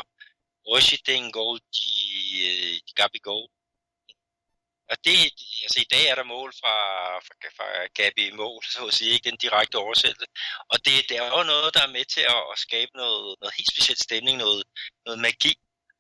Roshiding 0.67 1.33
Gold 1.33 1.61
de, 1.77 1.93
øh, 2.47 2.73
de 2.87 2.93
Gabi 2.95 3.19
Og 4.91 4.97
det, 5.05 5.17
altså 5.65 5.79
i 5.85 5.87
dag 5.93 6.05
er 6.07 6.15
der 6.15 6.23
mål 6.23 6.53
fra, 6.61 6.75
fra, 7.25 7.35
fra 7.57 7.67
Gabi 7.99 8.31
mål, 8.31 8.63
så 8.73 8.87
at 8.87 8.93
sige, 8.93 9.11
ikke 9.11 9.29
den 9.29 9.37
direkte 9.37 9.75
oversættelse. 9.75 10.27
Og 10.71 10.77
det, 10.85 10.93
det 11.09 11.17
er 11.17 11.23
jo 11.25 11.43
noget, 11.43 11.73
der 11.73 11.81
er 11.83 11.95
med 11.97 12.05
til 12.05 12.21
at, 12.35 12.43
at 12.53 12.57
skabe 12.65 12.91
noget, 12.95 13.35
noget 13.41 13.53
helt 13.57 13.71
specielt 13.73 14.03
stemning, 14.03 14.37
noget, 14.37 14.63
noget 15.05 15.19
magi. 15.19 15.53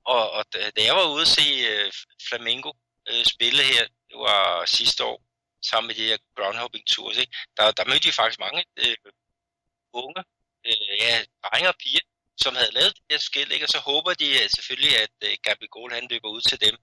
Og, 0.05 0.31
og 0.31 0.45
da 0.53 0.81
jeg 0.83 0.95
var 0.95 1.13
ude 1.13 1.21
at 1.21 1.27
se 1.27 1.47
øh, 1.71 1.91
Flamingo 2.27 2.71
øh, 3.09 3.25
spille 3.25 3.63
her, 3.63 3.83
det 4.09 4.17
var 4.27 4.65
sidste 4.65 5.03
år, 5.03 5.23
sammen 5.69 5.87
med 5.87 5.95
de 5.95 6.07
her 6.07 6.17
groundhopping 6.35 6.87
tours, 6.87 7.17
ikke? 7.17 7.33
Der, 7.57 7.71
der 7.71 7.85
mødte 7.85 8.05
vi 8.05 8.11
faktisk 8.11 8.39
mange 8.39 8.65
øh, 8.77 8.97
unge, 9.93 10.23
øh, 10.67 10.97
ja, 11.03 11.13
drenge 11.43 11.69
og 11.69 11.75
piger, 11.83 12.05
som 12.37 12.55
havde 12.55 12.71
lavet 12.71 12.93
det 12.95 13.03
her 13.11 13.17
skæld, 13.17 13.51
ikke? 13.51 13.65
og 13.65 13.69
så 13.69 13.79
håber 13.79 14.13
de 14.13 14.43
at 14.43 14.51
selvfølgelig, 14.55 14.93
at 15.05 15.15
øh, 15.23 15.37
Gabi 15.43 15.67
Gold 15.67 15.93
han 15.93 16.07
løber 16.09 16.29
ud 16.29 16.41
til 16.41 16.61
dem 16.61 16.75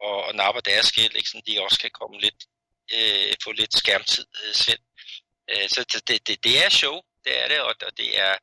og, 0.00 0.24
og 0.26 0.34
napper 0.34 0.60
deres 0.60 0.86
skæld, 0.86 1.16
ikke? 1.16 1.28
så 1.28 1.42
de 1.46 1.62
også 1.62 1.78
kan 1.80 1.90
komme 1.90 2.20
lidt, 2.20 2.40
øh, 2.96 3.34
få 3.44 3.52
lidt 3.52 3.74
skærmtid 3.76 4.26
øh, 4.44 4.54
selv. 4.54 4.82
Øh, 5.50 5.68
så 5.68 5.80
det, 6.08 6.26
det, 6.28 6.44
det 6.44 6.64
er 6.64 6.68
show, 6.68 6.96
det 7.24 7.32
er 7.42 7.48
det, 7.48 7.60
og, 7.60 7.74
og 7.86 7.92
det 7.96 8.18
er, 8.18 8.34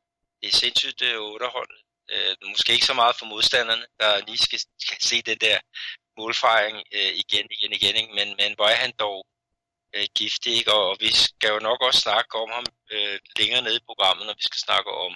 det 0.42 0.48
er 0.50 0.56
sindssygt 0.64 1.02
øh, 1.02 1.22
underholdende. 1.22 1.82
Øh, 2.12 2.36
måske 2.48 2.74
ikke 2.74 2.86
så 2.86 2.94
meget 2.94 3.16
for 3.16 3.26
modstanderne, 3.26 3.86
der 4.00 4.26
lige 4.28 4.38
skal, 4.38 4.60
skal 4.80 5.02
se 5.02 5.22
det 5.22 5.42
der 5.42 5.60
målfejring 6.18 6.78
øh, 6.92 7.14
igen, 7.24 7.48
igen, 7.56 7.72
igen, 7.74 7.96
ikke? 7.96 8.14
Men, 8.14 8.28
men 8.40 8.56
hvor 8.56 8.68
er 8.68 8.76
han 8.76 8.94
dog 9.00 9.28
øh, 9.96 10.08
giftig, 10.16 10.54
ikke? 10.58 10.74
Og, 10.74 10.90
og 10.90 10.98
vi 11.00 11.12
skal 11.14 11.50
jo 11.50 11.60
nok 11.60 11.82
også 11.82 12.00
snakke 12.00 12.38
om 12.44 12.50
ham 12.50 12.66
øh, 12.92 13.20
længere 13.40 13.62
nede 13.62 13.76
i 13.76 13.88
programmet, 13.90 14.26
når 14.26 14.34
vi 14.34 14.46
skal 14.50 14.60
snakke 14.68 14.92
om, 14.92 15.16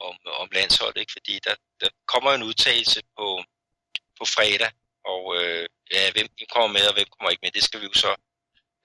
om, 0.00 0.14
om 0.42 0.48
landsholdet, 0.52 1.00
ikke? 1.00 1.12
fordi 1.12 1.40
der, 1.46 1.54
der 1.80 1.88
kommer 2.06 2.30
en 2.32 2.42
udtalelse 2.42 3.00
på, 3.18 3.42
på 4.18 4.24
fredag, 4.24 4.70
og 5.04 5.22
øh, 5.40 5.68
ja, 5.92 6.12
hvem 6.12 6.28
kommer 6.54 6.68
med, 6.76 6.84
og 6.88 6.94
hvem 6.94 7.08
kommer 7.10 7.30
ikke 7.30 7.44
med, 7.44 7.50
det 7.50 7.64
skal 7.64 7.80
vi 7.80 7.86
jo 7.86 7.92
så 7.92 8.12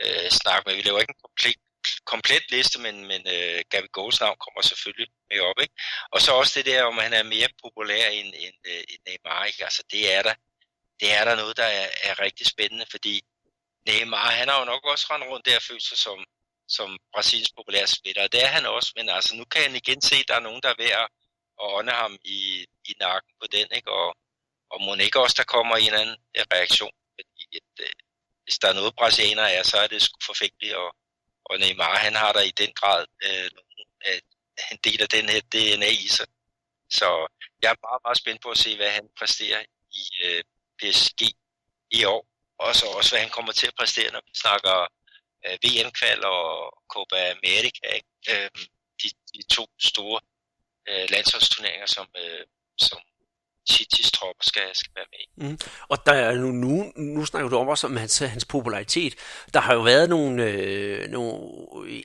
øh, 0.04 0.30
snakke 0.30 0.64
med. 0.66 0.76
Vi 0.76 0.82
laver 0.82 1.00
ikke 1.00 1.16
en 1.18 1.26
komplet, 1.28 1.60
komplet 2.06 2.52
liste, 2.52 2.80
men, 2.80 2.96
men 3.12 3.22
uh, 3.36 3.60
Gavin 3.70 3.96
Goals 3.98 4.20
navn 4.20 4.38
kommer 4.46 4.62
selvfølgelig 4.62 5.08
med 5.30 5.40
op. 5.40 5.60
Ikke? 5.62 5.74
Og 6.12 6.22
så 6.22 6.32
også 6.32 6.54
det 6.58 6.66
der, 6.66 6.84
om 6.84 6.98
han 6.98 7.14
er 7.14 7.24
mere 7.24 7.50
populær 7.64 8.08
end, 8.10 8.28
end, 8.46 8.58
uh, 8.72 8.84
end 8.92 9.02
Neymar. 9.08 9.46
Ikke? 9.46 9.64
Altså, 9.64 9.84
det 9.92 10.14
er 10.14 10.22
der, 10.22 10.36
det 11.00 11.14
er 11.14 11.24
der 11.26 11.36
noget, 11.36 11.58
der 11.58 11.70
er, 11.80 11.90
er 12.04 12.20
rigtig 12.20 12.46
spændende, 12.48 12.86
fordi 12.92 13.22
Neymar, 13.88 14.32
han 14.32 14.50
har 14.50 14.60
jo 14.60 14.66
nok 14.66 14.86
også 14.86 15.08
rendt 15.10 15.28
rundt 15.28 15.46
der 15.46 15.60
følt 15.60 15.84
sig 15.84 15.98
som, 15.98 16.26
som 16.68 16.98
Brasiliens 17.14 17.52
populære 17.58 17.88
spiller, 17.88 18.24
og 18.24 18.32
det 18.32 18.44
er 18.44 18.48
han 18.48 18.66
også, 18.66 18.94
men 18.96 19.10
altså 19.10 19.36
nu 19.36 19.46
kan 19.46 19.62
han 19.62 19.76
igen 19.76 20.02
se, 20.02 20.16
at 20.16 20.28
der 20.28 20.36
er 20.36 20.48
nogen, 20.48 20.62
der 20.64 20.70
er 20.70 20.82
ved 20.84 20.92
at, 21.02 21.08
at 21.62 21.66
ånde 21.78 21.92
ham 21.92 22.18
i, 22.24 22.66
i 22.90 22.94
nakken 23.00 23.34
på 23.42 23.48
den, 23.52 23.68
ikke? 23.78 23.92
Og, 23.92 24.16
og 24.72 24.82
må 24.82 24.96
ikke 24.96 25.20
også, 25.20 25.36
der 25.38 25.54
kommer 25.56 25.76
en 25.76 25.86
eller 25.86 26.00
anden 26.00 26.18
reaktion, 26.54 26.96
fordi 27.16 27.44
et, 27.52 27.74
øh, 27.80 27.96
hvis 28.44 28.58
der 28.62 28.68
er 28.70 28.74
noget 28.80 28.96
brasilianer 28.96 29.44
er, 29.44 29.64
så 29.64 29.78
er 29.78 29.88
det 29.88 30.02
sgu 30.02 30.18
forfængeligt, 30.26 30.76
og, 30.76 30.96
og 31.50 31.60
Neymar, 31.60 31.98
han 31.98 32.16
har 32.16 32.32
der 32.34 32.42
i 32.42 32.54
den 32.62 32.72
grad 32.74 33.06
øh, 33.26 33.50
en 34.72 34.80
del 34.84 35.02
af 35.02 35.10
den 35.10 35.30
her 35.30 35.42
DNA 35.54 35.90
i 36.06 36.08
sig. 36.08 36.28
Så 36.90 37.08
jeg 37.62 37.70
er 37.72 37.86
meget, 37.88 38.02
meget 38.06 38.18
spændt 38.18 38.42
på 38.42 38.50
at 38.50 38.58
se, 38.58 38.76
hvad 38.76 38.92
han 38.92 39.10
præsterer 39.20 39.62
i 39.92 40.04
øh, 40.24 40.44
PSG 40.80 41.22
i 41.92 42.04
år, 42.06 42.28
og 42.60 42.76
så 42.76 42.86
også, 42.98 43.12
hvad 43.12 43.22
han 43.22 43.36
kommer 43.38 43.52
til 43.52 43.68
at 43.68 43.78
præstere, 43.80 44.12
når 44.12 44.22
vi 44.28 44.32
snakker 44.44 44.76
øh, 45.46 45.58
VM-kval 45.64 46.26
og 46.26 46.48
Copa 46.94 47.20
America, 47.38 47.90
øh, 48.32 48.50
de, 49.02 49.08
de 49.36 49.42
to 49.56 49.66
store 49.80 50.20
øh, 50.90 51.06
landsholdsturneringer, 51.10 51.86
som, 51.86 52.08
øh, 52.24 52.46
som 52.78 53.00
City's 53.72 54.12
tropper 54.12 54.44
skal, 54.44 54.62
skal 54.74 54.92
være 54.96 55.06
med. 55.12 55.50
Mm. 55.50 55.60
Og 55.90 56.06
der 56.06 56.14
er 56.14 56.36
nu, 56.36 56.52
nu, 56.52 56.92
nu 56.96 57.26
snakker 57.26 57.50
du 57.50 57.58
om 57.58 57.68
også 57.68 57.88
om 57.88 57.98
hans, 57.98 58.20
hans 58.20 58.46
popularitet. 58.46 59.16
Der 59.54 59.60
har 59.60 59.74
jo 59.74 59.82
været 59.82 60.10
nogle, 60.10 60.44
øh, 60.44 61.10
nogle, 61.10 61.40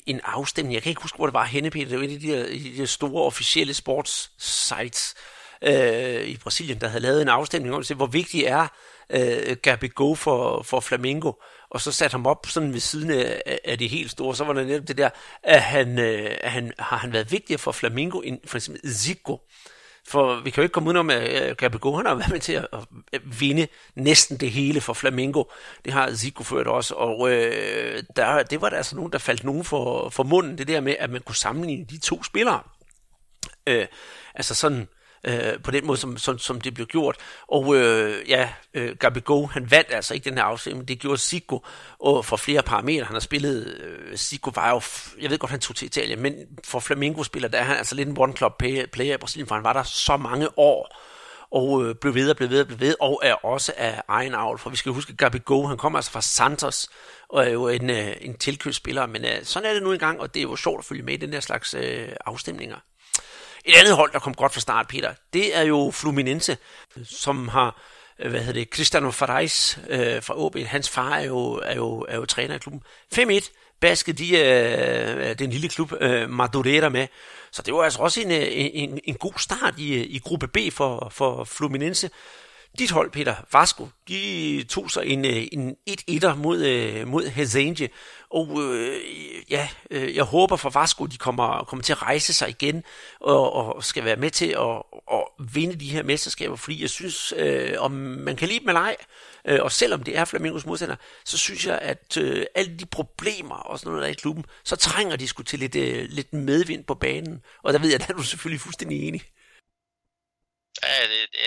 en 0.07 0.21
afstemning, 0.25 0.75
jeg 0.75 0.83
kan 0.83 0.91
ikke 0.91 1.03
huske, 1.03 1.17
hvor 1.17 1.27
det 1.27 1.35
var 1.35 1.45
henne, 1.45 1.71
Peter, 1.71 1.89
det 1.89 1.99
var 1.99 2.05
en 2.05 2.15
af 2.15 2.21
de 2.21 2.29
der, 2.29 2.45
de 2.45 2.77
der 2.77 2.87
store 2.87 3.25
officielle 3.25 3.75
sports 3.75 4.31
sites 4.39 5.15
øh, 5.63 6.27
i 6.27 6.37
Brasilien, 6.37 6.81
der 6.81 6.89
havde 6.89 7.03
lavet 7.03 7.23
en 7.23 7.29
afstemning 7.29 7.75
om, 7.75 7.85
hvor 7.97 8.07
vigtig 8.07 8.45
er 8.45 8.67
øh, 9.11 9.57
Gabigol 9.63 10.17
for, 10.17 10.63
for 10.63 10.81
Flamengo, 10.81 11.33
og 11.71 11.81
så 11.81 11.93
satte 11.93 12.15
ham 12.15 12.27
op 12.27 12.47
sådan 12.47 12.73
ved 12.73 12.81
siden 12.81 13.11
af, 13.11 13.59
af 13.65 13.79
det 13.79 13.89
helt 13.89 14.11
store, 14.11 14.37
så 14.37 14.45
var 14.45 14.53
der 14.53 14.65
netop 14.65 14.89
det 14.89 14.99
der, 14.99 15.11
at 15.43 15.63
han, 15.63 15.99
øh, 15.99 16.37
han 16.45 16.73
har 16.79 16.97
han 16.97 17.13
været 17.13 17.33
vigtigere 17.33 17.59
for 17.59 17.73
Flamengo 17.73 18.21
end 18.21 18.39
for 18.47 18.57
eksempel 18.57 18.95
Zico. 18.95 19.41
For 20.09 20.41
vi 20.41 20.51
kan 20.51 20.63
jo 20.63 20.63
ikke 20.63 20.73
komme 20.73 20.87
udenom, 20.89 21.11
at 21.11 21.51
øh, 21.51 21.57
Gabigol 21.57 21.97
han 21.97 22.07
har 22.07 22.15
været 22.15 22.31
med 22.31 22.41
til 22.41 22.53
at, 22.53 22.67
at 23.13 23.41
vinde 23.41 23.69
næsten 23.95 24.37
det 24.37 24.51
hele 24.51 24.81
for 24.81 24.93
Flamengo. 24.93 25.45
Det 25.85 25.93
har 25.93 26.15
Zico 26.15 26.43
ført 26.43 26.67
også, 26.67 26.95
og 26.95 27.33
øh, 27.33 28.03
der, 28.17 28.43
det 28.43 28.61
var 28.61 28.69
der 28.69 28.77
altså 28.77 28.97
nogen, 28.97 29.13
der 29.13 29.19
faldt 29.19 29.45
nogen 29.45 29.65
for, 29.65 30.09
for 30.09 30.23
munden, 30.23 30.59
det 30.59 30.69
der 30.69 30.81
med, 30.81 30.97
at 30.99 31.11
man 31.11 31.21
kunne 31.21 31.37
sammenligne 31.37 31.85
de 31.85 31.99
to 31.99 32.23
spillere. 32.23 32.61
Øh, 33.67 33.87
altså 34.35 34.55
sådan, 34.55 34.81
øh, 34.81 34.87
Øh, 35.27 35.63
på 35.65 35.71
den 35.71 35.87
måde, 35.87 35.99
som, 35.99 36.19
som, 36.19 36.39
som 36.39 36.61
det 36.61 36.75
blev 36.75 36.87
gjort. 36.87 37.17
Og 37.49 37.77
øh, 37.77 38.29
ja, 38.29 38.49
øh, 38.75 38.97
Gabigol, 38.97 39.49
han 39.49 39.71
vandt 39.71 39.93
altså 39.93 40.15
ikke 40.15 40.31
den 40.31 40.39
her 40.39 40.45
afstemning, 40.45 40.89
det 40.89 40.99
gjorde 40.99 41.19
Zico, 41.19 41.65
og 41.99 42.25
for 42.25 42.37
flere 42.37 42.63
parametre, 42.63 43.05
han 43.05 43.15
har 43.15 43.21
spillet, 43.21 43.67
øh, 43.67 44.17
Zico 44.17 44.51
var 44.55 44.71
jo, 44.71 44.81
jeg 45.21 45.31
ved 45.31 45.39
godt, 45.39 45.51
han 45.51 45.61
tog 45.61 45.77
til 45.77 45.87
Italien, 45.87 46.21
men 46.21 46.35
for 46.65 46.81
Flamengo-spiller, 46.81 47.49
der 47.49 47.59
er 47.59 47.63
han 47.63 47.77
altså 47.77 47.95
lidt 47.95 48.09
en 48.09 48.17
one-club 48.19 48.57
player 48.93 49.15
i 49.15 49.17
Brasilien, 49.17 49.49
for 49.49 49.55
han 49.55 49.65
var 49.65 49.73
der 49.73 49.83
så 49.83 50.17
mange 50.17 50.59
år, 50.59 50.97
og 51.51 51.85
øh, 51.85 51.95
blev 51.95 52.15
ved 52.15 52.31
og 52.31 52.37
blev 52.37 52.51
ved 52.51 52.61
og 52.61 52.67
blev 52.67 52.81
ved, 52.81 52.95
og 53.01 53.21
er 53.23 53.35
også 53.35 53.73
af 53.77 54.03
egen 54.09 54.35
avl, 54.35 54.59
for 54.59 54.71
vi 54.71 54.77
skal 54.77 54.93
huske, 54.93 55.17
Gabigol, 55.17 55.69
han 55.69 55.77
kommer 55.77 55.99
altså 55.99 56.11
fra 56.13 56.21
Santos, 56.21 56.89
og 57.29 57.47
er 57.47 57.51
jo 57.51 57.69
en, 57.69 57.91
øh, 57.91 58.17
en 58.21 58.39
tilkøbsspiller, 58.39 59.07
men 59.07 59.25
øh, 59.25 59.45
sådan 59.45 59.69
er 59.69 59.73
det 59.73 59.83
nu 59.83 59.93
engang, 59.93 60.21
og 60.21 60.35
det 60.35 60.41
er 60.41 60.45
jo 60.45 60.57
sjovt 60.57 60.79
at 60.79 60.85
følge 60.85 61.03
med 61.03 61.15
i 61.15 61.17
den 61.17 61.33
der 61.33 61.41
slags 61.41 61.75
øh, 61.75 62.09
afstemninger. 62.27 62.77
Et 63.65 63.75
andet 63.75 63.97
hold, 63.97 64.13
der 64.13 64.19
kom 64.19 64.35
godt 64.35 64.53
fra 64.53 64.61
start, 64.61 64.89
Peter, 64.89 65.15
det 65.33 65.57
er 65.57 65.63
jo 65.63 65.91
Fluminense, 65.95 66.57
som 67.05 67.49
har 67.49 67.83
øh, 68.19 68.31
hvad 68.31 68.41
hedder 68.41 68.61
det, 68.61 68.69
Cristiano 68.69 69.11
Farais 69.11 69.79
øh, 69.89 70.23
fra 70.23 70.35
OB. 70.37 70.57
Hans 70.57 70.91
far 70.91 71.17
er 71.17 71.25
jo, 71.25 71.61
er 71.65 71.75
jo, 71.75 72.07
er 72.09 72.17
jo 72.17 72.25
træner 72.25 72.55
i 72.55 72.59
klubben. 72.59 72.83
5-1 73.15 73.51
baskede 73.81 74.25
de 74.25 74.39
øh, 74.39 75.39
den 75.39 75.51
lille 75.51 75.69
klub 75.69 75.93
øh, 76.01 76.31
Madureira 76.31 76.89
med. 76.89 77.07
Så 77.53 77.63
det 77.63 77.75
var 77.75 77.83
altså 77.83 77.99
også 77.99 78.21
en, 78.21 78.31
øh, 78.31 78.47
en, 78.51 79.01
en 79.05 79.15
god 79.15 79.33
start 79.37 79.75
i, 79.79 79.95
øh, 79.95 80.07
i 80.09 80.19
gruppe 80.19 80.49
B 80.49 80.59
for, 80.73 81.09
for 81.11 81.45
Fluminense. 81.45 82.11
Dit 82.79 82.91
hold, 82.91 83.11
Peter, 83.11 83.35
Vasco, 83.53 83.89
de 84.09 84.65
tog 84.69 84.91
sig 84.91 85.07
en, 85.07 85.25
øh, 85.25 85.47
en 85.53 85.77
1-1'er 85.91 86.35
mod, 86.35 86.65
øh, 86.65 87.09
mod 87.09 87.27
Hezenge, 87.27 87.91
og 88.31 88.63
øh, 88.63 89.01
ja, 89.51 89.69
øh, 89.91 90.17
jeg 90.17 90.25
håber 90.25 90.57
for 90.57 90.71
Vasco, 90.71 91.07
de 91.07 91.17
kommer, 91.17 91.65
kommer 91.65 91.83
til 91.83 91.93
at 91.93 92.03
rejse 92.03 92.33
sig 92.33 92.49
igen, 92.49 92.83
og, 93.21 93.53
og 93.53 93.85
skal 93.85 94.05
være 94.05 94.17
med 94.17 94.31
til 94.31 94.47
at, 94.47 94.83
at 95.13 95.55
vinde 95.55 95.75
de 95.75 95.91
her 95.91 96.03
mesterskaber, 96.03 96.57
fordi 96.57 96.83
jeg 96.83 96.91
synes, 96.91 97.35
øh, 97.37 97.75
om 97.79 97.91
man 97.91 98.37
kan 98.37 98.49
lide 98.49 98.61
dem 98.61 98.69
eller 98.69 98.81
ej, 98.81 98.97
øh, 99.49 99.59
og 99.63 99.73
selvom 99.73 100.03
det 100.03 100.19
er 100.19 100.25
Flamingos 100.25 100.67
modstander, 100.67 100.97
så 101.25 101.39
synes 101.39 101.67
jeg, 101.67 101.79
at 101.79 102.17
øh, 102.17 102.47
alle 102.55 102.79
de 102.79 102.87
problemer 102.87 103.55
og 103.55 103.79
sådan 103.79 103.91
noget 103.91 104.03
der 104.05 104.11
i 104.11 104.15
klubben, 104.15 104.45
så 104.65 104.77
trænger 104.77 105.17
de 105.17 105.29
sgu 105.29 105.43
til 105.43 105.59
lidt, 105.59 105.77
øh, 105.77 106.07
lidt 106.09 106.33
medvind 106.33 106.85
på 106.85 106.95
banen, 106.95 107.41
og 107.63 107.73
der 107.73 107.79
ved 107.79 107.91
jeg, 107.91 108.01
at 108.11 108.17
du 108.17 108.23
selvfølgelig 108.23 108.61
fuldstændig 108.61 109.09
enig. 109.09 109.23
Ja, 110.93 111.03
det, 111.13 111.29
det, 111.33 111.47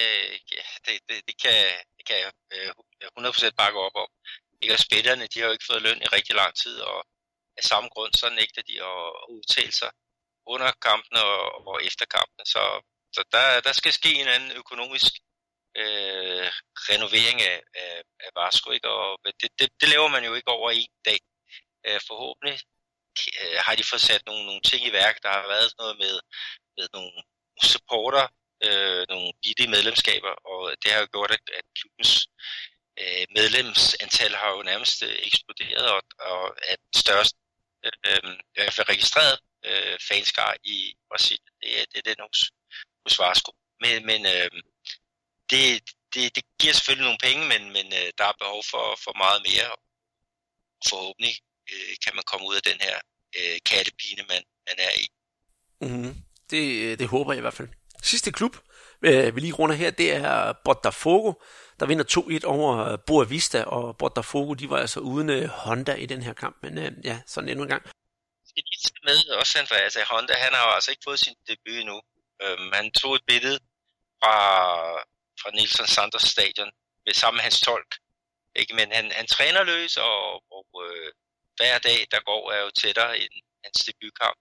det, 0.85 0.93
det, 1.09 1.17
det, 1.27 1.35
kan, 1.43 1.53
det 1.97 2.03
kan 2.07 2.17
jeg 2.23 2.31
øh, 2.53 2.71
100% 3.17 3.45
øh, 3.45 3.51
bakke 3.57 3.79
op 3.79 3.95
om. 4.03 4.09
Ikke? 4.61 4.73
Og 4.73 4.79
spillerne, 4.79 5.27
de 5.27 5.39
har 5.39 5.47
jo 5.47 5.55
ikke 5.55 5.69
fået 5.69 5.81
løn 5.81 6.01
i 6.01 6.13
rigtig 6.17 6.35
lang 6.35 6.53
tid, 6.63 6.77
og 6.79 6.99
af 7.57 7.63
samme 7.63 7.89
grund, 7.89 8.13
så 8.13 8.29
nægter 8.29 8.61
de 8.69 8.75
at 8.91 9.03
udtale 9.35 9.71
sig 9.81 9.91
under 10.53 10.71
kampene 10.87 11.21
og, 11.23 11.67
og 11.67 11.83
efter 11.83 12.05
kampene. 12.05 12.45
Så, 12.53 12.63
så 13.15 13.21
der, 13.31 13.61
der 13.67 13.73
skal 13.73 13.93
ske 13.93 14.11
en 14.13 14.27
anden 14.27 14.51
økonomisk 14.51 15.13
øh, 15.81 16.47
renovering 16.89 17.41
af, 17.41 17.61
af, 17.83 18.03
af 18.25 18.29
Vasco, 18.39 18.71
ikke? 18.71 18.89
og 18.89 19.19
det, 19.41 19.49
det, 19.59 19.69
det 19.81 19.89
laver 19.89 20.07
man 20.07 20.25
jo 20.25 20.33
ikke 20.33 20.51
over 20.57 20.71
en 20.71 20.93
dag. 21.05 21.19
Øh, 21.87 21.99
forhåbentlig 22.07 22.57
øh, 23.41 23.57
har 23.65 23.75
de 23.75 23.83
fået 23.83 24.01
sat 24.01 24.23
nogle, 24.25 24.45
nogle 24.45 24.61
ting 24.61 24.81
i 24.85 24.91
værk. 24.91 25.15
Der 25.23 25.29
har 25.29 25.47
været 25.47 25.73
noget 25.79 25.95
med, 25.97 26.15
med 26.77 26.87
nogle 26.93 27.11
supporter 27.71 28.27
øh, 28.63 29.05
nogle 29.09 29.31
billige 29.43 29.69
medlemskaber, 29.75 30.33
og 30.51 30.75
det 30.81 30.91
har 30.91 30.99
jo 30.99 31.07
gjort, 31.11 31.31
at, 31.31 31.43
at 31.59 31.65
klubbens 31.77 32.27
øh, 33.01 33.25
medlemsantal 33.37 34.35
har 34.35 34.49
jo 34.55 34.61
nærmest 34.63 35.03
øh, 35.03 35.17
eksploderet, 35.23 35.85
og, 35.95 36.01
og 36.19 36.41
at 36.71 36.79
størst 36.95 37.35
øh, 37.85 38.31
i 38.55 38.59
hvert 38.61 38.73
fald 38.73 38.89
registreret 38.89 39.39
øh, 39.65 39.97
fanskar 40.07 40.55
i 40.63 40.95
Brasilien, 41.09 41.53
det, 41.61 41.69
det 41.91 41.97
er 41.97 42.13
den 42.13 42.25
hos, 42.27 42.39
hos 43.05 43.19
Varsko. 43.19 43.51
Men, 43.81 44.05
men 44.05 44.25
øh, 44.25 44.49
det, 45.51 45.63
det, 46.13 46.35
det 46.35 46.43
giver 46.59 46.73
selvfølgelig 46.73 47.07
nogle 47.09 47.25
penge, 47.27 47.43
men, 47.53 47.61
men 47.77 47.87
øh, 47.99 48.09
der 48.17 48.25
er 48.25 48.41
behov 48.43 48.61
for, 48.71 48.85
for 49.03 49.13
meget 49.23 49.41
mere. 49.49 49.69
Forhåbentlig 50.89 51.35
øh, 51.71 51.93
kan 52.03 52.13
man 52.15 52.23
komme 52.31 52.47
ud 52.49 52.55
af 52.55 52.63
den 52.69 52.79
her 52.85 52.97
øh, 53.39 53.57
kattepine, 53.71 54.23
man, 54.31 54.43
man 54.67 54.77
er 54.87 54.93
i. 55.03 55.05
Mm, 55.81 56.15
det, 56.51 56.63
øh, 56.83 56.99
det 56.99 57.07
håber 57.07 57.31
jeg 57.33 57.37
i 57.37 57.41
hvert 57.47 57.59
fald. 57.59 57.69
Sidste 58.11 58.31
klub, 58.31 58.53
øh, 59.01 59.35
vi 59.35 59.39
lige 59.41 59.53
runder 59.53 59.75
her, 59.75 59.91
det 59.91 60.09
er 60.13 60.53
Botafogo, 60.65 61.33
der 61.79 61.85
vinder 61.85 62.05
2-1 62.43 62.45
over 62.55 62.69
øh, 62.87 62.97
Boa 63.07 63.25
Vista, 63.25 63.63
og 63.63 63.97
Botafogo, 63.97 64.53
de 64.53 64.69
var 64.69 64.79
altså 64.85 64.99
uden 64.99 65.29
øh, 65.29 65.45
Honda 65.49 65.93
i 65.93 66.05
den 66.05 66.21
her 66.21 66.33
kamp, 66.33 66.55
men 66.63 66.77
øh, 66.77 66.91
ja, 67.03 67.21
sådan 67.25 67.49
endnu 67.49 67.63
en 67.63 67.69
gang. 67.69 67.83
Skal 68.49 68.63
lige 68.71 68.99
med 69.09 69.19
også, 69.39 69.59
Andreas, 69.59 69.81
altså 69.81 69.99
Honda, 70.13 70.33
han 70.45 70.53
har 70.53 70.63
jo 70.67 70.73
altså 70.77 70.91
ikke 70.91 71.05
fået 71.07 71.19
sin 71.19 71.35
debut 71.47 71.79
endnu. 71.81 72.01
Øhm, 72.43 72.69
han 72.73 72.91
tog 72.91 73.15
et 73.15 73.25
billede 73.27 73.59
fra, 74.21 74.37
fra 75.41 75.49
Nielsen 75.53 75.87
Sanders 75.87 76.27
stadion 76.35 76.71
med 77.05 77.13
sammen 77.13 77.37
med 77.37 77.43
hans 77.43 77.59
tolk. 77.61 77.91
Ikke? 78.55 78.75
Men 78.75 78.91
han, 78.91 79.11
han 79.11 79.27
træner 79.27 79.63
løs, 79.63 79.97
og, 79.97 80.19
og 80.57 80.67
øh, 80.85 81.11
hver 81.57 81.77
dag, 81.87 81.99
der 82.11 82.19
går, 82.29 82.51
er 82.51 82.61
jo 82.65 82.69
tættere 82.81 83.17
end 83.19 83.33
hans 83.65 83.79
debutkamp. 83.87 84.37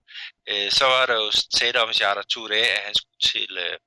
Øh, 0.50 0.70
så 0.78 0.84
var 0.94 1.04
der 1.06 1.16
jo 1.22 1.28
tæt 1.58 1.76
om 1.76 1.90
Jada 2.00 2.22
Touré, 2.32 2.62
at 2.76 2.82
han 2.86 2.94
skulle 3.00 3.20
til, 3.32 3.50
øh, 3.64 3.78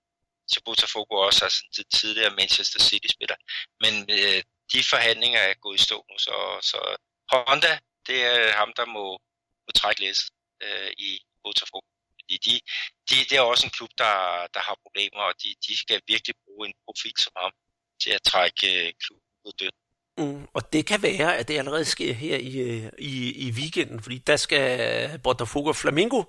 til 0.52 0.62
Botafogo 0.66 1.14
også, 1.28 1.40
altså 1.46 1.62
den 1.78 1.86
tidligere 2.00 2.38
Manchester 2.40 2.80
City-spiller. 2.90 3.38
Men 3.84 3.94
øh, 4.18 4.40
de 4.74 4.80
forhandlinger 4.92 5.42
er 5.50 5.54
gået 5.64 5.80
i 5.80 5.84
stå 5.88 5.98
nu, 6.10 6.18
så, 6.18 6.36
så 6.72 6.80
Honda, 7.32 7.74
det 8.08 8.20
er 8.24 8.58
ham, 8.62 8.72
der 8.80 8.86
må, 8.86 9.06
må 9.66 9.72
trække 9.76 10.02
læs 10.02 10.20
øh, 10.66 10.92
i 10.98 11.10
Botafogo. 11.44 11.88
Fordi 12.20 12.38
de, 12.48 12.54
de, 13.10 13.16
det 13.30 13.36
er 13.38 13.42
også 13.42 13.66
en 13.66 13.76
klub, 13.78 13.92
der, 13.98 14.16
der 14.56 14.62
har 14.68 14.76
problemer, 14.86 15.22
og 15.30 15.34
de, 15.44 15.50
de 15.68 15.78
skal 15.78 16.02
virkelig 16.08 16.36
bruge 16.46 16.68
en 16.68 16.76
profil 16.86 17.14
som 17.20 17.34
ham 17.38 17.52
til 18.02 18.12
at 18.18 18.24
trække 18.32 18.68
øh, 18.88 18.94
klubben 19.04 19.28
ud 19.46 19.54
døden. 19.60 19.87
Mm, 20.18 20.48
og 20.54 20.74
det 20.74 20.86
kan 20.86 21.04
være, 21.04 21.38
at 21.38 21.48
det 21.48 21.58
allerede 21.58 21.86
sker 21.86 22.14
her 22.14 22.38
i, 22.38 22.58
øh, 22.60 22.92
i, 23.00 23.48
i 23.48 23.52
weekenden, 23.52 24.00
fordi 24.02 24.18
der 24.18 24.36
skal 24.36 25.20
Botafogo 25.24 25.70
og 25.70 25.76
Flamingo 25.76 26.24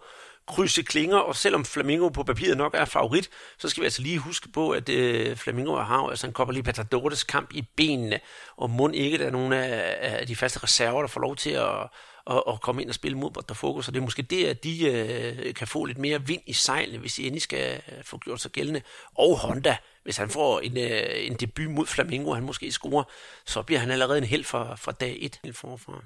krydse 0.49 0.83
klinger, 0.83 1.17
og 1.17 1.37
selvom 1.37 1.65
Flamingo 1.65 2.09
på 2.09 2.23
papiret 2.23 2.57
nok 2.57 2.75
er 2.75 2.85
favorit, 2.85 3.31
så 3.59 3.69
skal 3.69 3.81
vi 3.81 3.87
altså 3.87 4.03
lige 4.03 4.19
huske 4.19 4.49
på, 4.49 4.71
at 4.71 4.89
øh, 4.89 5.37
Flamingo 5.37 5.77
har 5.77 6.09
altså 6.09 6.27
en 6.27 6.33
Copa 6.33 6.53
Libertadores 6.53 7.25
kamp 7.25 7.53
i 7.55 7.65
benene, 7.77 8.21
og 8.57 8.71
mund 8.71 8.95
ikke 8.95 9.19
der 9.19 9.27
er 9.27 9.31
nogle 9.31 9.65
af, 9.65 10.19
af 10.21 10.27
de 10.27 10.37
faste 10.37 10.63
reserver, 10.63 11.01
der 11.01 11.09
får 11.09 11.21
lov 11.21 11.37
til 11.37 11.51
at, 11.51 11.91
at, 12.29 12.43
at 12.49 12.61
komme 12.61 12.83
ind 12.83 12.89
og 12.89 12.95
spille 12.95 13.19
mod 13.19 13.31
Botafogo, 13.31 13.83
så 13.83 13.91
det 13.91 13.99
er 13.99 14.03
måske 14.03 14.23
det, 14.23 14.47
at 14.47 14.65
de 14.65 14.85
øh, 14.91 15.55
kan 15.55 15.67
få 15.67 15.85
lidt 15.85 15.99
mere 15.99 16.27
vind 16.27 16.43
i 16.47 16.53
sejlene, 16.53 16.99
hvis 16.99 17.15
de 17.15 17.23
endelig 17.23 17.43
skal 17.43 17.83
få 18.03 18.19
gjort 18.19 18.41
sig 18.41 18.51
gældende. 18.51 18.83
Og 19.19 19.39
Honda, 19.39 19.77
hvis 20.03 20.17
han 20.17 20.31
får 20.31 20.61
en, 20.61 20.79
øh, 20.79 21.27
en 21.27 21.35
debut 21.35 21.71
mod 21.71 21.87
Flamingo, 21.87 22.35
han 22.35 22.43
måske 22.43 22.73
scorer, 22.73 23.05
så 23.47 23.63
bliver 23.63 23.81
han 23.81 23.91
allerede 23.91 24.19
en 24.19 24.25
held 24.25 24.45
fra, 24.45 24.77
fra 24.77 24.93
dag 24.93 25.19
1 25.21 25.41
helt 25.45 25.57
forfra. 25.57 26.03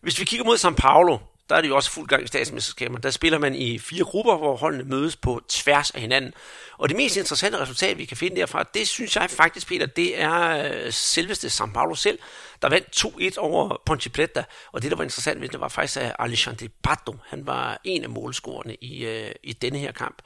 Hvis 0.00 0.20
vi 0.20 0.24
kigger 0.24 0.44
mod 0.44 0.56
São 0.56 0.74
Paulo, 0.74 1.18
der 1.52 1.56
er 1.56 1.60
det 1.60 1.68
jo 1.68 1.76
også 1.76 1.90
fuld 1.90 2.08
gang 2.08 2.24
i 2.24 2.26
statsmesterskaber. 2.26 2.98
Der 2.98 3.10
spiller 3.10 3.38
man 3.38 3.54
i 3.54 3.78
fire 3.78 4.04
grupper, 4.04 4.36
hvor 4.36 4.56
holdene 4.56 4.84
mødes 4.84 5.16
på 5.16 5.40
tværs 5.48 5.90
af 5.90 6.00
hinanden. 6.00 6.34
Og 6.78 6.88
det 6.88 6.96
mest 6.96 7.16
interessante 7.16 7.58
resultat, 7.58 7.98
vi 7.98 8.04
kan 8.04 8.16
finde 8.16 8.36
derfra, 8.36 8.62
det 8.74 8.88
synes 8.88 9.16
jeg 9.16 9.30
faktisk, 9.30 9.68
Peter, 9.68 9.86
det 9.86 10.20
er 10.20 10.72
øh, 10.84 10.92
selveste 10.92 11.46
São 11.48 11.72
Paulo 11.72 11.94
selv, 11.94 12.18
der 12.62 12.68
vandt 12.68 13.06
2-1 13.36 13.38
over 13.38 13.82
Ponte 13.86 14.10
Preta. 14.10 14.44
Og 14.72 14.82
det, 14.82 14.90
der 14.90 14.96
var 14.96 15.04
interessant 15.04 15.40
ved 15.40 15.48
det, 15.48 15.60
var 15.60 15.68
faktisk 15.68 16.00
at 16.00 16.16
Alexandre 16.18 16.68
Pato. 16.82 17.16
Han 17.26 17.46
var 17.46 17.80
en 17.84 18.02
af 18.02 18.10
målscorerne 18.10 18.74
i, 18.74 19.04
øh, 19.04 19.30
i 19.42 19.52
denne 19.52 19.78
her 19.78 19.92
kamp. 19.92 20.22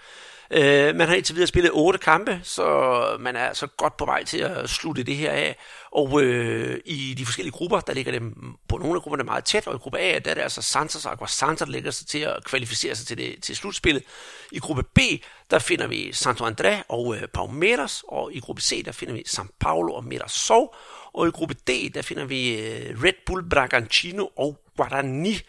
Øh, 0.50 0.96
man 0.96 1.08
har 1.08 1.14
indtil 1.14 1.34
videre 1.34 1.46
spillet 1.46 1.70
otte 1.74 1.98
kampe, 1.98 2.40
så 2.42 3.16
man 3.20 3.36
er 3.36 3.52
så 3.52 3.66
godt 3.66 3.96
på 3.96 4.04
vej 4.04 4.24
til 4.24 4.38
at 4.38 4.70
slutte 4.70 5.02
det 5.02 5.16
her 5.16 5.30
af. 5.30 5.56
Og 5.92 6.22
øh, 6.22 6.80
i 6.84 7.14
de 7.18 7.24
forskellige 7.24 7.52
grupper, 7.52 7.80
der 7.80 7.94
ligger 7.94 8.12
det 8.12 8.22
på 8.68 8.78
nogle 8.78 8.94
af 8.94 9.02
grupperne 9.02 9.24
meget 9.24 9.44
tæt, 9.44 9.66
og 9.66 9.74
i 9.74 9.78
gruppe 9.78 9.98
A, 9.98 10.18
der 10.18 10.30
er 10.30 10.34
det 10.34 10.42
altså 10.42 10.62
Santos 10.62 11.06
og 11.06 11.12
Aguasanta, 11.12 11.64
der 11.64 11.70
ligger 11.70 11.90
sig 11.90 12.06
til 12.06 12.18
at 12.18 12.44
kvalificere 12.44 12.94
sig 12.94 13.06
til, 13.06 13.18
det, 13.18 13.42
til 13.42 13.56
slutspillet. 13.56 14.02
I 14.52 14.58
gruppe 14.58 14.82
B, 14.82 14.98
der 15.50 15.58
finder 15.58 15.86
vi 15.86 16.12
Santo 16.12 16.48
André 16.48 16.82
og 16.88 17.16
øh, 17.16 17.28
Palmeiras, 17.28 18.04
og 18.08 18.34
i 18.34 18.40
gruppe 18.40 18.62
C, 18.62 18.84
der 18.84 18.92
finder 18.92 19.14
vi 19.14 19.24
São 19.28 19.46
Paulo 19.60 19.94
og 19.94 20.04
Mirassol, 20.04 20.68
og 21.12 21.28
i 21.28 21.30
gruppe 21.30 21.54
D, 21.54 21.94
der 21.94 22.02
finder 22.02 22.24
vi 22.24 22.60
øh, 22.60 23.02
Red 23.02 23.24
Bull 23.26 23.48
Bragantino 23.48 24.26
og 24.36 24.60
Guarani 24.76 25.40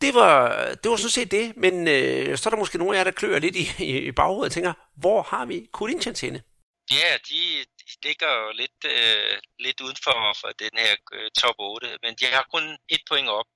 det 0.00 0.14
var, 0.14 0.38
det 0.80 0.90
var 0.90 0.96
sådan 0.96 1.18
set 1.18 1.30
det, 1.30 1.56
men 1.56 1.88
øh, 1.88 2.38
så 2.38 2.48
er 2.48 2.50
der 2.50 2.62
måske 2.62 2.78
nogle 2.78 2.94
af 2.94 2.98
jer, 2.98 3.04
der 3.04 3.18
klør 3.20 3.38
lidt 3.38 3.56
i, 3.56 3.64
i, 3.92 3.98
i 4.08 4.12
baghovedet 4.12 4.50
og 4.50 4.52
tænker, 4.52 4.72
hvor 5.02 5.22
har 5.22 5.44
vi 5.46 5.68
Corinthians 5.72 6.20
henne? 6.20 6.42
Ja, 6.90 7.10
de, 7.28 7.40
de 7.80 7.86
ligger 8.06 8.30
jo 8.40 8.52
lidt, 8.62 8.80
øh, 8.94 9.38
lidt 9.58 9.80
uden 9.80 9.96
for, 10.04 10.36
for 10.40 10.48
den 10.64 10.74
her 10.82 10.92
øh, 11.12 11.30
top 11.30 11.54
8, 11.58 11.98
men 12.02 12.14
de 12.20 12.24
har 12.24 12.46
kun 12.54 12.64
et 12.88 13.02
point 13.10 13.28
op 13.28 13.48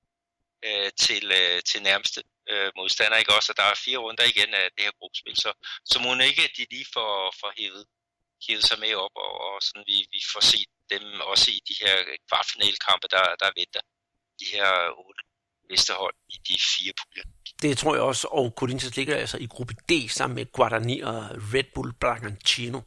øh, 0.66 0.90
til, 1.04 1.24
øh, 1.40 1.62
til 1.68 1.82
nærmeste 1.82 2.20
øh, 2.50 2.70
modstander, 2.76 3.16
ikke 3.18 3.34
også? 3.36 3.52
Og 3.52 3.56
der 3.56 3.66
er 3.68 3.82
fire 3.84 3.98
runder 3.98 4.24
igen 4.32 4.54
af 4.54 4.66
det 4.74 4.84
her 4.86 4.94
gruppespil, 4.98 5.36
så, 5.36 5.50
så 5.84 5.96
må 6.02 6.08
ikke, 6.30 6.42
at 6.48 6.56
de 6.56 6.66
lige 6.70 6.86
får, 6.96 7.34
får 7.40 7.52
hævet, 7.58 7.84
hævet 8.46 8.64
sig 8.68 8.78
med 8.78 8.94
op, 9.04 9.14
og, 9.26 9.32
og 9.46 9.62
sådan 9.62 9.84
vi, 9.86 9.96
vi 10.14 10.20
får 10.32 10.44
set 10.52 10.70
dem 10.90 11.04
også 11.20 11.46
i 11.56 11.58
de 11.68 11.76
her 11.82 11.96
kvartfinalkampe, 12.28 13.06
der, 13.14 13.26
der 13.42 13.58
venter. 13.60 13.82
De 14.40 14.46
her 14.54 14.68
otte 15.06 15.22
næste 15.70 15.92
hold 15.92 16.14
i 16.28 16.36
de 16.48 16.58
fire 16.76 16.92
puljer. 17.02 17.24
Det 17.62 17.78
tror 17.78 17.94
jeg 17.94 18.02
også, 18.02 18.28
og 18.30 18.52
Corinthians 18.56 18.96
ligger 18.96 19.16
altså 19.16 19.38
i 19.38 19.46
gruppe 19.46 19.74
D 19.88 20.10
sammen 20.10 20.34
med 20.34 20.46
Guarani 20.52 21.00
og 21.00 21.30
Red 21.54 21.64
Bull 21.74 21.92
Bragantino. 22.00 22.80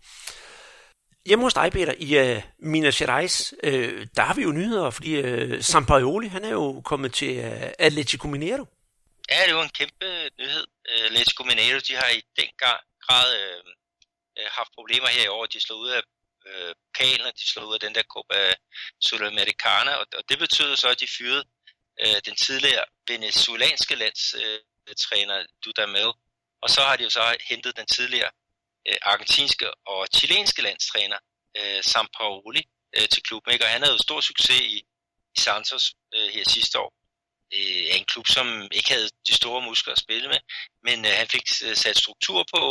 Hjemme 1.26 1.46
hos 1.46 1.54
dig, 1.54 1.72
Peter, 1.72 1.94
i 1.98 2.10
uh, 2.38 2.44
Minas 2.60 2.98
Gerais, 2.98 3.54
uh, 3.64 4.06
der 4.16 4.22
har 4.22 4.34
vi 4.34 4.42
jo 4.42 4.52
nyheder, 4.52 4.90
fordi 4.90 5.12
uh, 5.20 5.62
Sampaoli, 5.62 6.28
han 6.28 6.44
er 6.46 6.50
jo 6.50 6.82
kommet 6.82 7.14
til 7.14 7.32
uh, 7.40 7.70
Atletico 7.80 8.28
Mineiro. 8.28 8.66
Ja, 9.32 9.40
det 9.46 9.52
jo 9.52 9.62
en 9.62 9.70
kæmpe 9.70 10.08
nyhed. 10.40 10.66
Uh, 10.92 11.06
Atletico 11.06 11.44
Mineiro, 11.44 11.80
de 11.88 11.94
har 11.96 12.10
i 12.10 12.22
den 12.40 12.50
grad 13.08 13.30
uh, 13.44 13.72
haft 14.58 14.72
problemer 14.78 15.08
her 15.08 15.24
i 15.24 15.28
år. 15.28 15.46
De 15.46 15.62
slog 15.66 15.80
ud 15.80 15.90
af 15.90 16.02
uh, 16.50 16.72
pokalen, 16.86 17.26
de 17.42 17.48
slog 17.52 17.68
ud 17.70 17.74
af 17.74 17.80
den 17.80 17.96
der 17.96 18.04
Copa 18.14 18.54
Sudamericana, 19.06 19.92
og, 20.02 20.06
og 20.18 20.24
det 20.30 20.40
betyder 20.40 20.76
så, 20.76 20.88
at 20.88 21.00
de 21.00 21.08
fyrede 21.18 21.44
øh, 22.02 22.22
den 22.26 22.36
tidligere 22.36 22.86
venezuelanske 23.08 23.96
landstræner 23.96 25.38
øh, 25.40 25.46
Dudamel, 25.66 26.12
og 26.62 26.70
så 26.70 26.82
har 26.82 26.96
de 26.96 27.04
jo 27.04 27.10
så 27.10 27.38
hentet 27.50 27.78
den 27.78 27.86
tidligere 27.86 28.32
øh, 28.88 28.98
argentinske 29.02 29.74
og 29.86 30.08
chilenske 30.16 30.62
landstræner 30.62 31.18
øh, 31.58 31.84
Sampaoli 31.84 32.64
øh, 32.96 33.08
til 33.10 33.24
klubben, 33.24 33.54
ikke? 33.54 33.66
og 33.66 33.70
han 33.70 33.82
havde 33.82 33.94
jo 33.94 34.04
stor 34.08 34.22
succes 34.22 34.60
i, 34.60 34.78
i 35.38 35.40
Santos 35.40 35.94
øh, 36.16 36.30
her 36.30 36.44
sidste 36.48 36.80
år. 36.80 36.94
Øh, 37.54 37.98
en 37.98 38.06
klub, 38.06 38.28
som 38.28 38.68
ikke 38.72 38.90
havde 38.94 39.10
de 39.28 39.34
store 39.34 39.62
muskler 39.62 39.94
at 39.94 40.00
spille 40.00 40.28
med, 40.28 40.40
men 40.84 41.06
øh, 41.06 41.12
han 41.12 41.28
fik 41.28 41.46
øh, 41.66 41.76
sat 41.76 41.98
struktur 41.98 42.46
på, 42.54 42.62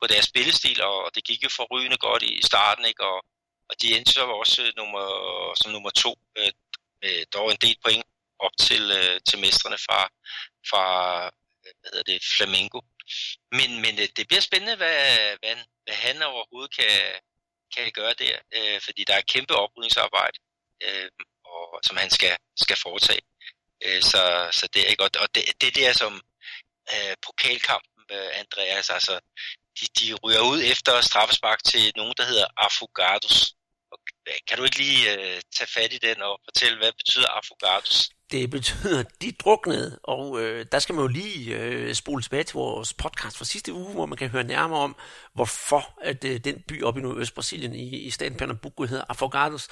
på 0.00 0.06
deres 0.06 0.24
spillestil, 0.24 0.82
og, 0.82 1.04
og 1.04 1.10
det 1.14 1.24
gik 1.24 1.44
jo 1.44 1.48
forrygende 1.48 1.96
godt 1.96 2.22
i 2.22 2.42
starten, 2.42 2.84
ikke? 2.84 3.04
Og, 3.04 3.24
og 3.68 3.74
de 3.82 3.96
endte 3.96 4.12
så 4.12 4.24
også 4.24 4.62
øh, 4.62 4.72
nummer, 4.76 5.04
som 5.60 5.72
nummer 5.72 5.90
to, 5.90 6.18
øh, 6.38 6.52
med 7.02 7.24
dog 7.34 7.50
en 7.50 7.56
del 7.56 7.76
point 7.84 8.04
op 8.46 8.56
til, 8.66 8.82
øh, 8.98 9.20
til 9.28 9.38
mestrene 9.44 9.78
fra, 9.86 10.00
fra 10.70 10.84
øh, 11.26 11.72
hvad 11.80 11.90
hedder 11.92 12.12
det, 12.12 12.20
Flamengo. 12.36 12.80
Men, 13.58 13.70
men 13.84 13.94
øh, 14.02 14.08
det 14.16 14.28
bliver 14.28 14.40
spændende, 14.48 14.76
hvad, 14.76 15.00
hvad, 15.40 15.56
hvad 15.84 15.96
han 16.06 16.22
overhovedet 16.22 16.76
kan, 16.78 16.94
kan 17.74 17.92
gøre 17.92 18.14
der, 18.24 18.36
øh, 18.56 18.80
fordi 18.80 19.04
der 19.04 19.14
er 19.14 19.18
et 19.18 19.32
kæmpe 19.34 19.54
oprydningsarbejde, 19.56 20.38
øh, 20.84 21.08
og, 21.44 21.80
som 21.86 21.96
han 21.96 22.10
skal, 22.10 22.36
skal 22.56 22.76
foretage. 22.76 23.24
Øh, 23.84 24.02
så, 24.02 24.22
så 24.58 24.68
det 24.72 24.82
er 24.82 24.86
ikke 24.86 25.02
godt. 25.04 25.16
Og 25.16 25.28
det, 25.34 25.44
det 25.60 25.74
der 25.74 25.92
som 25.92 26.12
øh, 26.92 27.14
pokalkampen, 27.26 28.02
øh, 28.10 28.30
Andreas, 28.40 28.90
altså, 28.90 29.20
de, 29.80 29.86
de 29.98 30.14
ryger 30.14 30.40
ud 30.52 30.60
efter 30.72 31.00
straffespark 31.00 31.64
til 31.64 31.92
nogen, 31.96 32.14
der 32.16 32.24
hedder 32.24 32.46
Afogados. 32.56 33.54
Øh, 34.28 34.34
kan 34.48 34.58
du 34.58 34.64
ikke 34.64 34.78
lige 34.78 35.12
øh, 35.12 35.40
tage 35.56 35.70
fat 35.76 35.92
i 35.92 35.98
den 35.98 36.22
og 36.22 36.40
fortælle, 36.44 36.78
hvad 36.78 36.92
betyder 36.92 37.28
Afogados? 37.28 38.10
Det 38.32 38.50
betyder, 38.50 39.00
at 39.00 39.22
de 39.22 39.32
druknede, 39.32 39.98
og 40.02 40.42
øh, 40.42 40.66
der 40.72 40.78
skal 40.78 40.94
man 40.94 41.02
jo 41.02 41.08
lige 41.08 41.58
øh, 41.58 41.94
spole 41.94 42.22
tilbage 42.22 42.44
til 42.44 42.54
vores 42.54 42.94
podcast 42.94 43.38
fra 43.38 43.44
sidste 43.44 43.72
uge, 43.72 43.92
hvor 43.92 44.06
man 44.06 44.18
kan 44.18 44.28
høre 44.28 44.44
nærmere 44.44 44.80
om, 44.80 44.96
hvorfor 45.34 45.98
at 46.02 46.24
øh, 46.24 46.40
den 46.44 46.62
by 46.68 46.82
oppe 46.82 47.00
i 47.00 47.02
Nordøst-Brasilien 47.02 47.74
i, 47.74 47.98
i 47.98 48.10
staten 48.10 48.38
Pernambuco 48.38 48.84
hedder 48.84 49.04
Afogados. 49.08 49.68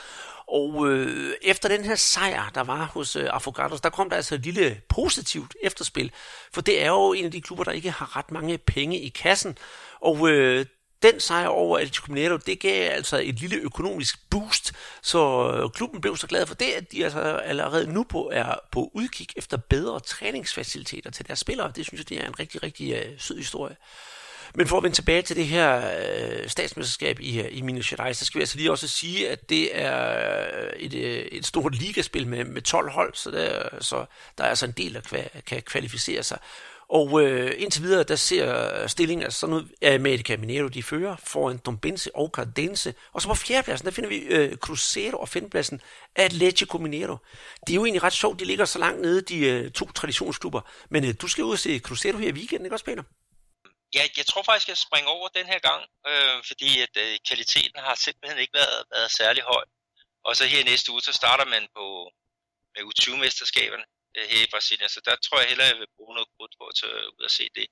Og 0.48 0.88
øh, 0.88 1.34
efter 1.42 1.68
den 1.68 1.84
her 1.84 1.94
sejr, 1.94 2.50
der 2.54 2.60
var 2.60 2.84
hos 2.84 3.16
øh, 3.16 3.28
Afogados, 3.30 3.80
der 3.80 3.90
kom 3.90 4.10
der 4.10 4.16
altså 4.16 4.34
et 4.34 4.44
lille 4.44 4.80
positivt 4.88 5.56
efterspil, 5.62 6.12
for 6.52 6.60
det 6.60 6.82
er 6.82 6.88
jo 6.88 7.12
en 7.12 7.24
af 7.24 7.30
de 7.30 7.40
klubber, 7.40 7.64
der 7.64 7.72
ikke 7.72 7.90
har 7.90 8.16
ret 8.16 8.30
mange 8.30 8.58
penge 8.58 9.00
i 9.00 9.08
kassen, 9.08 9.58
og 10.00 10.30
øh, 10.30 10.66
den 11.02 11.20
sejr 11.20 11.46
over 11.46 11.78
Atletico 11.78 12.12
Mineiro, 12.12 12.36
det 12.36 12.60
gav 12.60 12.92
altså 12.92 13.20
et 13.24 13.40
lille 13.40 13.56
økonomisk 13.56 14.30
boost, 14.30 14.72
så 15.02 15.52
øh, 15.52 15.70
klubben 15.70 16.00
blev 16.00 16.16
så 16.16 16.26
glad 16.26 16.46
for 16.46 16.54
det, 16.54 16.70
at 16.70 16.92
de 16.92 17.04
altså 17.04 17.20
allerede 17.20 17.92
nu 17.92 18.04
på 18.04 18.30
er 18.32 18.54
på 18.72 18.90
udkig 18.94 19.26
efter 19.36 19.56
bedre 19.56 20.00
træningsfaciliteter 20.00 21.10
til 21.10 21.26
deres 21.26 21.38
spillere. 21.38 21.72
Det 21.76 21.86
synes 21.86 21.98
jeg, 21.98 22.08
det 22.08 22.20
er 22.20 22.26
en 22.26 22.38
rigtig, 22.38 22.62
rigtig 22.62 22.94
uh, 22.94 23.18
sød 23.18 23.36
historie. 23.36 23.76
Men 24.54 24.66
for 24.66 24.76
at 24.76 24.82
vende 24.82 24.96
tilbage 24.96 25.22
til 25.22 25.36
det 25.36 25.46
her 25.46 25.76
uh, 25.76 26.48
statsmesterskab 26.48 27.20
i, 27.20 27.48
i 27.48 27.60
Minas 27.60 27.88
Gerais, 27.88 28.16
så 28.16 28.24
skal 28.24 28.38
vi 28.38 28.42
altså 28.42 28.56
lige 28.56 28.70
også 28.70 28.88
sige, 28.88 29.30
at 29.30 29.48
det 29.48 29.80
er 29.80 30.70
et, 30.76 30.94
et 31.36 31.46
stort 31.46 31.74
ligaspil 31.74 32.26
med, 32.26 32.44
med 32.44 32.62
12 32.62 32.90
hold, 32.90 33.14
så 33.14 33.30
der, 33.30 33.68
så 33.80 34.04
der 34.38 34.44
er 34.44 34.48
altså 34.48 34.66
en 34.66 34.72
del, 34.72 34.94
der 34.94 35.28
kan 35.46 35.62
kvalificere 35.62 36.22
sig. 36.22 36.38
Og 36.90 37.22
øh, 37.22 37.62
indtil 37.62 37.82
videre, 37.82 38.02
der 38.02 38.16
ser 38.16 38.86
stillingen 38.86 39.24
altså 39.24 39.38
sådan 39.40 39.54
ud, 39.54 39.68
at 39.82 39.94
America 39.94 40.36
Minero 40.36 40.68
de 40.68 40.82
fører 40.82 41.16
foran 41.16 41.58
Dombense 41.58 42.16
og 42.16 42.30
Cardense. 42.34 42.94
Og 43.12 43.22
så 43.22 43.28
på 43.28 43.34
fjerdepladsen, 43.34 43.86
der 43.86 43.92
finder 43.92 44.08
vi 44.08 44.16
øh, 44.16 44.56
Cruzeiro 44.56 45.18
og 45.18 45.28
femtepladsen 45.28 45.80
Atletico 46.16 46.78
Minero. 46.78 47.16
Det 47.66 47.72
er 47.72 47.74
jo 47.74 47.84
egentlig 47.84 48.02
ret 48.02 48.12
sjovt, 48.12 48.40
de 48.40 48.44
ligger 48.44 48.64
så 48.64 48.78
langt 48.78 49.00
nede, 49.00 49.22
de 49.22 49.38
øh, 49.38 49.70
to 49.72 49.92
traditionsklubber. 49.92 50.60
Men 50.90 51.04
øh, 51.04 51.14
du 51.20 51.28
skal 51.28 51.44
ud 51.44 51.52
og 51.52 51.58
se 51.58 51.78
Cruzeiro 51.78 52.18
her 52.18 52.28
i 52.28 52.32
weekenden, 52.32 52.66
ikke 52.66 52.74
også, 52.74 52.84
Peter? 52.84 53.02
Ja, 53.94 54.02
jeg 54.16 54.26
tror 54.26 54.42
faktisk, 54.42 54.68
jeg 54.68 54.76
springer 54.76 55.10
over 55.10 55.28
den 55.28 55.46
her 55.46 55.58
gang, 55.58 55.82
øh, 56.10 56.44
fordi 56.48 56.80
at 56.80 56.94
øh, 57.04 57.18
kvaliteten 57.28 57.80
har 57.86 57.94
simpelthen 57.94 58.38
ikke 58.40 58.54
været, 58.54 58.82
været 58.94 59.10
særlig 59.10 59.42
høj. 59.42 59.64
Og 60.24 60.36
så 60.36 60.44
her 60.44 60.64
næste 60.64 60.92
uge, 60.92 61.00
så 61.00 61.12
starter 61.12 61.44
man 61.44 61.62
på 61.76 61.84
med 62.74 62.82
U20-mesterskaberne 62.88 63.99
Øh, 64.16 64.26
her 64.30 64.42
i 64.46 64.52
Brasilien, 64.52 64.88
så 64.88 65.00
der 65.08 65.16
tror 65.16 65.38
jeg 65.40 65.48
hellere, 65.48 65.68
jeg 65.72 65.78
vil 65.82 65.96
bruge 65.96 66.14
noget 66.14 66.30
krudt 66.36 66.54
på 66.58 66.64
at 66.70 66.76
tage 66.80 66.96
ud 67.16 67.22
og 67.28 67.32
se 67.38 67.44
det. 67.58 67.66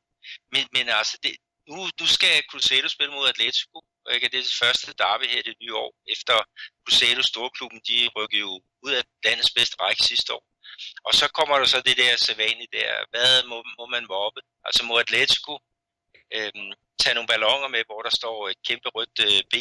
Men, 0.52 0.62
men 0.74 0.84
altså, 1.00 1.16
det, 1.22 1.32
nu, 1.68 1.76
nu 2.00 2.06
skal 2.16 2.44
Cruzeiro 2.50 2.88
spille 2.88 3.12
mod 3.14 3.28
Atletico, 3.28 3.78
og 4.04 4.14
ikke? 4.14 4.28
det 4.28 4.38
er 4.38 4.48
det 4.50 4.60
første 4.62 4.86
derby 5.02 5.26
her 5.32 5.42
det 5.42 5.56
nye 5.62 5.76
år, 5.84 5.90
efter 6.14 6.36
Cruzeiro 6.84 7.22
Storklubben, 7.22 7.80
de 7.88 7.98
rykkede 8.16 8.40
jo 8.40 8.52
ud 8.86 8.92
af 8.98 9.02
landets 9.24 9.52
bedste 9.56 9.76
række 9.82 10.02
sidste 10.10 10.34
år. 10.34 10.44
Og 11.06 11.12
så 11.14 11.26
kommer 11.28 11.58
der 11.58 11.66
så 11.66 11.80
det 11.80 11.96
der 11.96 12.16
sædvanlige 12.16 12.76
der, 12.78 12.90
hvad 13.12 13.32
må, 13.50 13.58
må 13.78 13.86
man 13.86 14.04
mobbe? 14.08 14.40
Altså 14.66 14.84
må 14.84 14.94
Atletico 14.96 15.54
øhm, 16.36 16.72
tage 17.02 17.14
nogle 17.14 17.32
ballonger 17.32 17.68
med, 17.68 17.82
hvor 17.88 18.02
der 18.02 18.14
står 18.20 18.48
et 18.48 18.60
kæmpe 18.68 18.88
rødt 18.96 19.18
øh, 19.28 19.40
B 19.52 19.54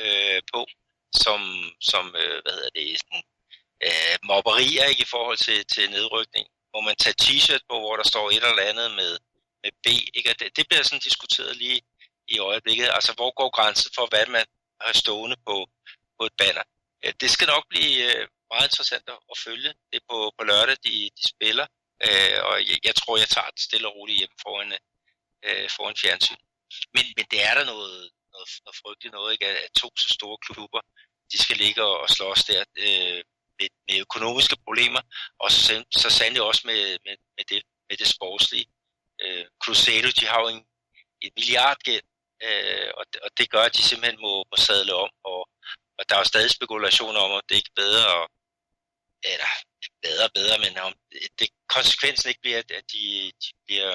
øh, 0.00 0.40
på, 0.52 0.60
som, 1.22 1.40
som 1.90 2.04
øh, 2.22 2.36
hvad 2.42 2.52
hedder 2.56 2.70
det, 2.78 2.98
sådan, 3.00 3.22
øh, 3.86 4.16
mobberier 4.30 4.84
ikke, 4.84 5.02
i 5.02 5.12
forhold 5.14 5.36
til, 5.36 5.66
til 5.74 5.90
nedrykning. 5.90 6.46
Må 6.74 6.80
man 6.80 6.96
tage 6.96 7.20
t-shirt 7.22 7.64
på, 7.70 7.76
hvor 7.80 7.96
der 7.96 8.06
står 8.12 8.30
et 8.30 8.44
eller 8.50 8.70
andet 8.70 8.90
med, 9.00 9.12
med 9.62 9.72
B. 9.84 9.86
Ikke? 10.16 10.34
det, 10.40 10.56
det 10.56 10.68
bliver 10.68 10.82
sådan 10.82 11.06
diskuteret 11.08 11.56
lige 11.56 11.80
i 12.28 12.38
øjeblikket. 12.38 12.88
Altså, 12.98 13.12
hvor 13.12 13.30
går 13.40 13.50
grænsen 13.50 13.90
for, 13.94 14.06
hvad 14.06 14.26
man 14.26 14.46
har 14.80 14.92
stående 14.92 15.36
på, 15.46 15.56
på 16.18 16.22
et 16.26 16.34
banner? 16.38 16.64
Øh, 17.04 17.12
det 17.20 17.30
skal 17.30 17.46
nok 17.54 17.64
blive 17.68 17.92
øh, 18.08 18.28
meget 18.52 18.66
interessant 18.70 19.08
at 19.32 19.38
følge. 19.46 19.70
Det 19.90 19.96
er 20.00 20.06
på, 20.10 20.18
på 20.38 20.44
lørdag, 20.44 20.76
de, 20.84 21.10
de 21.18 21.24
spiller. 21.34 21.66
Øh, 22.06 22.38
og 22.48 22.54
jeg, 22.68 22.78
jeg 22.88 22.94
tror, 22.94 23.16
jeg 23.16 23.28
tager 23.28 23.50
det 23.54 23.62
stille 23.68 23.88
og 23.88 23.96
roligt 23.96 24.18
hjem 24.18 24.34
foran, 24.42 24.72
øh, 24.72 24.78
øh, 25.46 25.68
foran 25.76 25.96
fjernsyn. 26.02 26.42
Men, 26.94 27.04
men 27.16 27.26
det 27.30 27.40
er 27.48 27.54
der 27.58 27.64
noget, 27.72 27.98
noget, 28.34 28.48
noget 28.64 28.76
frygteligt 28.82 29.14
noget, 29.16 29.32
ikke? 29.32 29.46
At, 29.46 29.56
at 29.66 29.72
to 29.80 29.88
så 29.96 30.08
store 30.18 30.38
klubber, 30.46 30.80
de 31.32 31.38
skal 31.44 31.56
ligge 31.56 31.80
og, 31.84 31.96
og 32.04 32.08
slås 32.08 32.40
der 32.50 32.64
øh, 32.84 33.22
med, 33.60 33.68
med 33.88 33.96
økonomiske 34.06 34.56
problemer, 34.64 35.02
og 35.38 35.50
så, 35.50 35.84
så 36.00 36.10
sandelig 36.10 36.42
også 36.42 36.62
med, 36.64 36.82
med, 37.04 37.16
med, 37.36 37.44
det, 37.50 37.62
med 37.88 37.96
det 37.96 38.08
sportslige. 38.14 38.66
Øh, 39.22 39.44
Cruzeiro, 39.62 40.08
de 40.20 40.26
har 40.26 40.40
jo 40.40 40.48
en, 40.48 40.62
en 41.24 41.32
milliardgæld, 41.36 42.06
øh, 42.46 42.90
og, 42.98 43.04
og 43.24 43.30
det 43.38 43.50
gør, 43.50 43.62
at 43.62 43.76
de 43.76 43.82
simpelthen 43.82 44.20
må, 44.20 44.32
må 44.50 44.56
sadle 44.56 44.94
om, 44.94 45.10
og, 45.24 45.40
og 45.98 46.02
der 46.08 46.14
er 46.14 46.22
jo 46.22 46.32
stadig 46.32 46.50
spekulationer 46.50 47.20
om, 47.20 47.32
at 47.38 47.44
det 47.48 47.56
ikke 47.56 47.72
er 47.76 47.82
bedre, 47.84 48.06
og, 48.20 48.26
eller 49.32 49.50
bedre 50.06 50.24
og 50.24 50.34
bedre, 50.38 50.58
men 50.64 50.78
om 50.78 50.92
det, 51.38 51.48
konsekvensen 51.76 52.28
ikke 52.28 52.44
bliver, 52.44 52.58
at 52.58 52.84
de, 52.92 53.32
de 53.42 53.50
bliver 53.66 53.92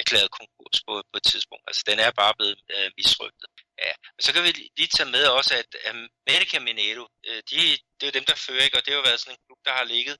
erklæret 0.00 0.30
konkurs 0.38 0.78
på, 0.86 0.92
på 1.12 1.16
et 1.20 1.26
tidspunkt. 1.32 1.64
Altså, 1.68 1.82
den 1.90 1.98
er 1.98 2.10
bare 2.22 2.34
blevet 2.38 2.58
øh, 2.76 2.90
misrygtet. 2.96 3.48
Ja. 3.86 3.92
Og 4.16 4.22
så 4.24 4.30
kan 4.32 4.42
vi 4.44 4.50
lige 4.78 4.92
tage 4.96 5.10
med 5.16 5.24
også, 5.38 5.52
at 5.62 5.70
America 5.92 6.58
Mineiro, 6.66 7.04
øh, 7.28 7.40
de, 7.50 7.56
det 7.96 8.02
er 8.02 8.10
jo 8.10 8.18
dem, 8.18 8.24
der 8.24 8.44
fører, 8.46 8.64
ikke? 8.64 8.76
og 8.76 8.82
det 8.84 8.90
har 8.92 9.00
jo 9.00 9.08
været 9.08 9.20
sådan 9.20 9.34
en 9.34 9.44
klub, 9.46 9.58
der 9.64 9.72
har 9.72 9.84
ligget 9.84 10.16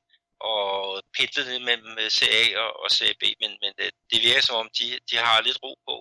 og 0.50 1.02
pendlet 1.16 1.46
ned 1.46 1.58
mellem 1.68 1.98
øh, 2.02 2.10
CA 2.10 2.42
og, 2.62 2.70
og 2.82 2.88
CAB, 2.96 3.22
men, 3.42 3.50
men 3.62 3.72
øh, 3.82 3.90
det, 4.10 4.22
virker 4.26 4.40
som 4.40 4.56
om, 4.62 4.68
de, 4.78 4.86
de 5.10 5.16
har 5.16 5.40
lidt 5.40 5.58
ro 5.62 5.72
på, 5.88 5.94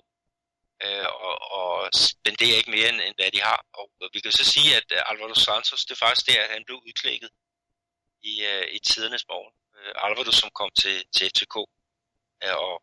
øh, 0.84 1.06
og, 1.26 1.36
og 1.58 1.90
spenderer 2.08 2.56
ikke 2.56 2.74
mere, 2.76 2.88
end, 2.88 3.00
end 3.06 3.14
hvad 3.18 3.30
de 3.36 3.40
har. 3.40 3.60
Og, 3.78 3.86
og 4.02 4.08
vi 4.14 4.20
kan 4.20 4.32
så 4.32 4.44
sige, 4.54 4.76
at 4.76 4.88
Alvaro 5.10 5.34
Santos, 5.34 5.84
det 5.84 5.94
er 5.94 6.04
faktisk 6.06 6.26
der, 6.26 6.42
at 6.44 6.50
han 6.54 6.64
blev 6.66 6.78
udklækket 6.88 7.30
i, 8.30 8.32
uh, 8.50 8.66
i 8.76 8.78
tidernes 8.78 9.24
morgen. 9.30 9.54
Uh, 9.76 10.04
Alvaro, 10.04 10.32
som 10.32 10.50
kom 10.60 10.70
til, 10.82 10.96
til 11.14 11.30
FCK, 11.32 11.56
uh, 11.56 12.56
og, 12.66 12.82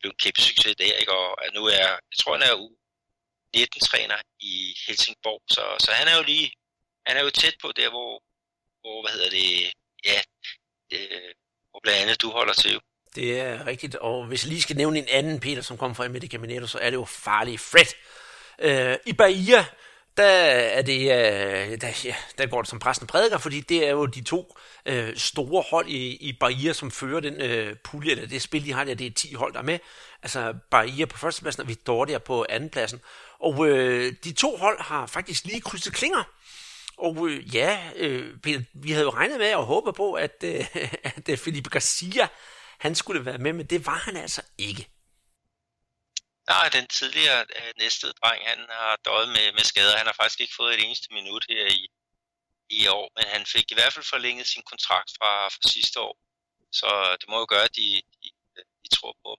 blev 0.00 0.10
en 0.10 0.22
kæmpe 0.24 0.40
succes 0.40 0.76
der, 0.76 0.98
ikke? 1.00 1.12
og 1.12 1.36
nu 1.54 1.62
er, 1.66 1.88
jeg 2.10 2.16
tror 2.20 2.32
han 2.36 2.48
er 2.50 2.54
u 2.54 2.68
19-træner 3.56 4.18
i 4.40 4.74
Helsingborg, 4.86 5.42
så, 5.50 5.64
så 5.78 5.92
han 5.92 6.08
er 6.08 6.16
jo 6.16 6.22
lige, 6.22 6.52
han 7.06 7.16
er 7.16 7.22
jo 7.24 7.30
tæt 7.30 7.54
på 7.62 7.72
der, 7.76 7.90
hvor, 7.90 8.22
hvor 8.80 9.02
hvad 9.02 9.12
hedder 9.12 9.30
det, 9.30 9.72
ja, 10.04 10.20
det, 10.90 11.00
hvor 11.70 11.80
blandt 11.82 12.00
andet 12.02 12.22
du 12.22 12.30
holder 12.30 12.54
til. 12.54 12.80
Det 13.14 13.40
er 13.40 13.66
rigtigt, 13.66 13.94
og 13.94 14.26
hvis 14.26 14.44
jeg 14.44 14.48
lige 14.48 14.62
skal 14.62 14.76
nævne 14.76 14.98
en 14.98 15.08
anden 15.08 15.40
Peter, 15.40 15.62
som 15.62 15.78
kommer 15.78 15.94
fra 15.94 16.04
America 16.04 16.38
Mineiro, 16.38 16.66
så 16.66 16.78
er 16.78 16.90
det 16.90 16.96
jo 16.96 17.04
farlig 17.04 17.60
Fred. 17.60 17.92
Øh, 18.58 18.96
I 19.06 19.12
Bahia, 19.12 19.64
der, 20.16 20.24
er 20.78 20.82
det, 20.82 21.00
øh, 21.00 21.80
der, 21.80 22.02
ja, 22.04 22.14
der 22.38 22.46
går 22.46 22.62
det 22.62 22.70
som 22.70 22.78
præsten 22.78 23.06
prædiker, 23.06 23.38
fordi 23.38 23.60
det 23.60 23.86
er 23.86 23.90
jo 23.90 24.06
de 24.06 24.24
to 24.24 24.56
øh, 24.86 25.16
store 25.16 25.64
hold 25.70 25.88
i, 25.88 26.16
i 26.16 26.32
Bahia, 26.32 26.72
som 26.72 26.90
fører 26.90 27.20
den 27.20 27.40
øh, 27.40 27.76
pulje, 27.84 28.10
eller 28.10 28.26
det 28.26 28.42
spil, 28.42 28.64
de 28.64 28.72
har 28.72 28.84
der, 28.84 28.94
det 28.94 29.06
er 29.06 29.10
10 29.10 29.34
hold, 29.34 29.52
der 29.52 29.58
er 29.58 29.64
med. 29.64 29.78
Altså 30.22 30.54
Bahia 30.70 31.06
på 31.06 31.18
førstepladsen, 31.18 31.60
og 31.60 31.68
Victoria 31.68 32.18
på 32.18 32.46
andenpladsen. 32.48 33.00
Og 33.40 33.68
øh, 33.68 34.12
de 34.24 34.32
to 34.32 34.56
hold 34.56 34.80
har 34.80 35.06
faktisk 35.06 35.44
lige 35.44 35.60
krydset 35.60 35.94
klinger. 35.94 36.24
Og 36.96 37.28
øh, 37.28 37.54
ja, 37.54 37.90
øh, 37.96 38.40
Peter, 38.42 38.62
vi 38.74 38.90
havde 38.90 39.04
jo 39.04 39.10
regnet 39.10 39.38
med 39.38 39.54
og 39.54 39.64
håbet 39.64 39.94
på, 39.94 40.12
at, 40.12 40.36
øh, 40.44 40.76
at 41.16 41.28
øh, 41.28 41.38
Felipe 41.38 41.70
Garcia, 41.70 42.28
han 42.78 42.94
skulle 42.94 43.24
være 43.24 43.38
med, 43.38 43.52
men 43.52 43.66
det 43.66 43.86
var 43.86 43.98
han 44.06 44.16
altså 44.16 44.42
ikke. 44.58 44.88
Nej, 46.48 46.68
den 46.68 46.86
tidligere 46.86 47.40
øh, 47.58 47.72
næste 47.78 48.06
dreng, 48.12 48.42
han 48.46 48.58
har 48.70 48.96
døjet 49.04 49.28
med, 49.28 49.52
med 49.52 49.64
skader. 49.64 49.96
Han 49.96 50.06
har 50.06 50.16
faktisk 50.20 50.40
ikke 50.40 50.54
fået 50.56 50.74
et 50.74 50.84
eneste 50.84 51.08
minut 51.12 51.44
her 51.48 51.66
i, 51.66 51.88
i 52.70 52.86
år, 52.86 53.06
men 53.16 53.24
han 53.34 53.46
fik 53.46 53.66
i 53.70 53.74
hvert 53.74 53.92
fald 53.92 54.04
forlænget 54.04 54.46
sin 54.46 54.62
kontrakt 54.62 55.10
fra, 55.18 55.48
fra 55.48 55.68
sidste 55.68 56.00
år. 56.00 56.16
Så 56.72 57.16
det 57.20 57.28
må 57.28 57.38
jo 57.38 57.46
gøre, 57.48 57.64
at 57.64 57.76
de, 57.76 58.02
de, 58.22 58.28
de 58.82 58.88
tror 58.96 59.16
på 59.24 59.38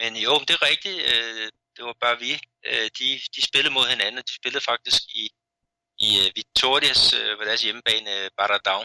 Men 0.00 0.16
jo, 0.16 0.32
det 0.38 0.50
er 0.50 0.62
rigtigt. 0.70 0.98
Øh, 1.12 1.48
det 1.76 1.84
var 1.84 1.96
bare 2.00 2.18
vi. 2.18 2.32
Øh, 2.68 2.88
de, 2.98 3.06
de 3.34 3.40
spillede 3.48 3.74
mod 3.74 3.86
hinanden, 3.88 4.18
og 4.18 4.28
de 4.28 4.34
spillede 4.40 4.64
faktisk 4.70 5.02
i, 5.22 5.24
i 6.06 6.10
uh, 6.20 6.28
Victorias 6.38 7.02
øh, 7.12 7.38
på 7.38 7.44
deres 7.44 7.62
hjemmebane 7.62 8.10
øh, 8.18 8.30
Baradão. 8.40 8.82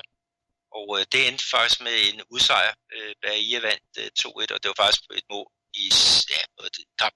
Og 0.77 0.88
det 1.11 1.27
endte 1.27 1.49
faktisk 1.55 1.81
med 1.81 1.95
en 2.09 2.21
udsejr. 2.33 2.73
Uh, 2.95 3.13
Bahia 3.21 3.59
vandt 3.67 3.83
2-1, 4.19 4.53
og 4.53 4.59
det 4.61 4.67
var 4.71 4.79
faktisk 4.83 5.03
på 5.07 5.13
et 5.19 5.27
mål 5.33 5.47
i 5.83 5.85
ja, 6.33 6.41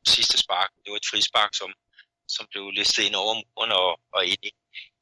det 0.03 0.09
sidste 0.17 0.37
spark. 0.37 0.69
Det 0.83 0.89
var 0.91 0.97
et 0.97 1.11
frispark, 1.11 1.51
som, 1.61 1.73
som 2.35 2.47
blev 2.51 2.63
listet 2.69 3.03
ind 3.03 3.15
over 3.15 3.33
muren 3.35 3.71
og, 3.71 3.91
og 4.15 4.21
ind 4.25 4.43
i, 4.49 4.51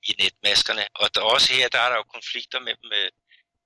i 0.09 0.11
netmaskerne. 0.22 0.84
Og 1.01 1.15
der, 1.15 1.22
også 1.22 1.53
her, 1.53 1.67
der 1.76 1.80
er 1.80 1.89
der 1.89 1.97
jo 2.01 2.13
konflikter 2.17 2.59
med, 2.59 2.76
med, 2.91 3.05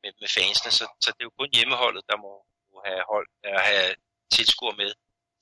med, 0.02 0.12
med 0.22 0.30
fansene, 0.38 0.72
så, 0.80 0.86
så 1.04 1.08
det 1.12 1.22
er 1.22 1.30
jo 1.30 1.38
kun 1.40 1.50
hjemmeholdet, 1.58 2.04
der 2.10 2.18
må, 2.26 2.32
må 2.74 2.78
have, 2.88 3.04
hold, 3.12 3.28
have 3.70 3.96
tilskuer 4.36 4.76
med 4.82 4.92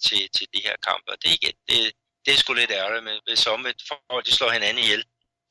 til, 0.07 0.21
til 0.35 0.47
de 0.53 0.61
her 0.67 0.75
kampe. 0.87 1.07
Og 1.13 1.17
det, 1.23 1.29
igen, 1.39 1.55
det, 1.69 1.77
det 2.25 2.31
er 2.33 2.37
sgu 2.37 2.53
lidt 2.53 2.71
ærgerligt, 2.71 3.03
men 3.03 3.17
hvis 3.25 3.47
omvendt 3.47 3.81
folk 3.87 4.25
de 4.25 4.31
slår 4.31 4.51
hinanden 4.57 4.83
ihjel, 4.83 5.03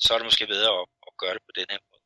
så 0.03 0.09
er 0.15 0.19
det 0.19 0.27
måske 0.31 0.47
bedre 0.47 0.71
at, 0.81 0.87
at 1.09 1.13
gøre 1.23 1.35
det 1.37 1.43
på 1.49 1.53
den 1.59 1.67
her 1.71 1.79
måde. 1.89 2.01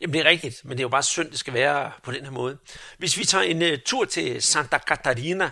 Jamen 0.00 0.14
det 0.14 0.20
er 0.20 0.30
rigtigt, 0.34 0.64
men 0.64 0.72
det 0.72 0.80
er 0.80 0.88
jo 0.88 0.96
bare 0.98 1.02
synd, 1.02 1.30
det 1.30 1.38
skal 1.38 1.54
være 1.54 1.92
på 2.02 2.12
den 2.12 2.24
her 2.24 2.30
måde. 2.30 2.58
Hvis 2.98 3.18
vi 3.18 3.24
tager 3.24 3.44
en 3.44 3.62
uh, 3.62 3.78
tur 3.86 4.04
til 4.04 4.42
Santa 4.42 4.78
Catarina, 4.78 5.50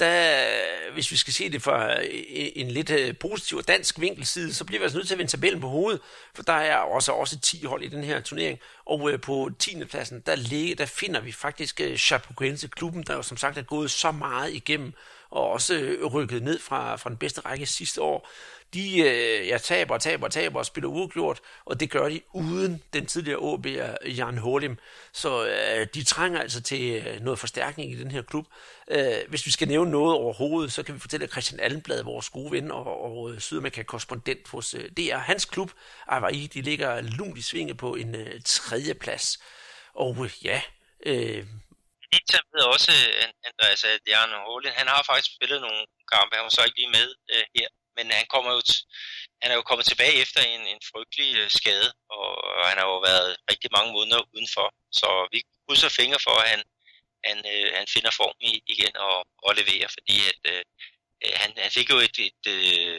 der, 0.00 0.46
hvis 0.92 1.10
vi 1.10 1.16
skal 1.16 1.32
se 1.32 1.50
det 1.50 1.62
fra 1.62 2.00
øh, 2.02 2.08
en 2.56 2.70
lidt 2.70 2.90
øh, 2.90 3.14
positiv 3.20 3.62
dansk 3.62 4.00
vinkelside, 4.00 4.54
så 4.54 4.64
bliver 4.64 4.80
vi 4.80 4.82
altså 4.82 4.98
nødt 4.98 5.06
til 5.06 5.14
at 5.14 5.18
vende 5.18 5.30
tabellen 5.30 5.60
på 5.60 5.68
hovedet, 5.68 6.00
for 6.34 6.42
der 6.42 6.52
er 6.52 6.76
også, 6.76 7.12
også 7.12 7.40
10 7.40 7.64
hold 7.64 7.82
i 7.82 7.88
den 7.88 8.04
her 8.04 8.20
turnering, 8.20 8.58
og 8.86 9.10
øh, 9.10 9.20
på 9.20 9.50
10. 9.58 9.84
pladsen, 9.84 10.22
der, 10.26 10.34
ligger, 10.34 10.76
der 10.76 10.86
finder 10.86 11.20
vi 11.20 11.32
faktisk 11.32 11.80
Chapecoense 11.96 12.68
klubben, 12.68 13.02
der 13.02 13.14
jo 13.14 13.22
som 13.22 13.36
sagt 13.36 13.58
er 13.58 13.62
gået 13.62 13.90
så 13.90 14.12
meget 14.12 14.54
igennem, 14.54 14.92
og 15.30 15.50
også 15.50 15.96
rykket 16.12 16.42
ned 16.42 16.58
fra, 16.58 16.96
fra 16.96 17.10
den 17.10 17.18
bedste 17.18 17.40
række 17.40 17.66
sidste 17.66 18.02
år 18.02 18.28
de 18.74 18.98
øh, 18.98 19.48
ja, 19.48 19.58
taber 19.58 19.94
og 19.94 20.02
taber 20.02 20.26
og 20.26 20.32
taber 20.32 20.58
og 20.58 20.66
spiller 20.66 20.88
uafgjort, 20.88 21.40
og 21.64 21.80
det 21.80 21.90
gør 21.90 22.08
de 22.08 22.20
uden 22.32 22.82
den 22.92 23.06
tidligere 23.06 23.38
OB'er 23.38 24.08
Jan 24.08 24.38
Holim. 24.38 24.78
Så 25.12 25.46
øh, 25.46 25.86
de 25.94 26.04
trænger 26.04 26.40
altså 26.40 26.62
til 26.62 27.06
øh, 27.06 27.20
noget 27.20 27.38
forstærkning 27.38 27.92
i 27.92 27.98
den 27.98 28.10
her 28.10 28.22
klub. 28.22 28.46
Øh, 28.90 29.28
hvis 29.28 29.46
vi 29.46 29.50
skal 29.50 29.68
nævne 29.68 29.90
noget 29.90 30.14
overhovedet, 30.14 30.72
så 30.72 30.82
kan 30.82 30.94
vi 30.94 31.00
fortælle, 31.00 31.24
at 31.24 31.30
Christian 31.30 31.60
Allenblad, 31.60 32.02
vores 32.02 32.30
gode 32.30 32.52
ven 32.52 32.70
og, 32.70 33.02
og 33.02 33.42
Sydamerika-korrespondent 33.42 34.48
hos 34.48 34.74
øh, 34.74 34.90
DR, 34.96 35.16
hans 35.16 35.44
klub, 35.44 35.70
Avaí, 36.12 36.46
de 36.54 36.62
ligger 36.62 37.00
lunt 37.00 37.38
i 37.38 37.42
svinget 37.42 37.76
på 37.76 37.94
en 37.94 38.14
øh, 38.14 38.40
tredje 38.44 38.94
plads. 38.94 39.38
Og 39.94 40.24
øh, 40.24 40.30
ja, 40.44 40.62
øh, 41.06 41.46
lige 42.12 42.38
ved 42.54 42.64
også, 42.74 42.92
øh, 42.92 43.28
Andreas, 43.50 43.84
at 43.84 44.00
Jan 44.06 44.30
Holim, 44.46 44.72
han 44.80 44.88
har 44.88 45.02
faktisk 45.10 45.30
spillet 45.36 45.60
nogle 45.60 45.82
kampe, 46.12 46.36
han 46.36 46.44
var 46.48 46.54
så 46.56 46.62
ikke 46.64 46.78
lige 46.80 46.94
med 46.98 47.08
øh, 47.34 47.44
her 47.56 47.68
men 47.96 48.10
han 48.10 48.26
kommer 48.26 48.50
jo 48.52 48.60
han 49.42 49.50
er 49.50 49.56
jo 49.56 49.62
kommet 49.62 49.86
tilbage 49.86 50.20
efter 50.24 50.40
en, 50.40 50.60
en 50.72 50.80
frygtelig 50.90 51.30
øh, 51.40 51.50
skade, 51.50 51.88
og, 52.08 52.28
og 52.58 52.64
han 52.70 52.78
har 52.78 52.86
jo 52.86 52.98
været 53.10 53.36
rigtig 53.50 53.70
mange 53.76 53.92
måneder 53.92 54.20
udenfor. 54.34 54.66
Så 55.00 55.08
vi 55.32 55.38
krydser 55.64 55.88
fingre 55.88 56.20
for, 56.26 56.36
at 56.42 56.48
han, 56.48 56.62
han, 57.26 57.38
øh, 57.54 57.68
han 57.78 57.86
finder 57.94 58.10
form 58.20 58.36
i, 58.40 58.62
igen 58.66 58.96
og, 58.96 59.16
og 59.46 59.54
leverer, 59.60 59.88
fordi 59.96 60.16
at, 60.30 60.40
øh, 60.52 60.62
øh 61.24 61.32
han, 61.42 61.50
han 61.64 61.70
fik 61.70 61.90
jo 61.90 61.96
et, 62.06 62.16
et 62.28 62.44
øh, 62.56 62.96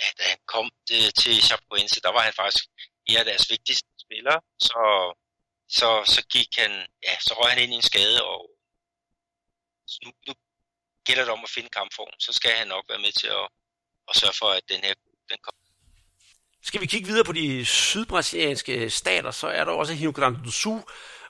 ja, 0.00 0.06
da 0.18 0.22
han 0.32 0.40
kom 0.54 0.66
øh, 0.96 1.10
til 1.20 1.34
Chapecoense, 1.48 2.00
der 2.06 2.12
var 2.16 2.22
han 2.28 2.34
faktisk 2.42 2.64
en 3.06 3.16
af 3.16 3.24
deres 3.24 3.50
vigtigste 3.50 3.88
spillere, 4.04 4.40
så, 4.68 4.80
så, 5.78 5.88
så 6.14 6.20
gik 6.34 6.50
han, 6.62 6.72
ja, 7.06 7.14
så 7.26 7.32
røg 7.38 7.50
han 7.52 7.62
ind 7.62 7.72
i 7.72 7.80
en 7.80 7.90
skade, 7.92 8.18
og 8.32 8.40
nu, 10.04 10.10
nu 10.26 10.32
gælder 11.06 11.24
det 11.24 11.32
om 11.32 11.44
at 11.44 11.54
finde 11.56 11.68
kampform, 11.78 12.14
så 12.18 12.32
skal 12.32 12.52
han 12.60 12.68
nok 12.68 12.84
være 12.88 13.04
med 13.06 13.12
til 13.20 13.26
at, 13.26 13.48
og 14.08 14.14
sørge 14.14 14.34
for, 14.38 14.46
at 14.46 14.62
den 14.68 14.80
her 14.84 14.94
den 15.30 15.38
kommer. 15.42 15.62
Skal 16.62 16.80
vi 16.80 16.86
kigge 16.86 17.06
videre 17.06 17.24
på 17.24 17.32
de 17.32 17.64
sydbrasilianske 17.64 18.90
stater, 18.90 19.30
så 19.30 19.46
er 19.46 19.64
der 19.64 19.72
også 19.72 19.92
Rio 19.92 20.10
Grande 20.10 20.40
do 20.44 20.50
Sul, 20.50 20.80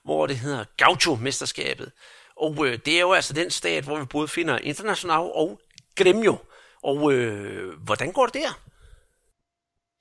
hvor 0.05 0.27
det 0.27 0.39
hedder 0.39 0.64
Gaucho-mesterskabet. 0.77 1.93
Og 2.37 2.66
øh, 2.66 2.79
det 2.87 2.97
er 2.97 3.01
jo 3.01 3.12
altså 3.12 3.33
den 3.33 3.51
stat, 3.51 3.85
hvor 3.85 3.99
vi 3.99 4.05
både 4.05 4.29
finder 4.29 4.59
International 4.59 5.18
og 5.18 5.61
Gremio. 5.97 6.37
Og 6.83 7.12
øh, 7.12 7.79
hvordan 7.79 8.12
går 8.12 8.27
det 8.27 8.35
der? 8.35 8.61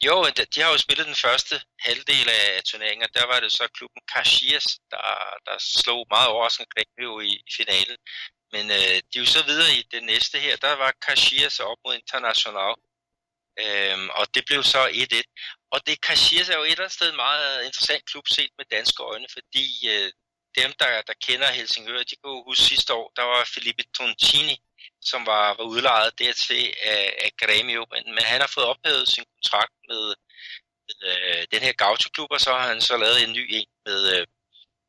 Jo, 0.05 0.15
de 0.53 0.61
har 0.61 0.71
jo 0.71 0.77
spillet 0.77 1.07
den 1.07 1.21
første 1.25 1.55
halvdel 1.79 2.29
af 2.29 2.63
turneringen, 2.63 3.09
der 3.13 3.25
var 3.25 3.39
det 3.39 3.51
så 3.51 3.67
klubben 3.77 4.01
Kashias, 4.13 4.67
der, 4.91 5.07
der 5.47 5.57
slog 5.59 6.05
meget 6.09 6.27
overraskende 6.27 6.69
Gremio 6.73 7.19
i, 7.19 7.31
i 7.49 7.51
finalen. 7.57 7.97
Men 8.53 8.65
øh, 8.77 8.95
de 9.09 9.15
er 9.17 9.23
jo 9.25 9.25
så 9.25 9.43
videre 9.49 9.71
i 9.79 9.83
det 9.91 10.03
næste 10.03 10.39
her, 10.39 10.55
der 10.57 10.73
var 10.73 10.91
Kashias 11.05 11.59
op 11.59 11.77
mod 11.85 11.95
International. 11.95 12.73
Øhm, 13.63 14.09
og 14.19 14.25
det 14.35 14.43
blev 14.49 14.63
så 14.63 14.81
1-1. 14.87 15.69
Og 15.73 15.79
det 15.87 16.01
Kashias 16.07 16.49
er 16.49 16.57
jo 16.57 16.63
et 16.63 16.71
eller 16.71 16.83
andet 16.83 16.97
sted 16.97 17.09
en 17.09 17.23
meget 17.27 17.65
interessant 17.67 18.05
klub 18.11 18.27
set 18.27 18.51
med 18.57 18.65
danske 18.75 19.03
øjne, 19.03 19.27
fordi 19.35 19.67
øh, 19.93 20.11
dem, 20.59 20.71
der, 20.79 21.01
der 21.09 21.13
kender 21.27 21.51
Helsingør, 21.57 22.03
de 22.03 22.15
kunne 22.23 22.43
huske 22.49 22.63
sidste 22.63 22.93
år, 22.93 23.11
der 23.15 23.23
var 23.23 23.49
Felipe 23.53 23.83
Tontini, 23.97 24.55
som 25.01 25.25
var, 25.25 25.47
var 25.57 25.63
udlejet 25.63 26.19
dertil 26.19 26.73
af, 26.81 27.17
af 27.23 27.31
Gremio, 27.41 27.85
men, 27.91 28.03
men 28.15 28.23
han 28.23 28.41
har 28.41 28.47
fået 28.47 28.67
ophævet 28.67 29.07
sin 29.07 29.25
kontrakt 29.35 29.73
med, 29.89 30.03
med 30.87 30.97
øh, 31.09 31.47
den 31.51 31.61
her 31.61 31.73
Gaucho-klub, 31.73 32.31
og 32.31 32.39
så 32.41 32.51
har 32.51 32.67
han 32.67 32.81
så 32.81 32.97
lavet 32.97 33.23
en 33.23 33.33
ny 33.33 33.45
en 33.49 33.67
med, 33.85 34.01
øh, 34.15 34.27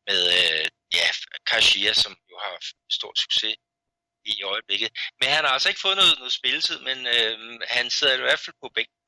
med 0.09 0.21
øh, 0.39 0.67
ja, 0.95 1.09
Kashia, 1.47 1.93
som 1.93 2.17
jo 2.31 2.37
har 2.45 2.57
stor 2.91 3.13
succes 3.17 3.57
i 4.25 4.43
øjeblikket. 4.43 4.91
Men 5.21 5.29
han 5.29 5.45
har 5.45 5.53
altså 5.53 5.69
ikke 5.69 5.81
fået 5.81 5.97
noget, 5.97 6.19
noget 6.19 6.33
spilletid, 6.33 6.79
men 6.81 7.07
øh, 7.07 7.61
han 7.69 7.91
sidder 7.91 8.15
i 8.15 8.21
hvert 8.21 8.41
fald 8.41 8.57
på 8.63 8.69
bænken 8.75 9.01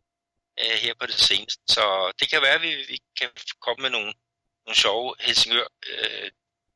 øh, 0.61 0.77
her 0.85 0.95
på 1.01 1.07
det 1.07 1.15
seneste. 1.15 1.63
Så 1.69 2.13
det 2.21 2.31
kan 2.31 2.43
være, 2.43 2.55
at 2.55 2.63
vi, 2.63 2.75
vi 2.75 2.99
kan 3.19 3.31
komme 3.61 3.83
med 3.83 3.91
nogle, 3.91 4.13
nogle 4.67 4.77
sjove 4.77 5.15
Helsingør 5.21 5.67
øh, 5.87 6.31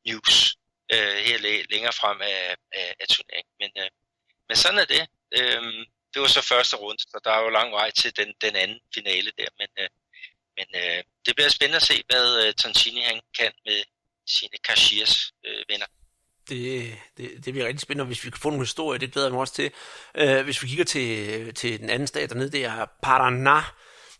news 0.05 0.55
øh, 0.93 1.17
her 1.27 1.37
længere 1.69 1.93
frem 1.93 2.21
af, 2.21 2.55
af, 2.71 2.95
af 2.99 3.07
turneringen. 3.07 3.53
Men, 3.59 3.71
øh, 3.83 3.89
men 4.49 4.55
sådan 4.55 4.79
er 4.79 4.85
det. 4.95 5.03
Øhm, 5.37 5.81
det 6.13 6.21
var 6.21 6.27
så 6.27 6.41
første 6.41 6.75
runde, 6.75 7.01
så 7.01 7.19
der 7.23 7.31
er 7.31 7.41
jo 7.43 7.49
lang 7.49 7.71
vej 7.71 7.91
til 7.91 8.17
den, 8.17 8.33
den 8.41 8.55
anden 8.55 8.79
finale 8.93 9.31
der. 9.37 9.49
Men, 9.59 9.69
øh, 9.79 9.89
men 10.57 10.67
øh, 10.81 11.03
det 11.25 11.35
bliver 11.35 11.49
spændende 11.49 11.81
at 11.83 11.89
se, 11.91 12.03
hvad 12.09 12.27
øh, 12.41 12.53
Tantini 12.53 13.01
han 13.01 13.21
kan 13.37 13.51
med 13.65 13.83
sine 14.27 14.57
Caxias 14.67 15.31
øh, 15.45 15.63
venner 15.69 15.85
det, 16.49 16.97
det, 17.17 17.45
det 17.45 17.53
bliver 17.53 17.67
rigtig 17.67 17.81
spændende, 17.81 18.05
hvis 18.05 18.25
vi 18.25 18.29
kan 18.29 18.39
få 18.39 18.49
nogle 18.49 18.65
historier, 18.65 18.99
det 18.99 19.11
glæder 19.11 19.27
jeg 19.27 19.33
mig 19.33 19.41
også 19.41 19.53
til. 19.53 19.71
Uh, 20.21 20.43
hvis 20.43 20.63
vi 20.63 20.67
kigger 20.67 20.85
til, 20.85 21.53
til 21.53 21.79
den 21.79 21.89
anden 21.89 22.07
stat 22.07 22.29
dernede, 22.29 22.51
det 22.51 22.65
er 22.65 22.85
Paraná, 23.05 23.73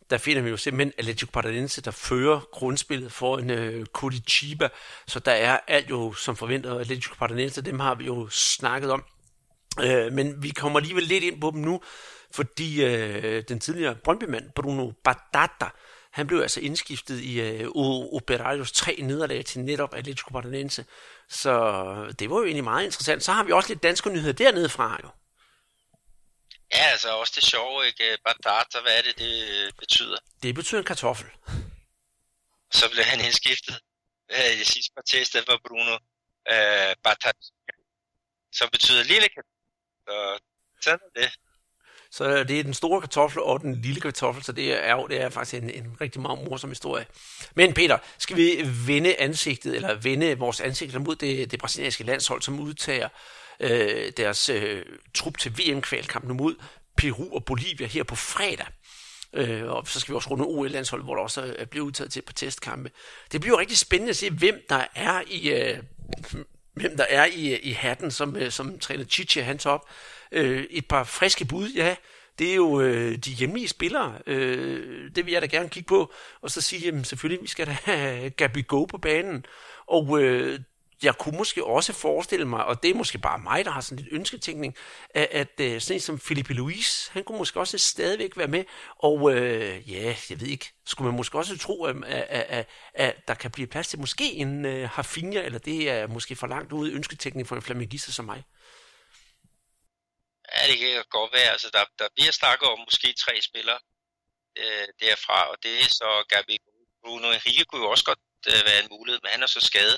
der 0.09 0.17
finder 0.17 0.41
vi 0.41 0.49
jo 0.49 0.57
simpelthen 0.57 0.93
Atletico 0.97 1.31
Paranense, 1.31 1.81
der 1.81 1.91
fører 1.91 2.39
grundspillet 2.51 3.11
for 3.11 3.37
en 3.37 3.49
uh, 3.49 3.57
øh, 3.57 3.85
Curitiba, 3.85 4.69
så 5.07 5.19
der 5.19 5.31
er 5.31 5.59
alt 5.67 5.89
jo 5.89 6.13
som 6.13 6.35
forventet, 6.35 6.79
Atletico 6.79 7.15
Paranense, 7.15 7.61
dem 7.61 7.79
har 7.79 7.95
vi 7.95 8.05
jo 8.05 8.29
snakket 8.29 8.91
om. 8.91 9.03
Uh, 9.77 10.13
men 10.13 10.43
vi 10.43 10.49
kommer 10.49 10.79
alligevel 10.79 11.03
lidt 11.03 11.23
ind 11.23 11.41
på 11.41 11.51
dem 11.51 11.61
nu, 11.61 11.81
fordi 12.31 12.85
uh, 12.85 13.43
den 13.49 13.59
tidligere 13.59 13.95
Brøndby-mand, 13.95 14.51
Bruno 14.55 14.91
Badata, 15.03 15.69
han 16.11 16.27
blev 16.27 16.41
altså 16.41 16.59
indskiftet 16.59 17.19
i 17.19 17.63
uh, 17.65 18.13
Operarios 18.13 18.71
tre 18.71 18.95
nederlag 19.01 19.45
til 19.45 19.59
netop 19.59 19.93
Atletico 19.93 20.29
Paranaense. 20.29 20.85
Så 21.29 21.53
det 22.19 22.29
var 22.29 22.37
jo 22.37 22.45
egentlig 22.45 22.63
meget 22.63 22.85
interessant. 22.85 23.23
Så 23.23 23.31
har 23.31 23.43
vi 23.43 23.51
også 23.51 23.69
lidt 23.69 23.83
danske 23.83 24.09
nyheder 24.09 24.33
dernede 24.33 24.69
fra 24.69 24.99
jo. 25.03 25.09
Ja, 26.73 26.83
altså 26.91 27.09
også 27.09 27.33
det 27.35 27.43
sjove, 27.43 27.87
ikke? 27.87 28.17
Batata, 28.25 28.81
hvad 28.81 28.97
er 28.97 29.01
det, 29.01 29.17
det 29.17 29.75
betyder? 29.79 30.17
Det 30.43 30.55
betyder 30.55 30.79
en 30.79 30.85
kartoffel. 30.85 31.29
Så 32.71 32.89
blev 32.91 33.03
han 33.03 33.19
indskiftet 33.25 33.79
øh, 34.31 34.61
i 34.61 34.63
sidste 34.63 34.93
kvarter, 34.93 35.23
stedet 35.25 35.45
for 35.49 35.59
Bruno 35.67 35.93
øh, 36.53 36.95
Batata, 37.03 37.47
som 38.51 38.69
betyder 38.71 39.03
lille 39.03 39.29
kartoffel. 39.35 39.58
Så 40.09 40.39
sådan 40.81 40.99
er 41.15 41.21
det. 41.21 41.31
Så 42.11 42.43
det 42.43 42.59
er 42.59 42.63
den 42.63 42.73
store 42.73 43.01
kartoffel 43.01 43.41
og 43.41 43.61
den 43.61 43.81
lille 43.81 44.01
kartoffel, 44.01 44.43
så 44.43 44.51
det 44.51 44.87
er, 44.87 45.05
det 45.07 45.21
er 45.21 45.29
faktisk 45.29 45.63
en, 45.63 45.69
en 45.69 45.97
rigtig 46.01 46.21
meget 46.21 46.49
morsom 46.49 46.69
historie. 46.69 47.05
Men 47.55 47.73
Peter, 47.73 47.97
skal 48.17 48.37
vi 48.37 48.65
vende 48.87 49.15
ansigtet, 49.15 49.75
eller 49.75 49.95
vende 49.95 50.37
vores 50.37 50.61
ansigter 50.61 50.99
mod 50.99 51.15
det, 51.15 51.51
det 51.51 51.59
brasilianske 51.59 52.03
landshold, 52.03 52.41
som 52.41 52.59
udtager 52.59 53.09
øh, 53.59 54.11
deres 54.17 54.49
øh, 54.49 54.85
trup 55.13 55.37
til 55.37 55.51
VM-kvalkampen 55.57 56.37
mod 56.37 56.55
Peru 56.97 57.35
og 57.35 57.45
Bolivia 57.45 57.87
her 57.87 58.03
på 58.03 58.15
fredag. 58.15 58.67
Øh, 59.33 59.63
og 59.65 59.87
så 59.87 59.99
skal 59.99 60.11
vi 60.11 60.15
også 60.15 60.29
runde 60.29 60.45
OL-landshold, 60.45 61.03
hvor 61.03 61.15
der 61.15 61.21
også 61.21 61.55
bliver 61.71 61.85
udtaget 61.85 62.11
til 62.11 62.21
på 62.21 62.33
testkampe. 62.33 62.91
Det 63.31 63.41
bliver 63.41 63.55
jo 63.55 63.59
rigtig 63.59 63.77
spændende 63.77 64.09
at 64.09 64.15
se, 64.15 64.29
hvem 64.29 64.61
der 64.69 64.85
er 64.95 65.21
i, 65.27 65.49
øh, 65.49 65.77
hvem 66.79 66.97
der 66.97 67.05
er 67.09 67.25
i, 67.25 67.59
i 67.59 67.71
hatten, 67.71 68.11
som, 68.11 68.35
øh, 68.35 68.51
som 68.51 68.79
træner 68.79 69.05
Chichi 69.05 69.39
han 69.39 69.59
op. 69.65 69.89
Øh, 70.31 70.63
et 70.69 70.87
par 70.87 71.03
friske 71.03 71.45
bud, 71.45 71.69
ja. 71.69 71.95
Det 72.39 72.51
er 72.51 72.55
jo 72.55 72.81
øh, 72.81 73.15
de 73.15 73.31
hjemlige 73.31 73.67
spillere. 73.67 74.17
Øh, 74.27 75.11
det 75.15 75.25
vil 75.25 75.31
jeg 75.31 75.41
da 75.41 75.47
gerne 75.47 75.69
kigge 75.69 75.87
på. 75.87 76.13
Og 76.41 76.51
så 76.51 76.61
sige, 76.61 76.85
jamen 76.85 77.03
selvfølgelig, 77.03 77.43
vi 77.43 77.47
skal 77.47 77.67
da 77.67 77.77
have 77.83 78.29
Gabi 78.29 78.61
Go 78.61 78.85
på 78.85 78.97
banen. 78.97 79.45
Og 79.87 80.21
øh, 80.21 80.59
jeg 81.03 81.17
kunne 81.17 81.37
måske 81.37 81.65
også 81.65 81.93
forestille 81.93 82.45
mig, 82.45 82.65
og 82.65 82.83
det 82.83 82.91
er 82.91 82.95
måske 82.95 83.17
bare 83.17 83.39
mig, 83.39 83.65
der 83.65 83.71
har 83.71 83.81
sådan 83.81 84.03
lidt 84.03 84.13
ønsketænkning, 84.13 84.77
at, 85.09 85.27
at 85.31 85.59
øh, 85.59 85.81
sådan 85.81 85.95
en 85.95 86.01
som 86.01 86.19
Philippe 86.19 86.53
Louis, 86.53 87.07
han 87.07 87.23
kunne 87.23 87.37
måske 87.37 87.59
også 87.59 87.77
stadigvæk 87.77 88.37
være 88.37 88.47
med, 88.47 88.63
og 88.95 89.35
øh, 89.35 89.91
ja, 89.91 90.15
jeg 90.29 90.41
ved 90.41 90.47
ikke, 90.47 90.73
skulle 90.85 91.05
man 91.05 91.17
måske 91.17 91.37
også 91.37 91.57
tro, 91.57 91.85
at, 91.85 91.95
at, 92.03 92.45
at, 92.49 92.69
at 92.93 93.27
der 93.27 93.33
kan 93.33 93.51
blive 93.51 93.67
plads 93.67 93.87
til 93.87 93.99
måske 93.99 94.33
en 94.33 94.65
øh, 94.65 94.83
uh, 94.83 94.89
Harfinja, 94.89 95.41
eller 95.41 95.59
det 95.59 95.89
er 95.89 96.07
måske 96.07 96.35
for 96.35 96.47
langt 96.47 96.71
ude 96.71 96.93
ønsketænkning 96.93 97.47
for 97.47 97.55
en 97.55 97.61
flamingister 97.61 98.11
som 98.11 98.25
mig. 98.25 98.43
Ja, 100.53 100.67
det 100.67 100.79
kan 100.79 101.03
godt 101.09 101.33
være. 101.33 101.51
Altså, 101.51 101.69
der, 101.73 101.83
der 101.99 102.07
bliver 102.15 102.31
snakket 102.31 102.69
om 102.69 102.79
måske 102.79 103.13
tre 103.13 103.41
spillere 103.41 103.79
øh, 104.57 104.87
derfra, 105.01 105.49
og 105.51 105.57
det 105.63 105.79
er 105.79 105.87
så 105.89 106.25
Gabi 106.29 106.57
Bruno 107.03 107.31
Henrique 107.31 107.65
kunne 107.65 107.83
jo 107.83 107.89
også 107.89 108.05
godt 108.05 108.19
øh, 108.47 108.61
være 108.65 108.79
en 108.83 108.89
mulighed, 108.91 109.19
men 109.23 109.31
han 109.31 109.43
er 109.43 109.47
så 109.47 109.59
skadet, 109.59 109.97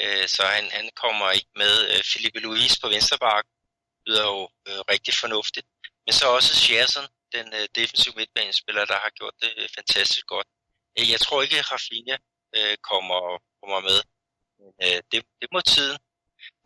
øh, 0.00 0.28
så 0.28 0.42
han, 0.56 0.70
han 0.70 0.90
kommer 1.02 1.30
ikke 1.30 1.52
med. 1.56 1.74
Øh, 1.90 2.02
Philippe 2.10 2.40
Louise 2.40 2.80
på 2.82 2.88
venstre 2.88 3.18
bak 3.18 3.44
lyder 4.06 4.24
jo 4.32 4.48
øh, 4.68 4.80
rigtig 4.92 5.14
fornuftigt. 5.14 5.66
Men 6.06 6.12
så 6.12 6.24
også 6.36 6.52
Scherson, 6.56 7.06
den 7.32 7.46
øh, 7.58 7.68
defensive 7.74 8.14
midtbanespiller, 8.16 8.84
der 8.84 8.98
har 9.04 9.10
gjort 9.18 9.34
det 9.42 9.52
øh, 9.56 9.68
fantastisk 9.76 10.26
godt. 10.26 10.48
Øh, 10.98 11.10
jeg 11.10 11.20
tror 11.20 11.42
ikke, 11.42 11.58
at 11.58 11.72
Rafinha 11.72 12.16
øh, 12.56 12.76
kommer, 12.90 13.20
kommer 13.60 13.80
med. 13.88 13.98
Men, 14.58 14.68
øh, 14.84 14.98
det, 15.12 15.18
det 15.40 15.48
må 15.52 15.60
tiden 15.60 15.98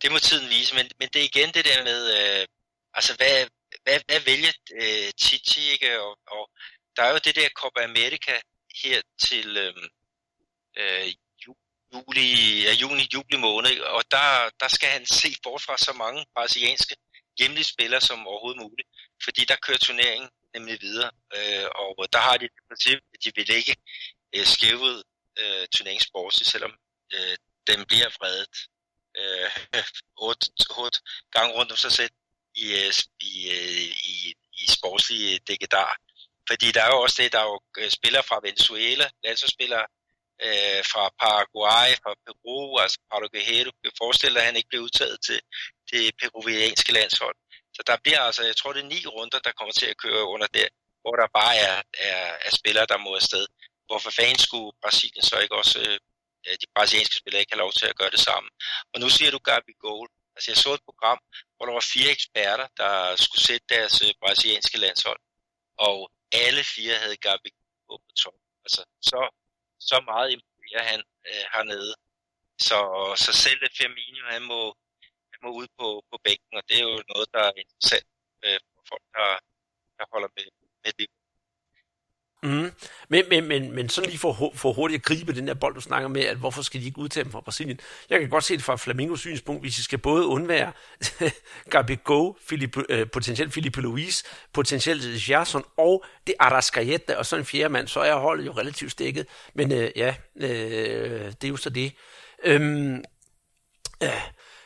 det 0.01 0.11
må 0.11 0.19
tiden 0.19 0.49
vise, 0.49 0.75
men, 0.75 0.85
men 0.99 1.09
det 1.13 1.19
er 1.21 1.29
igen 1.31 1.49
det 1.53 1.65
der 1.65 1.83
med, 1.83 2.01
øh, 2.17 2.47
altså 2.93 3.15
hvad, 3.15 3.47
hvad, 3.83 3.99
hvad 4.07 4.19
vælger 4.19 4.53
øh, 4.81 5.09
Titi, 5.21 5.61
ikke? 5.75 6.01
Og, 6.01 6.19
og 6.27 6.51
der 6.95 7.03
er 7.03 7.11
jo 7.11 7.19
det 7.25 7.35
der 7.35 7.49
Copa 7.49 7.83
America 7.83 8.35
her 8.83 9.01
til 9.27 9.57
øhm, 9.57 9.87
øh, 10.77 11.05
øh, 11.05 11.13
juli, 11.93 12.27
ja, 12.63 12.73
juni, 12.73 13.07
juli 13.13 13.37
måned, 13.37 13.79
og 13.79 14.03
der, 14.11 14.49
der 14.59 14.67
skal 14.67 14.89
han 14.89 15.05
se 15.05 15.29
bort 15.43 15.61
fra 15.61 15.77
så 15.77 15.93
mange 15.93 16.25
brasilianske 16.35 16.95
hjemlige 17.39 17.63
spillere 17.63 18.01
som 18.01 18.27
overhovedet 18.27 18.61
muligt, 18.61 18.89
fordi 19.23 19.45
der 19.45 19.55
kører 19.55 19.77
turneringen 19.77 20.29
nemlig 20.53 20.81
videre, 20.81 21.11
øh, 21.35 21.65
og 21.75 22.07
der 22.13 22.19
har 22.19 22.37
de 22.37 22.43
det 22.43 22.67
princip, 22.69 22.99
at 23.13 23.23
de 23.23 23.31
vil 23.35 23.49
ikke 23.49 23.75
øh, 24.35 24.45
skæve 24.45 25.03
øh, 25.39 25.67
turneringsborgse, 25.67 26.45
selvom 26.45 26.73
øh, 27.13 27.37
den 27.67 27.85
bliver 27.85 28.09
vredet 28.19 28.47
øh, 29.19 29.49
otte, 30.27 30.45
otte 30.77 30.99
gange 31.31 31.55
rundt 31.55 31.71
om 31.71 31.77
sig 31.77 31.91
selv 31.91 32.11
i, 32.55 32.65
øh, 32.73 32.93
i, 33.21 33.33
øh, 33.55 33.87
i, 34.11 34.33
i 34.53 34.65
sportslige 34.77 35.39
dækkedar. 35.47 35.97
Fordi 36.49 36.71
der 36.71 36.83
er 36.83 36.87
jo 36.87 37.01
også 37.01 37.23
det, 37.23 37.31
der 37.31 37.39
er 37.39 37.49
jo 37.53 37.59
øh, 37.77 37.89
spillere 37.89 38.23
fra 38.23 38.39
Venezuela, 38.43 39.09
landsholdsspillere 39.23 39.85
øh, 40.45 40.81
fra 40.91 41.03
Paraguay, 41.21 41.89
fra 42.03 42.13
Peru, 42.25 42.59
altså 42.83 42.97
Paulo 43.09 43.27
Guerrero, 43.33 43.71
kan 43.81 43.91
forestille 44.03 44.33
dig, 44.35 44.41
at 44.41 44.49
han 44.49 44.59
ikke 44.59 44.71
bliver 44.71 44.83
udtaget 44.87 45.17
til 45.27 45.39
det 45.91 46.03
peruvianske 46.21 46.91
landshold. 46.99 47.37
Så 47.75 47.81
der 47.87 47.97
bliver 48.03 48.21
altså, 48.27 48.43
jeg 48.43 48.55
tror 48.57 48.73
det 48.73 48.83
er 48.83 48.93
ni 48.95 48.99
runder, 49.15 49.39
der 49.39 49.57
kommer 49.57 49.73
til 49.79 49.87
at 49.93 49.97
køre 50.05 50.23
under 50.33 50.47
der, 50.57 50.67
hvor 51.01 51.15
der 51.21 51.27
bare 51.39 51.55
er, 51.69 51.77
er, 52.09 52.23
er 52.47 52.51
spillere, 52.59 52.85
der 52.91 52.97
må 52.97 53.15
afsted. 53.15 53.45
Hvorfor 53.87 54.11
fanden 54.17 54.39
skulle 54.47 54.71
Brasilien 54.83 55.23
så 55.23 55.35
ikke 55.39 55.55
også 55.61 55.79
øh, 55.79 55.97
øh 56.47 56.55
de 56.61 56.67
brasilianske 56.75 57.15
spillere 57.21 57.41
ikke 57.41 57.53
have 57.55 57.65
lov 57.65 57.73
til 57.79 57.87
at 57.91 57.97
gøre 58.01 58.13
det 58.15 58.19
samme. 58.29 58.49
Og 58.93 58.97
nu 58.99 59.09
siger 59.09 59.31
du 59.31 59.39
Gabi 59.49 59.73
Gold. 59.85 60.11
Altså 60.35 60.51
jeg 60.51 60.57
så 60.57 60.73
et 60.73 60.87
program, 60.89 61.19
hvor 61.55 61.65
der 61.65 61.73
var 61.73 61.85
fire 61.93 62.11
eksperter, 62.17 62.67
der 62.81 62.93
skulle 63.15 63.43
sætte 63.49 63.65
deres 63.75 63.95
øh, 64.05 64.13
brasilianske 64.21 64.77
landshold, 64.77 65.19
og 65.87 66.11
alle 66.31 66.63
fire 66.63 66.95
havde 67.03 67.17
Gabi 67.27 67.49
Gold 67.87 68.01
på 68.07 68.13
top. 68.23 68.39
Altså 68.65 68.81
så, 69.09 69.19
så 69.79 69.97
meget 70.09 70.31
imponerer 70.35 70.83
han 70.91 71.01
øh, 71.29 71.45
hernede. 71.53 71.93
Så, 72.67 72.79
så 73.23 73.31
selv 73.43 73.59
Firmino, 73.77 74.21
han 74.35 74.43
må, 74.51 74.61
han 75.31 75.39
må 75.43 75.49
ud 75.59 75.67
på, 75.79 75.87
på 76.11 76.15
bænken, 76.25 76.53
og 76.59 76.63
det 76.67 76.75
er 76.77 76.85
jo 76.91 76.97
noget, 77.13 77.27
der 77.33 77.43
er 77.49 77.59
interessant 77.63 78.07
øh, 78.45 78.59
for 78.73 78.81
folk, 78.91 79.05
der, 79.17 79.29
der 79.97 80.05
holder 80.13 80.29
med, 80.37 80.47
med 80.83 80.91
det. 80.99 81.09
Mm. 82.43 82.71
Men, 83.09 83.25
men, 83.29 83.47
men, 83.47 83.71
men 83.71 83.89
så 83.89 84.01
lige 84.01 84.17
for, 84.17 84.51
for 84.55 84.73
hurtigt 84.73 84.99
at 84.99 85.05
gribe 85.05 85.33
den 85.33 85.47
der 85.47 85.53
bold, 85.53 85.75
du 85.75 85.81
snakker 85.81 86.09
med, 86.09 86.21
at 86.21 86.37
hvorfor 86.37 86.61
skal 86.61 86.81
de 86.81 86.85
ikke 86.85 86.99
udtage 86.99 87.23
dem 87.23 87.31
fra 87.31 87.41
Brasilien? 87.41 87.79
Jeg 88.09 88.19
kan 88.19 88.29
godt 88.29 88.43
se 88.43 88.53
det 88.53 88.63
fra 88.63 88.75
Flamingos 88.75 89.19
synspunkt, 89.19 89.63
hvis 89.63 89.75
de 89.75 89.83
skal 89.83 89.99
både 89.99 90.25
undvære 90.25 90.71
Gabigol, 91.71 92.37
Philippe, 92.47 92.83
øh, 92.89 93.09
potentielt 93.09 93.53
Filipe 93.53 93.81
Luis, 93.81 94.23
potentielt 94.53 95.03
Gerson 95.25 95.63
og 95.77 96.05
det 96.27 96.35
Arrascaeta 96.39 97.15
og 97.15 97.25
sådan 97.25 97.41
en 97.41 97.45
fjerde 97.45 97.69
mand, 97.69 97.87
så 97.87 97.99
er 97.99 98.15
holdet 98.15 98.45
jo 98.45 98.51
relativt 98.51 98.91
stikket. 98.91 99.27
Men 99.55 99.71
øh, 99.71 99.91
ja, 99.95 100.15
øh, 100.35 101.25
det 101.25 101.43
er 101.43 101.49
jo 101.49 101.57
så 101.57 101.69
det. 101.69 101.93
Øhm, 102.43 103.03
øh, 104.03 104.09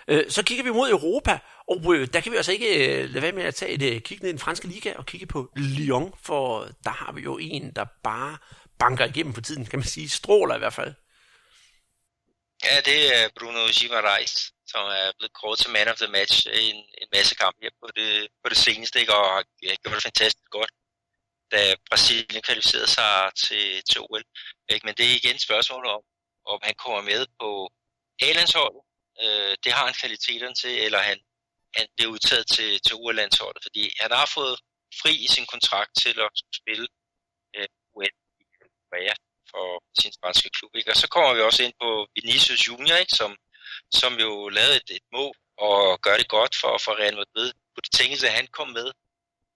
øh, 0.07 0.23
så 0.29 0.43
kigger 0.43 0.63
vi 0.63 0.71
mod 0.71 0.89
Europa, 0.89 1.39
og 1.71 1.95
øh, 1.95 2.07
der 2.13 2.21
kan 2.21 2.31
vi 2.31 2.37
altså 2.37 2.51
ikke 2.51 2.71
øh, 2.79 3.09
lade 3.09 3.21
være 3.21 3.31
med 3.31 3.43
at 3.43 3.55
tage 3.55 3.71
et 3.71 3.83
øh, 3.95 4.01
kig 4.01 4.17
ned 4.21 4.29
i 4.29 4.31
den 4.31 4.45
franske 4.45 4.67
liga 4.67 4.93
og 4.95 5.05
kigge 5.05 5.27
på 5.27 5.39
Lyon, 5.55 6.13
for 6.23 6.45
der 6.83 6.93
har 7.01 7.11
vi 7.11 7.21
jo 7.21 7.37
en, 7.37 7.75
der 7.75 7.85
bare 8.03 8.37
banker 8.79 9.05
igennem 9.05 9.33
for 9.33 9.41
tiden, 9.41 9.65
kan 9.65 9.79
man 9.79 9.87
sige. 9.87 10.09
Stråler 10.09 10.55
i 10.55 10.63
hvert 10.63 10.73
fald. 10.73 10.93
Ja, 12.67 12.75
det 12.89 12.99
er 13.17 13.29
Bruno 13.39 13.61
Gimareis, 13.77 14.33
som 14.71 14.83
er 15.01 15.11
blevet 15.17 15.33
kåret 15.39 15.59
til 15.59 15.71
man 15.71 15.87
of 15.87 15.97
the 16.03 16.11
match 16.17 16.35
i 16.47 16.63
en, 16.69 16.79
en 17.01 17.09
masse 17.15 17.35
kampe 17.35 17.57
her 17.63 17.73
på 17.81 17.87
det, 17.97 18.27
på 18.43 18.49
det 18.49 18.57
seneste, 18.57 18.99
ikke? 18.99 19.15
og 19.15 19.25
har 19.35 19.43
gjort 19.83 19.95
det 19.95 20.03
fantastisk 20.09 20.49
godt, 20.57 20.71
da 21.51 21.75
Brasilien 21.89 22.41
kvalificerede 22.47 22.91
sig 22.97 23.31
til, 23.45 23.65
til 23.89 24.01
OL. 24.01 24.23
Ikke? 24.69 24.85
Men 24.85 24.95
det 24.97 25.05
er 25.05 25.15
igen 25.19 25.35
et 25.35 25.47
spørgsmål 25.49 25.85
om, 25.95 26.01
om 26.45 26.59
han 26.63 26.75
kommer 26.83 27.01
med 27.01 27.21
på 27.39 27.49
A-landsholdet. 28.27 28.81
Øh, 29.23 29.53
det 29.63 29.71
har 29.75 29.85
han 29.85 29.95
kvaliteterne 30.01 30.55
til, 30.55 30.73
eller 30.85 30.99
han 30.99 31.19
han 31.75 31.87
blev 31.95 32.09
udtaget 32.15 32.45
til, 32.55 32.69
til 32.85 32.95
UL-landsholdet, 32.95 33.61
fordi 33.65 33.83
han 33.99 34.11
har 34.11 34.31
fået 34.37 34.55
fri 35.01 35.13
i 35.25 35.27
sin 35.35 35.45
kontrakt 35.53 35.91
til 36.03 36.15
at 36.25 36.29
spille 36.59 36.87
øh, 37.55 37.67
UN 37.95 38.13
i 38.41 38.43
Korea 38.89 39.13
for 39.51 39.67
sin 40.01 40.13
spanske 40.13 40.49
klub. 40.57 40.71
Ikke? 40.75 40.91
Og 40.91 40.97
så 41.03 41.07
kommer 41.07 41.33
vi 41.33 41.41
også 41.41 41.63
ind 41.63 41.73
på 41.81 42.07
Vinicius 42.15 42.67
Junior, 42.67 42.97
ikke? 43.03 43.15
Som, 43.21 43.31
som 43.99 44.13
jo 44.25 44.49
lavede 44.49 44.75
et, 44.75 44.89
et 44.97 45.07
mål 45.17 45.35
og 45.57 46.01
gør 46.05 46.17
det 46.17 46.27
godt 46.27 46.53
for, 46.61 46.73
for 46.85 46.93
Real 47.01 47.15
Madrid. 47.21 47.49
Kunne 47.71 47.85
det 47.87 47.97
tænkes, 47.99 48.23
at 48.23 48.37
han 48.39 48.47
kom 48.47 48.69
med? 48.79 48.87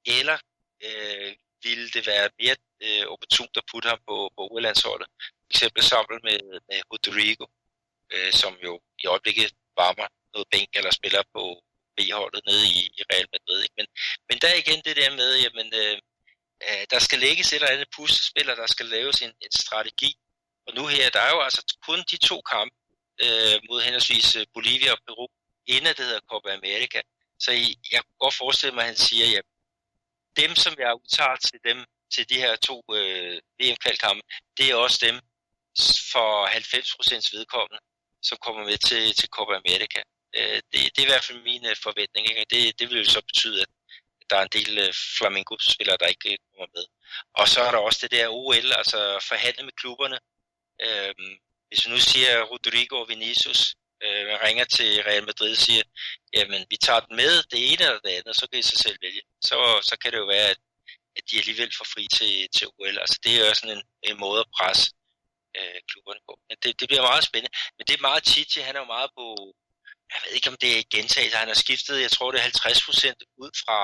Eller 0.05 0.37
øh, 0.85 1.31
ville 1.63 1.89
det 1.95 2.07
være 2.07 2.29
mere 2.41 2.55
øh, 2.85 3.05
opportunt 3.13 3.57
at 3.57 3.67
putte 3.71 3.89
ham 3.89 3.99
på, 4.07 4.15
på 4.35 4.41
UL-landsholdet? 4.51 5.07
For 5.45 5.51
eksempel 5.53 5.83
sammen 5.83 6.19
med, 6.23 6.39
med 6.69 6.79
Rodrigo, 6.91 7.45
øh, 8.13 8.31
som 8.41 8.53
jo 8.65 8.73
i 9.03 9.05
øjeblikket 9.13 9.51
varmer 9.81 10.07
noget 10.33 10.47
bænk 10.51 10.69
eller 10.79 10.91
spiller 10.91 11.23
på, 11.35 11.43
B-holdet 11.97 12.41
nede 12.49 12.65
i, 12.77 12.79
i 12.99 13.01
Real 13.11 13.27
Madrid. 13.33 13.59
Ikke? 13.63 13.75
Men, 13.79 13.87
men 14.29 14.37
der 14.43 14.61
igen 14.61 14.81
det 14.87 14.95
der 15.01 15.11
med, 15.19 15.29
jamen, 15.45 15.67
øh, 15.81 15.97
øh, 16.67 16.83
der 16.91 16.99
skal 16.99 17.19
lægges 17.19 17.47
et 17.47 17.55
eller 17.55 17.73
andet 17.75 17.89
puslespil, 17.95 18.49
og 18.49 18.57
der 18.57 18.67
skal 18.67 18.85
laves 18.85 19.17
en, 19.21 19.33
en 19.45 19.53
strategi. 19.63 20.11
Og 20.67 20.71
nu 20.77 20.83
her, 20.87 21.09
der 21.09 21.21
er 21.27 21.31
jo 21.35 21.41
altså 21.41 21.61
kun 21.87 21.99
de 22.11 22.17
to 22.17 22.41
kampe 22.53 22.75
øh, 23.23 23.55
mod 23.69 23.79
henholdsvis 23.85 24.35
øh, 24.35 24.45
Bolivia 24.53 24.91
og 24.91 25.01
Peru, 25.07 25.27
inden 25.67 25.95
det 25.97 26.05
hedder 26.05 26.29
Copa 26.31 26.49
America. 26.53 27.01
Så 27.39 27.51
I, 27.51 27.65
jeg 27.91 28.01
kan 28.03 28.17
godt 28.19 28.35
forestille 28.43 28.75
mig, 28.75 28.81
at 28.81 28.87
han 28.87 29.01
siger, 29.07 29.39
at 29.39 29.45
dem, 30.41 30.55
som 30.55 30.73
jeg 30.79 30.95
udtager 31.01 31.35
til 31.35 31.59
dem, 31.67 31.77
til 32.13 32.29
de 32.29 32.37
her 32.43 32.55
to 32.55 32.83
øh, 32.97 33.37
VM-kvalkampe, 33.59 34.21
det 34.57 34.65
er 34.71 34.75
også 34.75 34.99
dem 35.07 35.15
for 36.11 36.27
90% 36.47 37.37
vedkommende, 37.37 37.79
som 38.21 38.37
kommer 38.45 38.63
med 38.65 38.77
til, 38.77 39.13
til 39.19 39.29
Copa 39.29 39.53
America. 39.63 40.01
Øh, 40.37 40.59
det, 40.71 40.79
det 40.93 40.99
er 40.99 41.07
i 41.07 41.13
hvert 41.13 41.23
fald 41.23 41.37
min 41.37 41.61
forventninger. 41.61 41.83
forventning. 41.87 42.23
Ikke? 42.29 42.45
Det, 42.53 42.79
det 42.79 42.89
vil 42.89 42.97
jo 42.97 43.09
så 43.09 43.21
betyde, 43.21 43.61
at 43.61 43.67
der 44.29 44.35
er 44.37 44.43
en 44.43 44.55
del 44.57 44.77
øh, 44.77 44.93
Flamengo-spillere, 45.17 45.97
der 45.99 46.07
ikke 46.07 46.31
øh, 46.33 46.37
kommer 46.51 46.67
med. 46.75 46.85
Og 47.39 47.45
så 47.47 47.59
er 47.61 47.71
der 47.71 47.77
også 47.77 47.99
det 48.01 48.11
der 48.11 48.27
OL, 48.29 48.67
altså 48.81 48.99
forhandle 49.29 49.63
med 49.63 49.75
klubberne. 49.81 50.19
Øh, 50.85 51.13
hvis 51.67 51.85
vi 51.85 51.91
nu 51.91 51.99
siger 51.99 52.43
Rodrigo 52.51 52.95
og 53.01 53.09
Vinicius, 53.09 53.61
øh, 54.03 54.27
man 54.27 54.41
ringer 54.45 54.65
til 54.65 54.89
Real 55.07 55.25
Madrid 55.25 55.51
og 55.51 55.57
siger, 55.57 55.83
jamen 56.35 56.61
vi 56.69 56.77
tager 56.77 56.99
den 56.99 57.15
med, 57.15 57.31
det 57.51 57.59
ene 57.71 57.83
eller 57.85 57.99
det 58.05 58.13
andet, 58.17 58.35
så 58.35 58.47
kan 58.49 58.59
I 58.59 58.61
sig 58.71 58.79
selv 58.79 58.97
vælge. 59.01 59.21
Så, 59.41 59.57
så 59.89 59.95
kan 60.01 60.11
det 60.11 60.17
jo 60.17 60.25
være, 60.25 60.49
at, 60.53 60.59
at 61.17 61.23
de 61.31 61.37
alligevel 61.37 61.71
får 61.77 61.87
fri 61.93 62.07
til, 62.17 62.33
til 62.55 62.67
OL. 62.67 62.97
Altså 63.03 63.19
det 63.23 63.31
er 63.33 63.47
jo 63.47 63.53
sådan 63.53 63.77
en, 63.77 63.83
en 64.09 64.19
måde 64.19 64.39
at 64.39 64.51
presse 64.57 64.85
øh, 65.59 65.79
klubberne 65.89 66.21
på. 66.27 66.33
Men 66.47 66.57
det, 66.63 66.79
det 66.79 66.87
bliver 66.89 67.05
meget 67.09 67.23
spændende. 67.29 67.57
Men 67.77 67.83
det 67.87 67.93
er 67.93 68.07
meget 68.09 68.23
Titi, 68.23 68.59
han 68.59 68.75
er 68.75 68.79
jo 68.79 68.93
meget 68.97 69.11
på, 69.17 69.25
jeg 70.11 70.19
ved 70.23 70.31
ikke 70.35 70.49
om 70.49 70.57
det 70.61 70.71
er 70.77 70.83
gentagelse, 70.95 71.37
han 71.37 71.47
har 71.47 71.59
skiftet, 71.65 72.01
jeg 72.01 72.11
tror 72.11 72.31
det 72.31 72.39
er 72.39 72.45
50% 72.45 73.37
ud 73.43 73.51
fra 73.63 73.79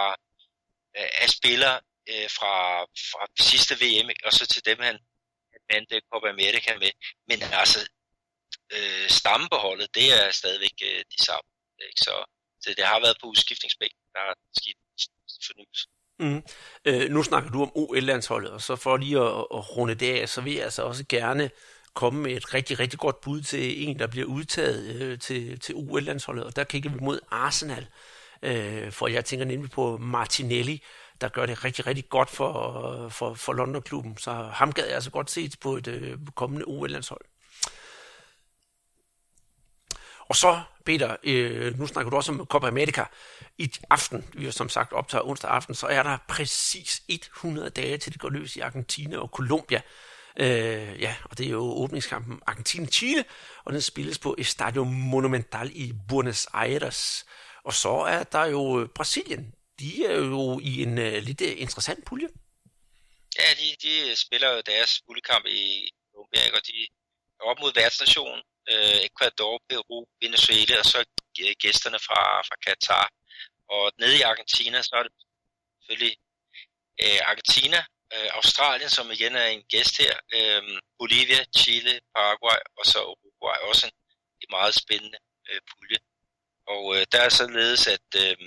øh, 0.97 1.09
af 1.23 1.29
spillere 1.29 1.77
øh, 2.09 2.29
fra, 2.37 2.55
fra 3.11 3.23
sidste 3.51 3.73
VM, 3.83 4.09
og 4.25 4.31
så 4.33 4.43
til 4.53 4.65
dem 4.65 4.79
han 4.79 4.97
vandt 5.71 5.89
øh, 5.95 6.01
Copa 6.11 6.27
America 6.29 6.71
med. 6.83 6.91
Men 7.29 7.39
altså, 7.61 7.79
øh, 8.75 9.09
stammebeholdet, 9.09 9.95
det 9.95 10.07
er 10.19 10.31
stadigvæk 10.31 10.77
øh, 10.89 11.01
de 11.13 11.19
samme. 11.27 11.47
Ikke? 11.87 12.01
Så, 12.07 12.13
så 12.61 12.73
det 12.77 12.85
har 12.85 12.99
været 12.99 13.17
på 13.21 13.27
udskiftningsbænken, 13.27 14.03
der 14.15 14.21
er 14.29 14.33
sket 14.59 14.77
fornyelse. 15.47 15.87
Mm. 16.19 16.41
Øh, 16.85 17.09
nu 17.09 17.23
snakker 17.23 17.49
du 17.49 17.61
om 17.61 17.71
OL-landsholdet, 17.75 18.51
og 18.51 18.61
så 18.61 18.75
for 18.75 18.97
lige 18.97 19.19
at, 19.19 19.45
at 19.57 19.77
runde 19.77 19.95
det 19.95 20.19
af, 20.21 20.29
så 20.29 20.41
vil 20.41 20.53
jeg 20.53 20.63
altså 20.63 20.83
også 20.83 21.05
gerne 21.09 21.51
komme 21.95 22.21
med 22.21 22.31
et 22.31 22.53
rigtig, 22.53 22.79
rigtig 22.79 22.99
godt 22.99 23.21
bud 23.21 23.41
til 23.41 23.89
en, 23.89 23.99
der 23.99 24.07
bliver 24.07 24.27
udtaget 24.27 25.01
øh, 25.01 25.19
til, 25.19 25.59
til 25.59 25.75
OL-landsholdet, 25.75 26.43
og 26.43 26.55
der 26.55 26.63
kigger 26.63 26.89
vi 26.89 26.99
mod 27.01 27.19
Arsenal, 27.31 27.87
øh, 28.41 28.91
for 28.91 29.07
jeg 29.07 29.25
tænker 29.25 29.45
nemlig 29.45 29.71
på 29.71 29.97
Martinelli, 29.97 30.83
der 31.21 31.29
gør 31.29 31.45
det 31.45 31.63
rigtig, 31.63 31.87
rigtig 31.87 32.09
godt 32.09 32.29
for, 32.29 33.09
for, 33.09 33.33
for 33.33 33.53
London-klubben, 33.53 34.17
så 34.17 34.31
ham 34.31 34.71
gad 34.73 34.85
jeg 34.85 34.95
altså 34.95 35.11
godt 35.11 35.31
set 35.31 35.55
på 35.61 35.77
et 35.77 35.87
øh, 35.87 36.17
kommende 36.35 36.65
OL-landshold. 36.65 37.21
Og 40.31 40.35
så, 40.35 40.61
Peter, 40.85 41.15
øh, 41.23 41.79
nu 41.79 41.87
snakker 41.87 42.09
du 42.09 42.15
også 42.15 42.31
om 42.31 42.45
Copa 42.45 42.67
America. 42.67 43.05
I 43.57 43.71
aften, 43.89 44.25
vi 44.33 44.43
har 44.43 44.51
som 44.51 44.69
sagt 44.69 44.93
optaget 44.93 45.25
onsdag 45.25 45.51
aften, 45.51 45.75
så 45.75 45.87
er 45.87 46.03
der 46.03 46.17
præcis 46.27 47.01
100 47.07 47.69
dage 47.69 47.97
til 47.97 48.13
det 48.13 48.21
går 48.21 48.29
løs 48.29 48.55
i 48.55 48.59
Argentina 48.59 49.17
og 49.17 49.27
Colombia. 49.27 49.81
Øh, 50.39 51.01
ja, 51.01 51.15
og 51.23 51.37
det 51.37 51.45
er 51.45 51.49
jo 51.49 51.63
åbningskampen 51.83 52.41
Argentina-Chile, 52.47 53.23
og 53.65 53.73
den 53.73 53.81
spilles 53.81 54.19
på 54.19 54.35
Estadio 54.37 54.83
Monumental 54.83 55.71
i 55.73 55.93
Buenos 56.09 56.47
Aires. 56.53 57.25
Og 57.63 57.73
så 57.73 57.89
er 57.89 58.23
der 58.23 58.45
jo 58.45 58.81
øh, 58.81 58.89
Brasilien. 58.89 59.53
De 59.79 60.05
er 60.05 60.15
jo 60.15 60.59
i 60.63 60.83
en 60.83 60.97
uh, 60.97 61.13
lidt 61.27 61.41
øh, 61.41 61.61
interessant 61.61 62.05
pulje. 62.05 62.27
Ja, 63.39 63.47
de, 63.59 63.67
de 63.83 64.15
spiller 64.15 64.49
jo 64.55 64.61
deres 64.65 65.01
puljekamp 65.05 65.45
i 65.45 65.89
Colombia, 66.11 66.55
og 66.57 66.61
de 66.67 66.87
er 67.39 67.43
op 67.49 67.59
mod 67.59 67.71
værtsnationen, 67.75 68.41
øh, 68.71 68.99
Ecuador, 69.09 69.61
Peru, 69.69 70.05
Venezuela, 70.21 70.79
og 70.79 70.85
så 70.85 71.05
gæsterne 71.59 71.99
fra, 72.07 72.21
fra 72.47 72.55
Katar. 72.65 73.11
Og 73.69 73.91
nede 73.99 74.17
i 74.17 74.21
Argentina, 74.21 74.81
så 74.81 74.95
er 74.99 75.03
det 75.03 75.11
selvfølgelig 75.79 76.17
øh, 77.03 77.19
Argentina, 77.31 77.79
øh, 78.13 78.29
Australien, 78.37 78.89
som 78.89 79.11
igen 79.11 79.35
er 79.35 79.45
en 79.45 79.63
gæst 79.73 79.97
her, 79.97 80.15
øh, 80.37 80.61
Bolivia, 80.99 81.41
Chile, 81.57 81.99
Paraguay 82.15 82.61
og 82.77 82.85
så 82.85 82.99
Uruguay, 83.03 83.57
også 83.69 83.83
en, 83.87 83.93
en 84.41 84.49
meget 84.49 84.73
spændende 84.75 85.19
øh, 85.49 85.61
pulje. 85.69 85.99
Og 86.73 86.83
øh, 86.95 87.05
der 87.11 87.21
er 87.21 87.29
således, 87.29 87.87
at, 87.87 88.09
øh, 88.23 88.37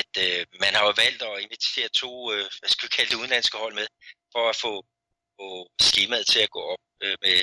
at 0.00 0.12
øh, 0.26 0.46
man 0.60 0.74
har 0.74 0.84
jo 0.88 0.92
valgt 1.04 1.22
at 1.22 1.40
invitere 1.44 1.88
to, 2.02 2.32
øh, 2.32 2.46
hvad 2.58 2.68
skal 2.68 2.86
vi 2.86 2.96
kalde 2.96 3.10
det, 3.10 3.20
udenlandske 3.20 3.58
hold 3.58 3.74
med, 3.74 3.86
for 4.32 4.44
at 4.50 4.56
få, 4.64 4.72
få 5.38 5.46
skemaet 5.88 6.26
til 6.26 6.40
at 6.40 6.50
gå 6.50 6.62
op 6.72 6.82
øh, 7.04 7.16
med, 7.24 7.38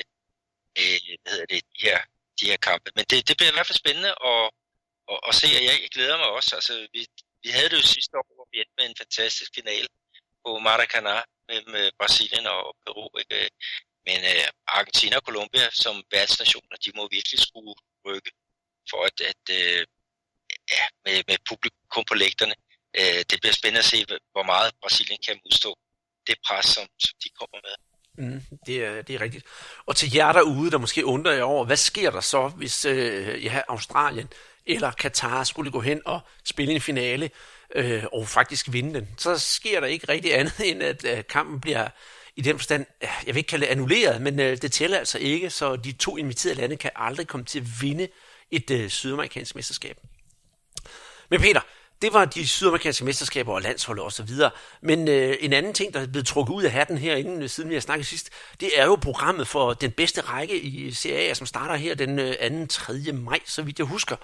øh, 0.80 0.98
hvad 1.22 1.32
hedder 1.32 1.46
det, 1.54 1.62
de 1.74 1.80
her, 1.88 1.98
de 2.40 2.46
her 2.50 2.56
kampe. 2.68 2.90
Men 2.96 3.04
det, 3.10 3.28
det 3.28 3.36
bliver 3.36 3.52
i 3.52 3.56
hvert 3.56 3.66
fald 3.66 3.84
spændende 3.84 4.12
at, 4.30 4.44
at, 5.12 5.18
at 5.28 5.34
se, 5.40 5.46
og 5.58 5.64
jeg, 5.68 5.76
jeg 5.84 5.90
glæder 5.96 6.16
mig 6.22 6.28
også. 6.38 6.50
Altså, 6.58 6.74
vi, 6.94 7.00
vi 7.44 7.48
havde 7.56 7.68
det 7.70 7.76
jo 7.80 7.92
sidste 7.96 8.18
år, 8.18 8.26
hvor 8.36 8.48
vi 8.52 8.56
endte 8.58 8.76
med 8.78 8.86
en 8.86 9.00
fantastisk 9.02 9.50
finale 9.58 9.88
på 10.44 10.50
Maracanã 10.66 11.16
mellem 11.48 11.74
Brasilien 11.98 12.46
og 12.46 12.76
Peru. 12.82 13.06
Ikke? 13.22 13.50
Men 14.06 14.18
øh, 14.32 14.46
Argentina 14.78 15.16
og 15.16 15.22
Colombia 15.28 15.66
som 15.82 15.94
værtsnationer, 16.12 16.76
de 16.84 16.90
må 16.96 17.02
virkelig 17.16 17.40
skulle 17.48 17.74
rykke 18.06 18.30
for 18.90 19.00
at, 19.08 19.16
at 19.32 19.44
øh, 19.58 19.82
ja, 20.74 20.84
med, 21.04 21.16
med 21.28 21.36
publikum 21.48 22.04
på 22.10 22.14
lægterne. 22.14 22.54
Øh, 22.98 23.20
det 23.30 23.36
bliver 23.40 23.56
spændende 23.60 23.84
at 23.84 23.90
se, 23.92 23.98
hvor 24.34 24.46
meget 24.52 24.70
Brasilien 24.82 25.20
kan 25.26 25.40
udstå 25.46 25.70
det 26.26 26.36
pres, 26.46 26.66
som, 26.66 26.86
som 26.98 27.14
de 27.24 27.28
kommer 27.40 27.58
med. 27.66 27.74
Mm, 28.20 28.42
det, 28.66 28.84
er, 28.84 29.02
det 29.02 29.14
er 29.14 29.20
rigtigt. 29.20 29.44
Og 29.86 29.96
til 29.96 30.14
jer 30.14 30.32
derude, 30.32 30.70
der 30.70 30.78
måske 30.78 31.04
undrer 31.04 31.32
jer 31.32 31.42
over, 31.42 31.64
hvad 31.64 31.76
sker 31.76 32.10
der 32.10 32.20
så, 32.20 32.48
hvis 32.48 32.84
øh, 32.84 33.44
ja, 33.44 33.62
Australien 33.68 34.28
eller 34.66 34.90
Katar 34.90 35.44
skulle 35.44 35.70
gå 35.70 35.80
hen 35.80 36.02
og 36.06 36.20
spille 36.44 36.72
en 36.74 36.80
finale 36.80 37.30
øh, 37.74 38.04
og 38.12 38.28
faktisk 38.28 38.72
vinde 38.72 38.94
den? 38.94 39.08
Så 39.18 39.38
sker 39.38 39.80
der 39.80 39.86
ikke 39.86 40.08
rigtig 40.08 40.38
andet, 40.38 40.60
end 40.70 40.82
at 40.82 41.04
øh, 41.04 41.24
kampen 41.28 41.60
bliver 41.60 41.88
i 42.36 42.40
den 42.40 42.58
forstand, 42.58 42.86
øh, 43.02 43.08
jeg 43.26 43.34
vil 43.34 43.36
ikke 43.36 43.48
kalde 43.48 43.66
det 43.66 43.72
annulleret, 43.72 44.22
men 44.22 44.40
øh, 44.40 44.56
det 44.62 44.72
tæller 44.72 44.98
altså 44.98 45.18
ikke, 45.18 45.50
så 45.50 45.76
de 45.76 45.92
to 45.92 46.16
inviterede 46.16 46.60
lande 46.60 46.76
kan 46.76 46.90
aldrig 46.96 47.26
komme 47.26 47.46
til 47.46 47.58
at 47.60 47.66
vinde 47.80 48.08
et 48.50 48.70
øh, 48.70 48.88
sydamerikansk 48.88 49.54
mesterskab. 49.54 49.96
Men 51.30 51.40
Peter, 51.40 51.60
det 52.02 52.12
var 52.12 52.24
de 52.24 52.48
sydamerikanske 52.48 53.04
mesterskaber 53.04 53.54
og 53.54 53.62
landsholdet 53.62 54.04
og 54.04 54.12
så 54.12 54.22
videre. 54.22 54.50
Men 54.82 55.08
øh, 55.08 55.36
en 55.40 55.52
anden 55.52 55.72
ting, 55.72 55.94
der 55.94 56.00
er 56.00 56.06
blevet 56.06 56.26
trukket 56.26 56.54
ud 56.54 56.62
af 56.62 56.70
hatten 56.70 56.98
herinde, 56.98 57.42
øh, 57.42 57.50
siden 57.50 57.70
vi 57.70 57.74
har 57.74 57.80
snakket 57.80 58.06
sidst, 58.06 58.30
det 58.60 58.70
er 58.80 58.84
jo 58.84 58.96
programmet 58.96 59.48
for 59.48 59.72
den 59.72 59.90
bedste 59.90 60.20
række 60.20 60.60
i 60.60 60.92
CAA, 60.92 61.34
som 61.34 61.46
starter 61.46 61.74
her 61.74 61.94
den 61.94 62.18
øh, 62.18 62.66
2. 62.66 62.66
3. 62.66 63.12
maj, 63.12 63.40
så 63.44 63.62
vidt 63.62 63.78
jeg 63.78 63.86
husker. 63.86 64.16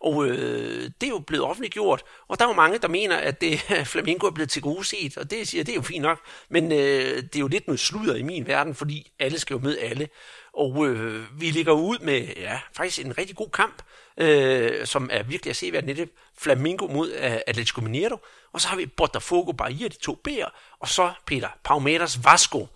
Og 0.00 0.26
øh, 0.26 0.90
det 1.00 1.06
er 1.06 1.10
jo 1.10 1.18
blevet 1.18 1.44
offentliggjort, 1.44 2.02
og 2.28 2.38
der 2.38 2.44
er 2.44 2.48
jo 2.48 2.54
mange, 2.54 2.78
der 2.78 2.88
mener, 2.88 3.16
at 3.16 3.40
det, 3.40 3.60
Flamingo 3.92 4.26
er 4.26 4.30
blevet 4.30 4.50
til 4.50 4.62
gode 4.62 4.84
set, 4.84 5.18
og 5.18 5.30
det 5.30 5.48
siger, 5.48 5.64
det 5.64 5.72
er 5.72 5.76
jo 5.76 5.82
fint 5.82 6.02
nok, 6.02 6.20
men 6.48 6.72
øh, 6.72 7.22
det 7.22 7.36
er 7.36 7.40
jo 7.40 7.48
lidt 7.48 7.66
noget 7.66 7.80
sludder 7.80 8.14
i 8.14 8.22
min 8.22 8.46
verden, 8.46 8.74
fordi 8.74 9.12
alle 9.18 9.38
skal 9.38 9.54
jo 9.54 9.60
møde 9.60 9.80
alle. 9.80 10.08
Og 10.52 10.86
øh, 10.86 11.40
vi 11.40 11.50
ligger 11.50 11.72
ud 11.72 11.98
med 11.98 12.26
ja, 12.36 12.60
faktisk 12.76 13.06
en 13.06 13.18
rigtig 13.18 13.36
god 13.36 13.48
kamp, 13.50 13.82
øh, 14.18 14.86
som 14.86 15.08
er 15.12 15.22
virkelig 15.22 15.50
at 15.50 15.56
se, 15.56 15.70
hvad 15.70 15.82
netop 15.82 16.08
Flamingo 16.38 16.86
mod 16.86 17.10
uh, 17.10 17.36
Atletico 17.46 17.80
Mineiro. 17.80 18.16
Og 18.52 18.60
så 18.60 18.68
har 18.68 18.76
vi 18.76 18.86
Botafogo 18.86 19.52
Bahia, 19.52 19.88
de 19.88 19.96
to 19.96 20.20
B'er, 20.28 20.76
og 20.80 20.88
så 20.88 21.12
Peter 21.26 21.48
Palmeiras 21.64 22.24
Vasco. 22.24 22.68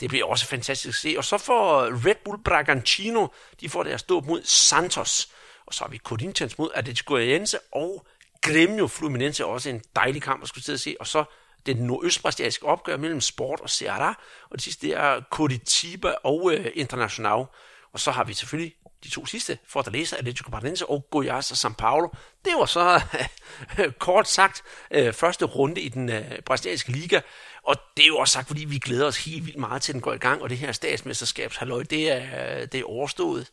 Det 0.00 0.08
bliver 0.08 0.26
også 0.26 0.46
fantastisk 0.46 0.88
at 0.88 0.94
se. 0.94 1.14
Og 1.18 1.24
så 1.24 1.38
får 1.38 1.82
Red 2.06 2.14
Bull 2.24 2.42
Bragantino, 2.44 3.26
de 3.60 3.68
får 3.68 3.82
deres 3.82 4.00
stå 4.00 4.20
mod 4.20 4.42
Santos. 4.44 5.28
Og 5.66 5.74
så 5.74 5.84
har 5.84 5.90
vi 5.90 5.98
Corinthians 5.98 6.58
mod 6.58 6.70
Atletico 6.74 7.14
Goianiense 7.14 7.58
og 7.72 8.06
Grêmio 8.46 8.86
Fluminense, 8.86 9.46
også 9.46 9.70
en 9.70 9.82
dejlig 9.96 10.22
kamp 10.22 10.42
at 10.42 10.48
skulle 10.48 10.64
sidde 10.64 10.76
og 10.76 10.80
se. 10.80 10.96
Og 11.00 11.06
så 11.06 11.24
det 11.66 11.76
nordøstbrasilianske 11.76 12.66
opgør 12.66 12.96
mellem 12.96 13.20
Sport 13.20 13.60
og 13.60 13.68
Ceará, 13.70 14.14
og 14.50 14.52
det 14.52 14.62
sidste 14.62 14.86
det 14.86 14.96
er 14.96 15.20
Curitiba 15.30 16.14
og 16.24 16.52
øh, 16.54 16.66
International. 16.74 17.44
Og 17.92 18.00
så 18.00 18.10
har 18.10 18.24
vi 18.24 18.34
selvfølgelig 18.34 18.74
de 19.04 19.10
to 19.10 19.26
sidste, 19.26 19.58
Fortaleza, 19.66 20.16
Atletico 20.16 20.50
Paranaense 20.50 20.86
og 20.86 21.08
Goiás 21.16 21.52
og 21.52 21.70
São 21.70 21.74
Paulo. 21.74 22.08
Det 22.44 22.52
var 22.58 22.66
så 22.66 23.00
kort 23.98 24.28
sagt 24.28 24.62
øh, 24.90 25.12
første 25.12 25.44
runde 25.44 25.80
i 25.80 25.88
den 25.88 26.08
øh, 26.08 26.42
brasilianske 26.46 26.92
liga, 26.92 27.20
og 27.62 27.76
det 27.96 28.02
er 28.02 28.06
jo 28.06 28.16
også 28.16 28.32
sagt, 28.32 28.46
fordi 28.46 28.64
vi 28.64 28.78
glæder 28.78 29.06
os 29.06 29.24
helt 29.24 29.46
vildt 29.46 29.58
meget 29.58 29.82
til, 29.82 29.92
at 29.92 29.94
den 29.94 30.02
går 30.02 30.12
i 30.12 30.18
gang, 30.18 30.42
og 30.42 30.50
det 30.50 30.58
her 30.58 30.72
statsmesterskabshalløj, 30.72 31.82
det 31.82 32.10
er, 32.10 32.66
det 32.66 32.80
er 32.80 32.84
overstået. 32.84 33.50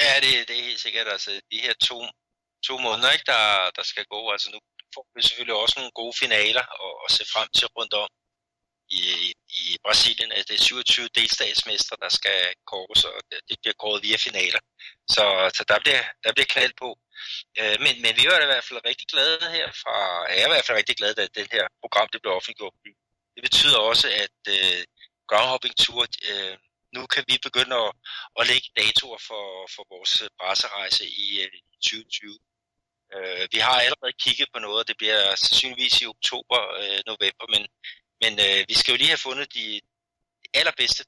Ja, 0.00 0.20
det, 0.22 0.48
det 0.48 0.58
er 0.58 0.62
helt 0.70 0.80
sikkert. 0.80 1.08
Altså, 1.08 1.30
de 1.52 1.58
her 1.66 1.74
to, 1.88 1.98
to 2.66 2.78
måneder, 2.78 3.12
ikke, 3.12 3.30
der, 3.34 3.70
der 3.76 3.82
skal 3.82 4.04
gå. 4.04 4.30
Altså, 4.30 4.48
nu 4.54 4.58
får 4.94 5.06
vi 5.16 5.22
selvfølgelig 5.22 5.54
også 5.54 5.74
nogle 5.78 5.92
gode 6.00 6.14
finaler 6.22 6.64
at, 6.86 6.92
at 7.04 7.10
se 7.16 7.24
frem 7.32 7.48
til 7.58 7.66
rundt 7.76 7.94
om 7.94 8.10
i, 9.00 9.02
i 9.60 9.64
Brasilien. 9.84 10.32
Altså, 10.32 10.46
det 10.48 10.60
er 10.60 10.64
27 10.64 11.08
delstatsmestre, 11.18 11.96
der 12.04 12.08
skal 12.18 12.40
kåres, 12.72 13.04
og 13.04 13.20
det, 13.30 13.40
det 13.48 13.56
bliver 13.62 13.76
kåret 13.82 14.02
via 14.06 14.16
finaler. 14.16 14.60
Så, 15.14 15.24
så 15.56 15.62
der, 15.70 15.78
bliver, 15.84 16.02
der 16.24 16.32
bliver 16.32 16.52
knald 16.54 16.74
på. 16.84 16.90
Øh, 17.58 17.76
men, 17.84 17.94
men 18.02 18.12
vi 18.18 18.22
er 18.26 18.42
i 18.42 18.52
hvert 18.52 18.68
fald 18.68 18.88
rigtig 18.90 19.06
glade 19.12 19.38
her 19.56 19.68
fra, 19.82 19.96
jeg 20.30 20.40
er 20.42 20.48
i 20.48 20.54
hvert 20.54 20.66
fald 20.66 20.78
rigtig 20.78 20.96
glad, 20.96 21.18
at 21.18 21.34
det 21.34 21.46
her 21.56 21.64
program 21.82 22.08
det 22.12 22.22
blev 22.22 22.32
offentliggjort. 22.38 22.74
Det 23.34 23.42
betyder 23.48 23.78
også, 23.90 24.06
at 24.24 24.38
øh, 24.56 24.80
Groundhopping 25.28 25.74
Tour 25.82 26.04
øh, 26.30 26.54
nu 26.96 27.06
kan 27.06 27.24
vi 27.28 27.36
begynde 27.46 27.76
at, 27.86 27.92
at 28.38 28.46
lægge 28.50 28.68
datoer 28.76 29.20
for, 29.28 29.44
for 29.74 29.84
vores 29.94 30.22
øh, 30.22 30.28
presserejse 30.40 31.04
i 31.24 31.26
øh, 31.42 31.50
2020. 31.82 32.38
Uh, 33.14 33.18
øh, 33.18 33.48
vi 33.54 33.58
har 33.66 33.76
allerede 33.86 34.20
kigget 34.24 34.48
på 34.54 34.58
noget, 34.66 34.88
det 34.88 34.96
bliver 34.96 35.34
sandsynligvis 35.34 36.02
i 36.02 36.06
oktober, 36.14 36.60
november, 37.10 37.46
men, 37.54 37.62
men 38.22 38.32
vi 38.70 38.74
skal 38.74 38.92
jo 38.92 38.98
lige 38.98 39.14
have 39.14 39.26
fundet 39.28 39.54
de 39.54 39.80
allerbedste 40.54 41.04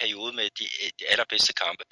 periode 0.00 0.32
med 0.32 0.50
de, 0.58 0.64
de 0.98 1.04
allerbedste 1.12 1.52
kampe. 1.52 1.84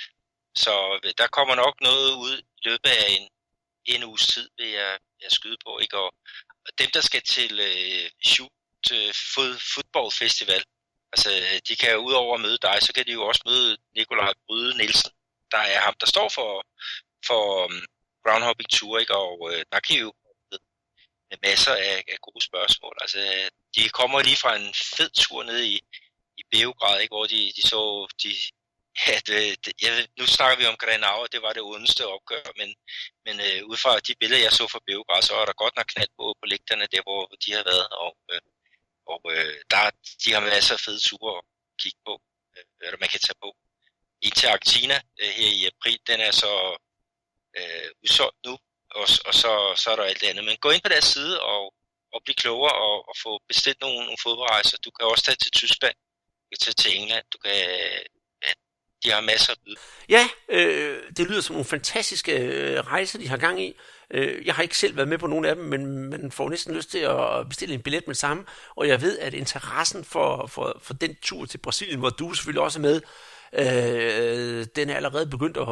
Så 0.65 0.73
der 1.19 1.27
kommer 1.27 1.55
nok 1.55 1.75
noget 1.81 2.11
ud 2.25 2.35
i 2.39 2.61
løbet 2.69 2.91
af 2.91 3.07
en, 3.17 3.29
en 3.85 4.05
uges 4.05 4.27
tid, 4.27 4.49
vil 4.59 4.69
jeg, 4.69 4.99
jeg 5.23 5.31
skyde 5.31 5.57
på. 5.67 5.79
Ikke? 5.79 5.97
Og, 5.99 6.11
og 6.67 6.71
dem, 6.79 6.91
der 6.95 7.01
skal 7.01 7.23
til 7.23 7.53
øh, 7.71 8.11
Shoot 8.31 8.87
øh, 8.93 9.13
Football 9.75 10.11
Festival, 10.21 10.63
Altså, 11.13 11.31
øh, 11.31 11.61
de 11.69 11.77
kan 11.77 11.93
jo 11.93 11.99
udover 11.99 12.35
at 12.35 12.41
møde 12.41 12.59
dig, 12.63 12.77
så 12.81 12.93
kan 12.95 13.05
de 13.07 13.13
jo 13.13 13.23
også 13.27 13.43
møde 13.47 13.77
Nikolaj 13.97 14.33
Bryde 14.47 14.77
Nielsen, 14.77 15.11
der 15.53 15.59
er 15.59 15.81
ham, 15.81 15.95
der 16.01 16.07
står 16.07 16.29
for, 16.29 16.67
for 17.27 17.65
um, 17.65 17.83
Groundhopping 18.25 18.71
Tour, 18.71 18.99
ikke? 18.99 19.17
og 19.17 19.51
øh, 19.53 19.65
der 19.73 19.81
kan 19.81 19.97
jo 19.97 20.13
med 21.31 21.39
masser 21.49 21.75
af, 21.75 22.05
af 22.13 22.19
gode 22.27 22.45
spørgsmål. 22.45 22.97
Altså, 23.01 23.19
øh, 23.19 23.51
de 23.75 23.89
kommer 23.89 24.23
lige 24.23 24.43
fra 24.45 24.57
en 24.57 24.75
fed 24.97 25.11
tur 25.11 25.43
ned 25.43 25.61
i, 25.63 25.77
i 26.41 26.43
Beograd, 26.53 27.01
ikke? 27.01 27.15
hvor 27.15 27.27
de, 27.27 27.53
de 27.57 27.63
så, 27.73 27.81
de, 28.23 28.31
ja, 29.07 29.17
det, 29.29 29.65
det, 29.65 29.73
jeg, 29.83 30.09
nu 30.19 30.27
snakker 30.27 30.57
vi 30.59 30.67
om 30.67 30.81
Grenau, 30.83 31.19
og 31.25 31.33
det 31.33 31.43
var 31.43 31.53
det 31.53 31.63
ondeste 31.63 32.07
opgør, 32.07 32.47
men, 32.61 32.69
men 33.27 33.35
øh, 33.47 33.61
ud 33.71 33.77
fra 33.77 33.99
de 34.07 34.15
billeder, 34.21 34.43
jeg 34.43 34.53
så 34.53 34.65
fra 34.73 34.87
Beograd, 34.87 35.23
så 35.23 35.35
er 35.35 35.45
der 35.47 35.63
godt 35.63 35.77
nok 35.77 35.89
knald 35.95 36.13
på, 36.19 36.25
på 36.41 36.45
lægterne 36.53 36.87
der, 36.93 37.03
hvor 37.03 37.23
de 37.45 37.53
har 37.53 37.65
været, 37.71 37.89
og 38.05 38.17
øh, 38.33 38.41
og 39.13 39.21
øh, 39.35 39.55
der, 39.71 39.91
de 40.23 40.33
har 40.35 40.41
masser 40.41 40.75
af 40.75 40.81
fede 40.81 41.01
ture 41.09 41.39
at 41.39 41.45
kigge 41.83 42.01
på, 42.07 42.15
øh, 42.57 42.65
eller 42.87 42.99
man 43.01 43.13
kan 43.13 43.21
tage 43.21 43.43
på. 43.45 43.51
En 44.21 44.31
til 44.31 44.47
Argentina 44.47 44.97
øh, 45.23 45.33
her 45.39 45.51
i 45.61 45.63
april, 45.73 45.99
den 46.11 46.21
er 46.29 46.31
så 46.45 46.53
øh, 47.59 47.89
udsolgt 48.03 48.39
nu, 48.47 48.55
og, 48.99 49.07
og 49.29 49.35
så, 49.43 49.53
så 49.83 49.87
er 49.91 49.97
der 49.97 50.05
alt 50.05 50.21
det 50.21 50.31
andet. 50.31 50.45
Men 50.45 50.57
gå 50.57 50.71
ind 50.71 50.83
på 50.83 50.93
deres 50.95 51.09
side 51.15 51.35
og, 51.53 51.63
og 52.15 52.19
blive 52.25 52.41
klogere 52.43 52.75
og, 52.87 52.97
og 53.09 53.15
få 53.25 53.33
bestilt 53.49 53.81
nogle, 53.81 54.01
nogle 54.07 54.23
fodboldrejser. 54.23 54.77
Du 54.87 54.91
kan 54.91 55.07
også 55.07 55.25
tage 55.25 55.41
til 55.45 55.53
Tyskland, 55.53 55.97
du 56.41 56.47
kan 56.51 56.61
tage 56.65 56.79
til 56.83 56.91
England, 56.99 57.25
du 57.33 57.39
kan 57.45 57.57
de 59.05 59.11
har 59.11 59.21
masser 59.21 59.53
af 59.53 59.59
byde. 59.65 59.77
Ja, 60.09 60.29
øh, 60.49 61.03
det 61.17 61.29
lyder 61.29 61.41
som 61.41 61.55
nogle 61.55 61.65
fantastiske 61.65 62.33
øh, 62.33 62.81
rejser, 62.81 63.19
de 63.19 63.29
har 63.29 63.37
gang 63.37 63.63
i. 63.63 63.75
Øh, 64.11 64.47
jeg 64.47 64.55
har 64.55 64.63
ikke 64.63 64.79
selv 64.79 64.97
været 64.97 65.09
med 65.09 65.19
på 65.19 65.27
nogen 65.27 65.45
af 65.45 65.57
dem, 65.57 65.65
men 65.65 66.11
man 66.11 66.31
får 66.33 66.49
næsten 66.49 66.75
lyst 66.75 66.91
til 66.91 66.99
at 66.99 67.49
bestille 67.49 67.75
en 67.75 67.83
billet 67.83 68.07
med 68.07 68.15
samme. 68.15 68.45
Og 68.77 68.89
jeg 68.89 69.03
ved, 69.03 69.19
at 69.19 69.35
interessen 69.35 70.05
for, 70.05 70.47
for, 70.47 70.79
for 70.83 70.95
den 70.95 71.15
tur 71.23 71.45
til 71.45 71.59
Brasilien, 71.59 71.99
hvor 71.99 72.11
du 72.11 72.33
selvfølgelig 72.33 72.63
også 72.63 72.79
er 72.79 72.83
med, 72.83 73.01
øh, 73.53 74.67
den 74.77 74.91
er 74.91 74.95
allerede 74.97 75.27
begyndt 75.27 75.57
at, 75.57 75.69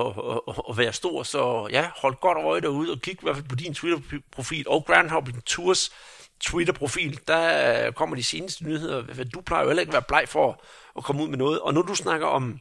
at, 0.49 0.63
at 0.71 0.79
være 0.79 0.93
stor. 0.93 1.23
Så 1.23 1.69
ja, 1.71 1.91
hold 1.97 2.21
godt 2.21 2.39
øje 2.39 2.61
derude 2.61 2.93
og 2.93 3.01
kig 3.01 3.13
i 3.13 3.19
hvert 3.23 3.37
fald 3.37 3.49
på 3.49 3.57
din 3.57 3.75
Twitter-profil 3.75 4.69
og 4.69 4.85
Grand 4.85 5.11
Hopping 5.11 5.45
Tours 5.45 5.93
Twitter-profil. 6.41 7.21
Der 7.29 7.91
kommer 7.91 8.17
de 8.17 8.25
seneste 8.25 8.65
nyheder. 8.65 9.25
Du 9.35 9.41
plejer 9.41 9.63
jo 9.63 9.69
heller 9.69 9.81
ikke 9.81 9.91
at 9.91 9.95
være 9.95 10.03
bleg 10.09 10.25
for 10.29 10.63
at 10.97 11.05
komme 11.05 11.23
ud 11.23 11.29
med 11.29 11.39
noget. 11.39 11.61
Og 11.61 11.75
når 11.75 11.83
du 11.83 11.95
snakker 11.95 12.27
om 12.27 12.59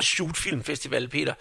Shoot 0.00 0.36
Film 0.36 0.64
Festival, 0.64 1.08
Peter, 1.08 1.34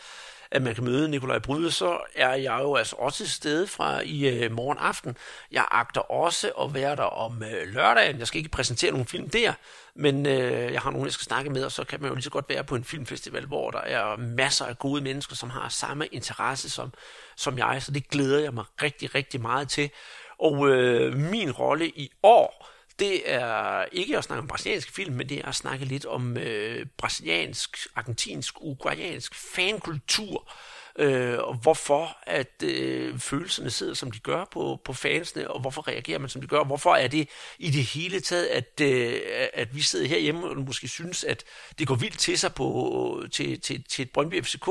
at 0.55 0.61
man 0.61 0.75
kan 0.75 0.83
møde 0.83 1.09
Nikolaj 1.09 1.39
Bryde, 1.39 1.71
så 1.71 1.97
er 2.15 2.33
jeg 2.33 2.59
jo 2.61 2.75
altså 2.75 2.95
også 2.95 3.17
til 3.17 3.31
stede 3.31 3.67
fra 3.67 4.01
i 4.01 4.27
øh, 4.27 4.51
morgen 4.51 4.77
aften. 4.77 5.17
Jeg 5.51 5.65
agter 5.71 6.01
også 6.01 6.49
at 6.49 6.73
være 6.73 6.95
der 6.95 7.03
om 7.03 7.43
øh, 7.43 7.73
lørdagen. 7.73 8.19
Jeg 8.19 8.27
skal 8.27 8.37
ikke 8.37 8.49
præsentere 8.49 8.91
nogen 8.91 9.07
film 9.07 9.29
der, 9.29 9.53
men 9.95 10.25
øh, 10.25 10.73
jeg 10.73 10.81
har 10.81 10.91
nogen, 10.91 11.05
jeg 11.05 11.13
skal 11.13 11.23
snakke 11.23 11.49
med, 11.49 11.63
og 11.63 11.71
så 11.71 11.83
kan 11.83 12.01
man 12.01 12.09
jo 12.09 12.15
lige 12.15 12.23
så 12.23 12.29
godt 12.29 12.49
være 12.49 12.63
på 12.63 12.75
en 12.75 12.83
filmfestival, 12.83 13.45
hvor 13.45 13.71
der 13.71 13.79
er 13.79 14.17
masser 14.17 14.65
af 14.65 14.79
gode 14.79 15.01
mennesker, 15.01 15.35
som 15.35 15.49
har 15.49 15.69
samme 15.69 16.07
interesse 16.07 16.69
som, 16.69 16.93
som 17.35 17.57
jeg, 17.57 17.83
så 17.83 17.91
det 17.91 18.09
glæder 18.09 18.39
jeg 18.39 18.53
mig 18.53 18.65
rigtig, 18.81 19.15
rigtig 19.15 19.41
meget 19.41 19.69
til. 19.69 19.89
Og 20.39 20.69
øh, 20.69 21.15
min 21.15 21.51
rolle 21.51 21.87
i 21.87 22.11
år, 22.23 22.74
det 22.99 23.31
er 23.33 23.85
ikke 23.91 24.17
at 24.17 24.23
snakke 24.23 24.41
om 24.41 24.47
brasiliansk 24.47 24.91
film, 24.91 25.15
men 25.15 25.29
det 25.29 25.39
er 25.39 25.47
at 25.47 25.55
snakke 25.55 25.85
lidt 25.85 26.05
om 26.05 26.37
øh, 26.37 26.85
brasiliansk, 26.97 27.77
argentinsk, 27.95 28.61
uruguayansk 28.61 29.35
fankultur, 29.35 30.51
øh, 30.99 31.37
og 31.39 31.55
hvorfor 31.55 32.17
at 32.23 32.63
øh, 32.63 33.19
følelserne 33.19 33.69
sidder, 33.69 33.93
som 33.93 34.11
de 34.11 34.19
gør 34.19 34.45
på, 34.51 34.81
på 34.85 34.93
fansene, 34.93 35.51
og 35.51 35.61
hvorfor 35.61 35.87
reagerer 35.87 36.19
man, 36.19 36.29
som 36.29 36.41
de 36.41 36.47
gør, 36.47 36.57
og 36.57 36.65
hvorfor 36.65 36.95
er 36.95 37.07
det 37.07 37.29
i 37.59 37.69
det 37.69 37.83
hele 37.83 38.19
taget, 38.19 38.45
at, 38.45 38.81
øh, 38.81 39.21
at 39.53 39.75
vi 39.75 39.81
sidder 39.81 40.07
herhjemme 40.07 40.47
og 40.47 40.57
måske 40.57 40.87
synes, 40.87 41.23
at 41.23 41.43
det 41.79 41.87
går 41.87 41.95
vildt 41.95 42.19
til 42.19 42.37
sig 42.37 42.53
på, 42.53 43.23
til, 43.31 43.61
til, 43.61 43.83
til 43.89 44.03
et 44.03 44.11
Brøndby 44.11 44.43
FCK 44.43 44.65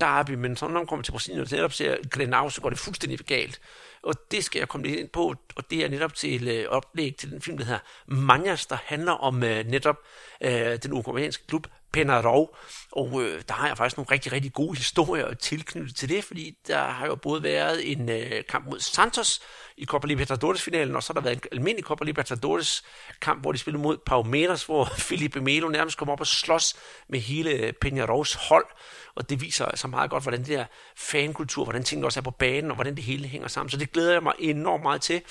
derby, 0.00 0.30
men 0.30 0.56
så 0.56 0.66
når 0.66 0.74
man 0.74 0.86
kommer 0.86 1.02
til 1.02 1.12
Brasilien 1.12 1.42
og 1.42 1.48
netop 1.50 1.72
ser 1.72 1.96
Grenau, 2.10 2.50
så 2.50 2.60
går 2.60 2.70
det 2.70 2.78
fuldstændig 2.78 3.18
galt 3.18 3.60
og 4.06 4.14
det 4.30 4.44
skal 4.44 4.58
jeg 4.58 4.68
komme 4.68 4.86
lidt 4.86 5.00
ind 5.00 5.08
på, 5.08 5.34
og 5.56 5.70
det 5.70 5.84
er 5.84 5.88
netop 5.88 6.14
til 6.14 6.48
øh, 6.48 6.68
oplæg 6.68 7.16
til 7.16 7.30
den 7.30 7.40
film, 7.42 7.58
der 7.58 7.64
hedder 7.64 7.80
Manjas, 8.06 8.66
der 8.66 8.76
handler 8.84 9.12
om 9.12 9.42
øh, 9.42 9.66
netop 9.66 9.96
øh, 10.40 10.78
den 10.82 10.92
ukrainske 10.92 11.46
klub 11.46 11.66
Penarov, 11.92 12.56
og 12.92 13.22
øh, 13.22 13.42
der 13.48 13.54
har 13.54 13.66
jeg 13.68 13.76
faktisk 13.76 13.96
nogle 13.96 14.10
rigtig, 14.10 14.32
rigtig 14.32 14.52
gode 14.52 14.76
historier 14.76 15.34
tilknyttet 15.34 15.96
til 15.96 16.08
det, 16.08 16.24
fordi 16.24 16.58
der 16.66 16.84
har 16.84 17.06
jo 17.06 17.14
både 17.14 17.42
været 17.42 17.92
en 17.92 18.08
øh, 18.08 18.44
kamp 18.48 18.66
mod 18.66 18.80
Santos 18.80 19.40
i 19.76 19.84
Copa 19.84 20.06
Libertadores-finalen, 20.06 20.96
og 20.96 21.02
så 21.02 21.12
har 21.12 21.20
der 21.20 21.24
været 21.24 21.36
en 21.36 21.48
almindelig 21.52 21.84
Copa 21.84 22.04
Libertadores-kamp, 22.04 23.40
hvor 23.40 23.52
de 23.52 23.58
spillede 23.58 23.82
mod 23.82 23.96
Palmeiras, 24.06 24.64
hvor 24.64 24.84
Felipe 25.08 25.40
Melo 25.40 25.68
nærmest 25.68 25.98
kom 25.98 26.10
op 26.10 26.20
og 26.20 26.26
slås 26.26 26.74
med 27.08 27.20
hele 27.20 27.72
Penarovs 27.80 28.34
hold, 28.34 28.66
og 29.14 29.30
det 29.30 29.40
viser 29.40 29.64
altså 29.64 29.88
meget 29.88 30.10
godt, 30.10 30.22
hvordan 30.22 30.40
det 30.40 30.48
der 30.48 30.64
fankultur, 30.96 31.64
hvordan 31.64 31.84
tingene 31.84 32.06
også 32.06 32.20
er 32.20 32.24
på 32.24 32.30
banen, 32.30 32.70
og 32.70 32.74
hvordan 32.74 32.96
det 32.96 33.04
hele 33.04 33.28
hænger 33.28 33.48
sammen. 33.48 33.70
Så 33.70 33.76
det 33.76 33.92
glæder 33.92 34.12
jeg 34.12 34.22
mig 34.22 34.34
enormt 34.38 34.82
meget 34.82 35.02
til. 35.02 35.22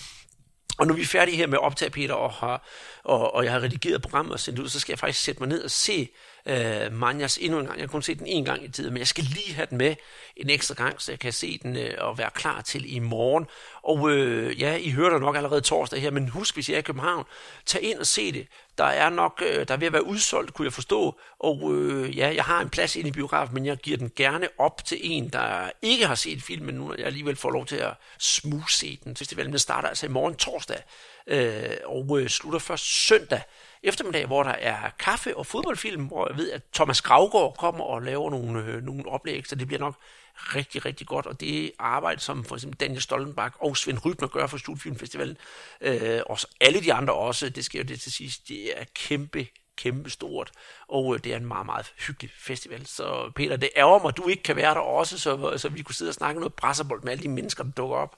Og 0.78 0.88
når 0.88 0.93
vi 0.93 1.06
færdige 1.06 1.38
her 1.38 1.47
med 1.47 1.58
at 1.58 1.64
optage, 1.64 1.91
Peter, 1.91 2.14
og, 2.14 2.32
har, 2.32 2.68
og, 3.03 3.36
og 3.36 3.43
jeg 3.43 3.51
har 3.51 3.60
redigeret 3.60 4.01
programmet 4.01 4.34
og 4.34 4.39
sendt 4.39 4.60
ud, 4.60 4.70
så 4.70 4.80
skal 4.80 4.93
jeg 4.93 4.99
faktisk 4.99 5.24
sætte 5.24 5.39
mig 5.41 5.49
ned 5.49 5.64
og 5.64 5.72
se 5.72 6.10
øh, 6.46 6.93
Manjas 6.93 7.38
endnu 7.38 7.60
en 7.60 7.66
gang. 7.66 7.78
Jeg 7.80 7.84
har 7.84 7.91
kun 7.91 8.02
set 8.02 8.20
den 8.20 8.28
en 8.28 8.46
gang 8.46 8.64
i 8.64 8.68
tiden, 8.68 8.93
men 8.93 9.00
jeg 9.00 9.08
skal 9.08 9.24
lige 9.24 9.54
have 9.54 9.68
den 9.70 9.78
med 9.78 9.96
en 10.36 10.50
ekstra 10.50 10.74
gang, 10.76 11.02
så 11.02 11.12
jeg 11.12 11.20
kan 11.20 11.34
se 11.34 11.60
den 11.64 11.78
øh, 11.78 11.93
og 11.98 12.18
være 12.18 12.30
klar 12.34 12.62
til 12.62 12.96
i 12.96 13.00
morgen. 13.00 13.46
Og 13.84 14.12
øh, 14.12 14.62
ja, 14.62 14.76
I 14.76 14.89
hører 14.89 15.10
der 15.10 15.20
nok 15.20 15.36
allerede 15.36 15.62
torsdag 15.62 16.02
her, 16.02 16.12
men 16.12 16.30
husk, 16.30 16.54
hvis 16.54 16.70
I 16.70 16.74
er 16.74 16.78
i 16.78 16.82
København, 16.82 17.26
tag 17.66 17.84
ind 17.84 18.00
og 18.00 18.08
se 18.08 18.32
det. 18.32 18.48
Der 18.78 18.84
er 18.86 19.10
nok, 19.10 19.43
øh, 19.46 19.68
der 19.68 19.74
er 19.74 19.78
ved 19.78 19.88
at 19.88 19.93
være 19.93 20.06
udsolgt, 20.06 20.54
kunne 20.54 20.66
jeg 20.66 20.74
forstå. 20.74 21.20
Og 21.39 21.74
øh, 21.74 22.18
ja, 22.18 22.34
jeg 22.36 22.43
har 22.43 22.62
en 22.62 22.70
plads 22.70 22.96
inde 22.96 23.10
i 23.10 23.12
biografen, 23.12 23.54
men 23.54 23.66
jeg 23.66 23.78
giver 23.78 23.98
den 23.98 24.12
gerne 24.16 24.48
op 24.58 24.86
til 24.86 24.98
en, 25.02 25.30
der 25.30 25.70
ikke 25.82 26.08
har 26.08 26.16
set 26.16 26.43
filmen 26.43 26.76
nu, 26.76 26.93
jeg 26.98 27.06
alligevel 27.06 27.36
får 27.36 27.52
lov 27.52 27.66
til 27.66 27.76
at 27.76 27.93
smuse 28.20 29.00
den. 29.04 29.16
Festivalen 29.16 29.60
starter 29.60 29.88
altså 29.89 30.06
i 30.06 30.10
morgen 30.10 30.36
torsdag, 30.36 30.84
øh, 31.28 31.78
og 31.86 32.22
øh, 32.22 32.30
slutter 32.30 32.60
først 32.60 33.08
søndag 33.08 33.41
eftermiddag, 33.84 34.26
hvor 34.26 34.44
der 34.44 34.52
er 34.52 34.90
kaffe 34.90 35.38
og 35.38 35.46
fodboldfilm, 35.46 36.06
hvor 36.06 36.28
jeg 36.30 36.38
ved, 36.38 36.52
at 36.52 36.62
Thomas 36.74 37.02
Gravgaard 37.02 37.58
kommer 37.58 37.84
og 37.84 38.02
laver 38.02 38.30
nogle, 38.30 38.64
øh, 38.64 38.84
nogle 38.84 39.08
oplæg, 39.08 39.48
så 39.48 39.56
det 39.56 39.68
bliver 39.68 39.80
nok 39.80 39.96
rigtig, 40.38 40.86
rigtig 40.86 41.08
godt, 41.08 41.26
og 41.26 41.40
det 41.40 41.72
arbejde, 41.80 42.22
som 42.22 42.46
for 42.46 42.56
eksempel 42.56 42.80
Daniel 42.80 43.02
Stoltenbach 43.02 43.56
og 43.60 43.78
Svend 43.78 44.06
Rybner 44.06 44.28
gør 44.28 44.48
for 44.48 44.58
Studfilmfestivalen, 44.58 45.38
øh, 45.82 46.22
og 46.26 46.38
alle 46.62 46.82
de 46.82 46.94
andre 46.94 47.14
også, 47.14 47.50
det 47.50 47.66
skal 47.66 47.78
jo 47.78 47.84
det 47.84 48.02
til 48.02 48.12
sidst, 48.12 48.48
det 48.48 48.80
er 48.80 48.84
kæmpe, 48.96 49.48
kæmpe 49.78 50.10
stort, 50.10 50.52
og 50.88 51.16
øh, 51.16 51.24
det 51.24 51.34
er 51.34 51.38
en 51.38 51.46
meget, 51.46 51.66
meget 51.66 51.94
hyggelig 52.08 52.32
festival. 52.38 52.86
Så 52.86 53.32
Peter, 53.36 53.58
det 53.58 53.70
ærger 53.76 54.00
mig, 54.00 54.10
at 54.10 54.18
du 54.18 54.28
ikke 54.28 54.44
kan 54.44 54.56
være 54.56 54.74
der 54.74 54.80
også, 54.80 55.20
så, 55.20 55.58
så 55.58 55.70
vi 55.70 55.84
kunne 55.84 55.96
sidde 55.96 56.10
og 56.10 56.16
snakke 56.16 56.40
noget 56.40 56.54
presserbold 56.54 57.04
med 57.04 57.12
alle 57.12 57.24
de 57.24 57.30
mennesker, 57.30 57.64
der 57.64 57.72
dukker 57.72 57.98
op. 57.98 58.16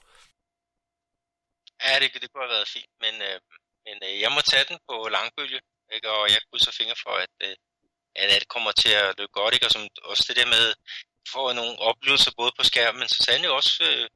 Ja, 1.84 1.98
det, 2.00 2.22
det 2.22 2.32
kunne 2.32 2.44
have 2.44 2.54
været 2.56 2.68
fint, 2.68 2.92
men, 3.00 3.14
øh, 3.22 3.40
men 3.88 3.98
øh, 4.08 4.20
jeg 4.24 4.30
må 4.32 4.40
tage 4.40 4.68
den 4.70 4.78
på 4.88 5.08
langbølge, 5.16 5.60
ikke? 5.94 6.08
og 6.10 6.22
jeg 6.32 6.40
krydser 6.48 6.72
fingre 6.78 6.98
for, 7.04 7.14
at, 7.24 7.34
øh, 7.46 7.56
at 8.16 8.40
det 8.40 8.48
kommer 8.48 8.72
til 8.72 8.92
at 9.02 9.14
løbe 9.18 9.32
godt, 9.32 9.54
ikke? 9.54 9.66
og 9.66 9.70
som, 9.70 9.88
også 10.04 10.24
det 10.28 10.36
der 10.36 10.46
med, 10.56 10.74
få 11.32 11.52
nogle 11.52 11.78
oplevelser 11.78 12.32
både 12.40 12.52
på 12.58 12.62
skærmen, 12.70 12.98
men 12.98 13.08
så 13.08 13.18
sandelig 13.22 13.50
også 13.50 13.84
øh, 13.90 14.08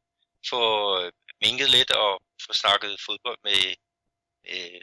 få 0.50 0.62
øh, 1.00 1.12
minket 1.42 1.70
lidt 1.70 1.90
og 1.90 2.22
få 2.46 2.52
snakket 2.52 3.00
fodbold 3.06 3.38
med, 3.48 3.60
øh, 4.52 4.80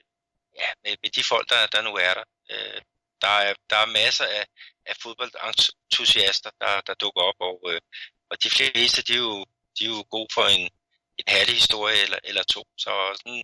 ja, 0.60 0.70
med, 0.84 0.94
med 1.04 1.10
de 1.16 1.24
folk, 1.24 1.50
der, 1.50 1.68
der 1.68 1.82
nu 1.82 1.94
er 1.96 2.14
der. 2.14 2.26
Øh, 2.52 2.82
der, 3.22 3.28
er 3.48 3.54
der 3.70 3.78
er 3.78 3.96
masser 4.02 4.26
af, 4.26 4.46
af 4.86 4.96
fodboldentusiaster, 5.02 6.52
der, 6.62 6.82
der 6.82 6.94
dukker 6.94 7.22
op, 7.22 7.40
og, 7.40 7.60
øh, 7.72 7.82
og 8.30 8.44
de 8.44 8.50
fleste, 8.50 9.02
de 9.02 9.14
er 9.14 9.18
jo, 9.18 9.46
de 9.80 9.84
er 9.86 9.90
jo 9.90 10.06
gode 10.10 10.28
for 10.34 10.46
en, 10.46 10.70
en 11.20 11.26
herlig 11.28 11.56
historie 11.56 12.00
eller, 12.06 12.20
eller 12.24 12.44
to. 12.44 12.64
Så 12.78 12.92
sådan, 13.16 13.44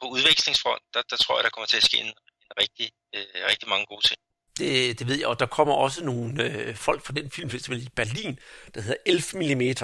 på 0.00 0.06
udvekslingsfront, 0.08 0.82
der, 0.94 1.02
der 1.10 1.16
tror 1.16 1.38
jeg, 1.38 1.44
der 1.44 1.50
kommer 1.50 1.66
til 1.66 1.76
at 1.76 1.82
ske 1.82 1.96
en, 1.96 2.06
en 2.06 2.52
rigtig, 2.60 2.90
øh, 3.14 3.24
rigtig 3.50 3.68
mange 3.68 3.86
gode 3.86 4.06
ting. 4.08 4.20
Det, 4.58 4.98
det 4.98 5.08
ved 5.08 5.18
jeg, 5.18 5.26
og 5.26 5.40
der 5.40 5.46
kommer 5.46 5.74
også 5.74 6.04
nogle 6.04 6.44
øh, 6.44 6.76
folk 6.76 7.04
fra 7.04 7.12
den 7.12 7.30
filmfestival 7.30 7.82
i 7.82 7.88
Berlin, 7.96 8.38
der 8.74 8.80
hedder 8.80 8.96
11 9.06 9.54
mm, 9.54 9.74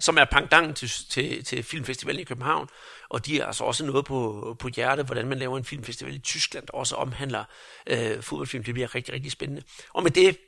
som 0.00 0.18
er 0.18 0.24
pangdangen 0.24 0.74
til, 0.74 0.90
til, 1.10 1.44
til 1.44 1.62
filmfestivalen 1.62 2.20
i 2.20 2.24
København, 2.24 2.68
og 3.08 3.26
de 3.26 3.40
er 3.40 3.46
altså 3.46 3.64
også 3.64 3.84
noget 3.84 4.04
på, 4.04 4.56
på 4.58 4.68
hjertet, 4.68 5.06
hvordan 5.06 5.28
man 5.28 5.38
laver 5.38 5.58
en 5.58 5.64
filmfestival 5.64 6.14
i 6.14 6.18
Tyskland, 6.18 6.66
der 6.66 6.72
også 6.72 6.96
omhandler 6.96 7.44
øh, 7.86 8.22
fodboldfilm. 8.22 8.64
Det 8.64 8.74
bliver 8.74 8.94
rigtig, 8.94 9.14
rigtig 9.14 9.32
spændende. 9.32 9.62
Og 9.94 10.02
med 10.02 10.10
det 10.10 10.38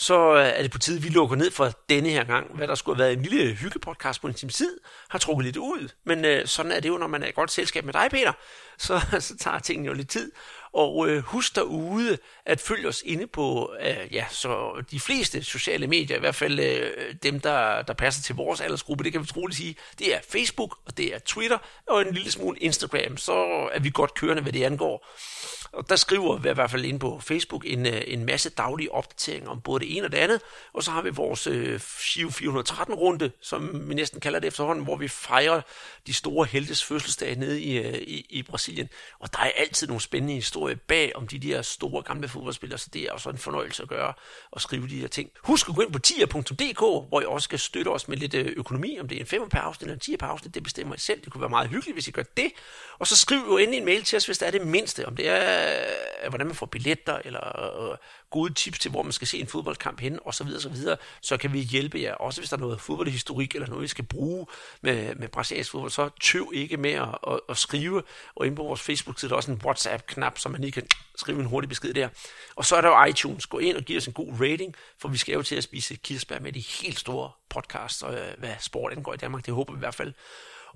så 0.00 0.34
øh, 0.34 0.46
er 0.46 0.62
det 0.62 0.70
på 0.70 0.78
tide, 0.78 1.02
vi 1.02 1.08
lukker 1.08 1.36
ned 1.36 1.50
for 1.50 1.72
denne 1.88 2.08
her 2.08 2.24
gang. 2.24 2.56
Hvad 2.56 2.68
der 2.68 2.74
skulle 2.74 2.96
have 2.96 3.04
været 3.04 3.16
en 3.16 3.22
lille 3.22 3.54
hyggepodcast 3.54 4.20
på 4.20 4.26
en 4.26 4.34
time 4.34 4.50
tid, 4.50 4.80
har 5.08 5.18
trukket 5.18 5.44
lidt 5.44 5.56
ud. 5.56 5.88
Men 6.04 6.24
øh, 6.24 6.46
sådan 6.46 6.72
er 6.72 6.80
det 6.80 6.88
jo, 6.88 6.98
når 6.98 7.06
man 7.06 7.22
er 7.22 7.26
i 7.26 7.30
godt 7.30 7.50
selskab 7.50 7.84
med 7.84 7.92
dig, 7.92 8.08
Peter. 8.10 8.32
Så, 8.78 9.00
så 9.28 9.36
tager 9.36 9.58
tingene 9.58 9.86
jo 9.86 9.92
lidt 9.92 10.08
tid. 10.08 10.32
Og 10.72 11.08
øh, 11.08 11.22
husk 11.22 11.56
derude 11.56 12.18
at 12.46 12.60
følge 12.60 12.88
os 12.88 13.02
inde 13.06 13.26
på 13.26 13.74
øh, 13.80 14.14
ja, 14.14 14.26
så 14.30 14.82
de 14.90 15.00
fleste 15.00 15.44
sociale 15.44 15.86
medier, 15.86 16.16
i 16.16 16.20
hvert 16.20 16.34
fald 16.34 16.60
øh, 16.60 17.14
dem, 17.22 17.40
der, 17.40 17.82
der 17.82 17.94
passer 17.94 18.22
til 18.22 18.34
vores 18.34 18.60
aldersgruppe, 18.60 19.04
det 19.04 19.12
kan 19.12 19.22
vi 19.22 19.26
troligt 19.26 19.56
sige, 19.56 19.76
det 19.98 20.14
er 20.14 20.18
Facebook, 20.28 20.78
og 20.86 20.96
det 20.96 21.14
er 21.14 21.18
Twitter, 21.18 21.58
og 21.88 22.00
en 22.00 22.14
lille 22.14 22.30
smule 22.30 22.58
Instagram. 22.58 23.16
Så 23.16 23.32
er 23.72 23.78
vi 23.78 23.90
godt 23.94 24.14
kørende, 24.14 24.42
hvad 24.42 24.52
det 24.52 24.64
angår. 24.64 25.06
Og 25.72 25.88
der 25.88 25.96
skriver 25.96 26.36
vi 26.38 26.50
i 26.50 26.52
hvert 26.52 26.70
fald 26.70 26.84
ind 26.84 27.00
på 27.00 27.20
Facebook 27.20 27.64
en, 27.66 27.86
øh, 27.86 28.02
en 28.06 28.24
masse 28.26 28.50
daglige 28.50 28.92
opdateringer 28.92 29.50
om 29.50 29.60
både 29.60 29.80
det 29.80 29.96
ene 29.96 30.06
og 30.06 30.12
det 30.12 30.18
andet. 30.18 30.40
Og 30.72 30.82
så 30.82 30.90
har 30.90 31.02
vi 31.02 31.10
vores 31.10 31.46
øh, 31.46 31.80
413-runde, 31.80 33.30
som 33.42 33.88
vi 33.88 33.94
næsten 33.94 34.20
kalder 34.20 34.38
det 34.38 34.48
efterhånden, 34.48 34.84
hvor 34.84 34.96
vi 34.96 35.08
fejrer 35.08 35.60
de 36.06 36.14
store 36.14 36.46
heltes 36.46 36.84
fødselsdag 36.84 37.36
nede 37.36 37.62
i, 37.62 37.78
øh, 37.78 37.94
i, 37.94 38.26
i 38.30 38.42
Brasilien. 38.42 38.88
Og 39.18 39.32
der 39.32 39.38
er 39.38 39.50
altid 39.56 39.86
nogle 39.86 40.00
spændende 40.00 40.34
historier 40.34 40.59
bag 40.88 41.16
om 41.16 41.26
de 41.26 41.38
der 41.38 41.62
store 41.62 42.02
gamle 42.02 42.28
fodboldspillere, 42.28 42.78
så 42.78 42.88
det 42.92 43.02
er 43.02 43.12
også 43.12 43.30
en 43.30 43.38
fornøjelse 43.38 43.82
at 43.82 43.88
gøre 43.88 44.12
og 44.50 44.60
skrive 44.60 44.88
de 44.88 45.00
der 45.00 45.08
ting. 45.08 45.30
Husk 45.44 45.68
at 45.68 45.74
gå 45.74 45.80
ind 45.80 45.92
på 45.92 45.98
tier.dk, 45.98 46.78
hvor 46.78 47.20
I 47.20 47.24
også 47.24 47.44
skal 47.44 47.58
støtte 47.58 47.88
os 47.88 48.08
med 48.08 48.16
lidt 48.16 48.34
øh, 48.34 48.52
økonomi, 48.56 48.98
om 49.00 49.08
det 49.08 49.16
er 49.16 49.20
en 49.20 49.26
5 49.26 49.48
per 49.48 49.58
afsnit 49.58 49.82
eller 49.82 49.94
en 49.94 50.00
10 50.00 50.16
per 50.16 50.26
afsnit, 50.26 50.54
det 50.54 50.62
bestemmer 50.62 50.94
I 50.94 50.98
selv. 50.98 51.20
Det 51.24 51.32
kunne 51.32 51.40
være 51.40 51.50
meget 51.50 51.68
hyggeligt, 51.68 51.94
hvis 51.94 52.08
I 52.08 52.10
gør 52.10 52.22
det. 52.36 52.52
Og 52.98 53.06
så 53.06 53.16
skriv 53.16 53.38
jo 53.38 53.56
endelig 53.56 53.78
en 53.78 53.84
mail 53.84 54.02
til 54.02 54.16
os, 54.16 54.26
hvis 54.26 54.38
det 54.38 54.46
er 54.46 54.50
det 54.50 54.66
mindste, 54.66 55.06
om 55.06 55.16
det 55.16 55.28
er 55.28 55.70
øh, 56.24 56.28
hvordan 56.28 56.46
man 56.46 56.56
får 56.56 56.66
billetter, 56.66 57.18
eller 57.24 57.90
øh, 57.90 57.96
gode 58.30 58.54
tips 58.54 58.78
til, 58.78 58.90
hvor 58.90 59.02
man 59.02 59.12
skal 59.12 59.28
se 59.28 59.38
en 59.38 59.46
fodboldkamp 59.46 60.00
hen, 60.00 60.18
og 60.24 60.34
så 60.34 60.44
videre, 60.44 60.60
så 60.60 60.68
videre, 60.68 60.96
så 61.20 61.36
kan 61.36 61.52
vi 61.52 61.60
hjælpe 61.60 62.00
jer. 62.00 62.14
Også 62.14 62.40
hvis 62.40 62.50
der 62.50 62.56
er 62.56 62.60
noget 62.60 62.80
fodboldhistorik, 62.80 63.54
eller 63.54 63.68
noget, 63.68 63.84
I 63.84 63.88
skal 63.88 64.04
bruge 64.04 64.46
med, 64.80 65.14
med 65.14 65.28
brasiliansk 65.28 65.70
fodbold, 65.70 65.90
så 65.90 66.10
tøv 66.20 66.50
ikke 66.54 66.76
med 66.76 66.92
at, 66.92 67.08
at, 67.26 67.40
at 67.48 67.56
skrive. 67.56 68.02
Og 68.34 68.46
inde 68.46 68.56
på 68.56 68.62
vores 68.62 68.80
Facebook-side 68.80 69.32
er 69.32 69.36
også 69.36 69.50
en 69.50 69.60
WhatsApp-knap, 69.64 70.38
så 70.38 70.48
man 70.48 70.60
lige 70.60 70.72
kan 70.72 70.86
skrive 71.16 71.40
en 71.40 71.46
hurtig 71.46 71.68
besked 71.68 71.94
der. 71.94 72.08
Og 72.56 72.64
så 72.64 72.76
er 72.76 72.80
der 72.80 72.88
jo 72.88 73.04
iTunes. 73.04 73.46
Gå 73.46 73.58
ind 73.58 73.76
og 73.76 73.82
giv 73.82 73.96
os 73.96 74.06
en 74.06 74.12
god 74.12 74.32
rating, 74.40 74.74
for 74.98 75.08
vi 75.08 75.18
skal 75.18 75.34
jo 75.34 75.42
til 75.42 75.56
at 75.56 75.64
spise 75.64 75.94
kirsebær 75.94 76.38
med 76.38 76.52
de 76.52 76.60
helt 76.60 76.98
store 76.98 77.30
podcasts, 77.50 78.02
og 78.02 78.14
øh, 78.14 78.38
hvad 78.38 78.54
sport 78.60 78.92
angår 78.92 79.14
i 79.14 79.16
Danmark. 79.16 79.46
Det 79.46 79.54
håber 79.54 79.72
vi 79.72 79.76
i 79.76 79.80
hvert 79.80 79.94
fald. 79.94 80.12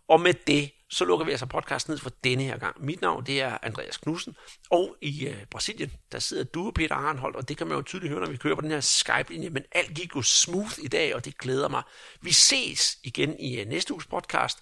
Og 0.08 0.20
med 0.20 0.34
det, 0.46 0.70
så 0.94 1.04
lukker 1.04 1.26
vi 1.26 1.30
altså 1.30 1.46
podcasten 1.46 1.90
ned 1.90 1.98
for 1.98 2.10
denne 2.24 2.42
her 2.42 2.58
gang. 2.58 2.84
Mit 2.84 3.00
navn, 3.00 3.26
det 3.26 3.40
er 3.40 3.58
Andreas 3.62 3.96
Knudsen, 3.96 4.36
og 4.70 4.96
i 5.00 5.26
øh, 5.26 5.44
Brasilien, 5.50 5.92
der 6.12 6.18
sidder 6.18 6.44
du, 6.44 6.72
Peter 6.74 6.94
Arnholdt, 6.94 7.36
og 7.36 7.48
det 7.48 7.56
kan 7.56 7.66
man 7.66 7.76
jo 7.76 7.82
tydeligt 7.82 8.10
høre, 8.10 8.20
når 8.20 8.30
vi 8.30 8.36
kører 8.36 8.54
på 8.54 8.60
den 8.60 8.70
her 8.70 8.80
Skype-linje, 8.80 9.50
men 9.50 9.62
alt 9.72 9.94
gik 9.94 10.16
jo 10.16 10.22
smooth 10.22 10.78
i 10.82 10.88
dag, 10.88 11.14
og 11.14 11.24
det 11.24 11.38
glæder 11.38 11.68
mig. 11.68 11.82
Vi 12.20 12.32
ses 12.32 12.98
igen 13.02 13.40
i 13.40 13.60
øh, 13.60 13.66
næste 13.66 13.92
uges 13.92 14.06
podcast, 14.06 14.58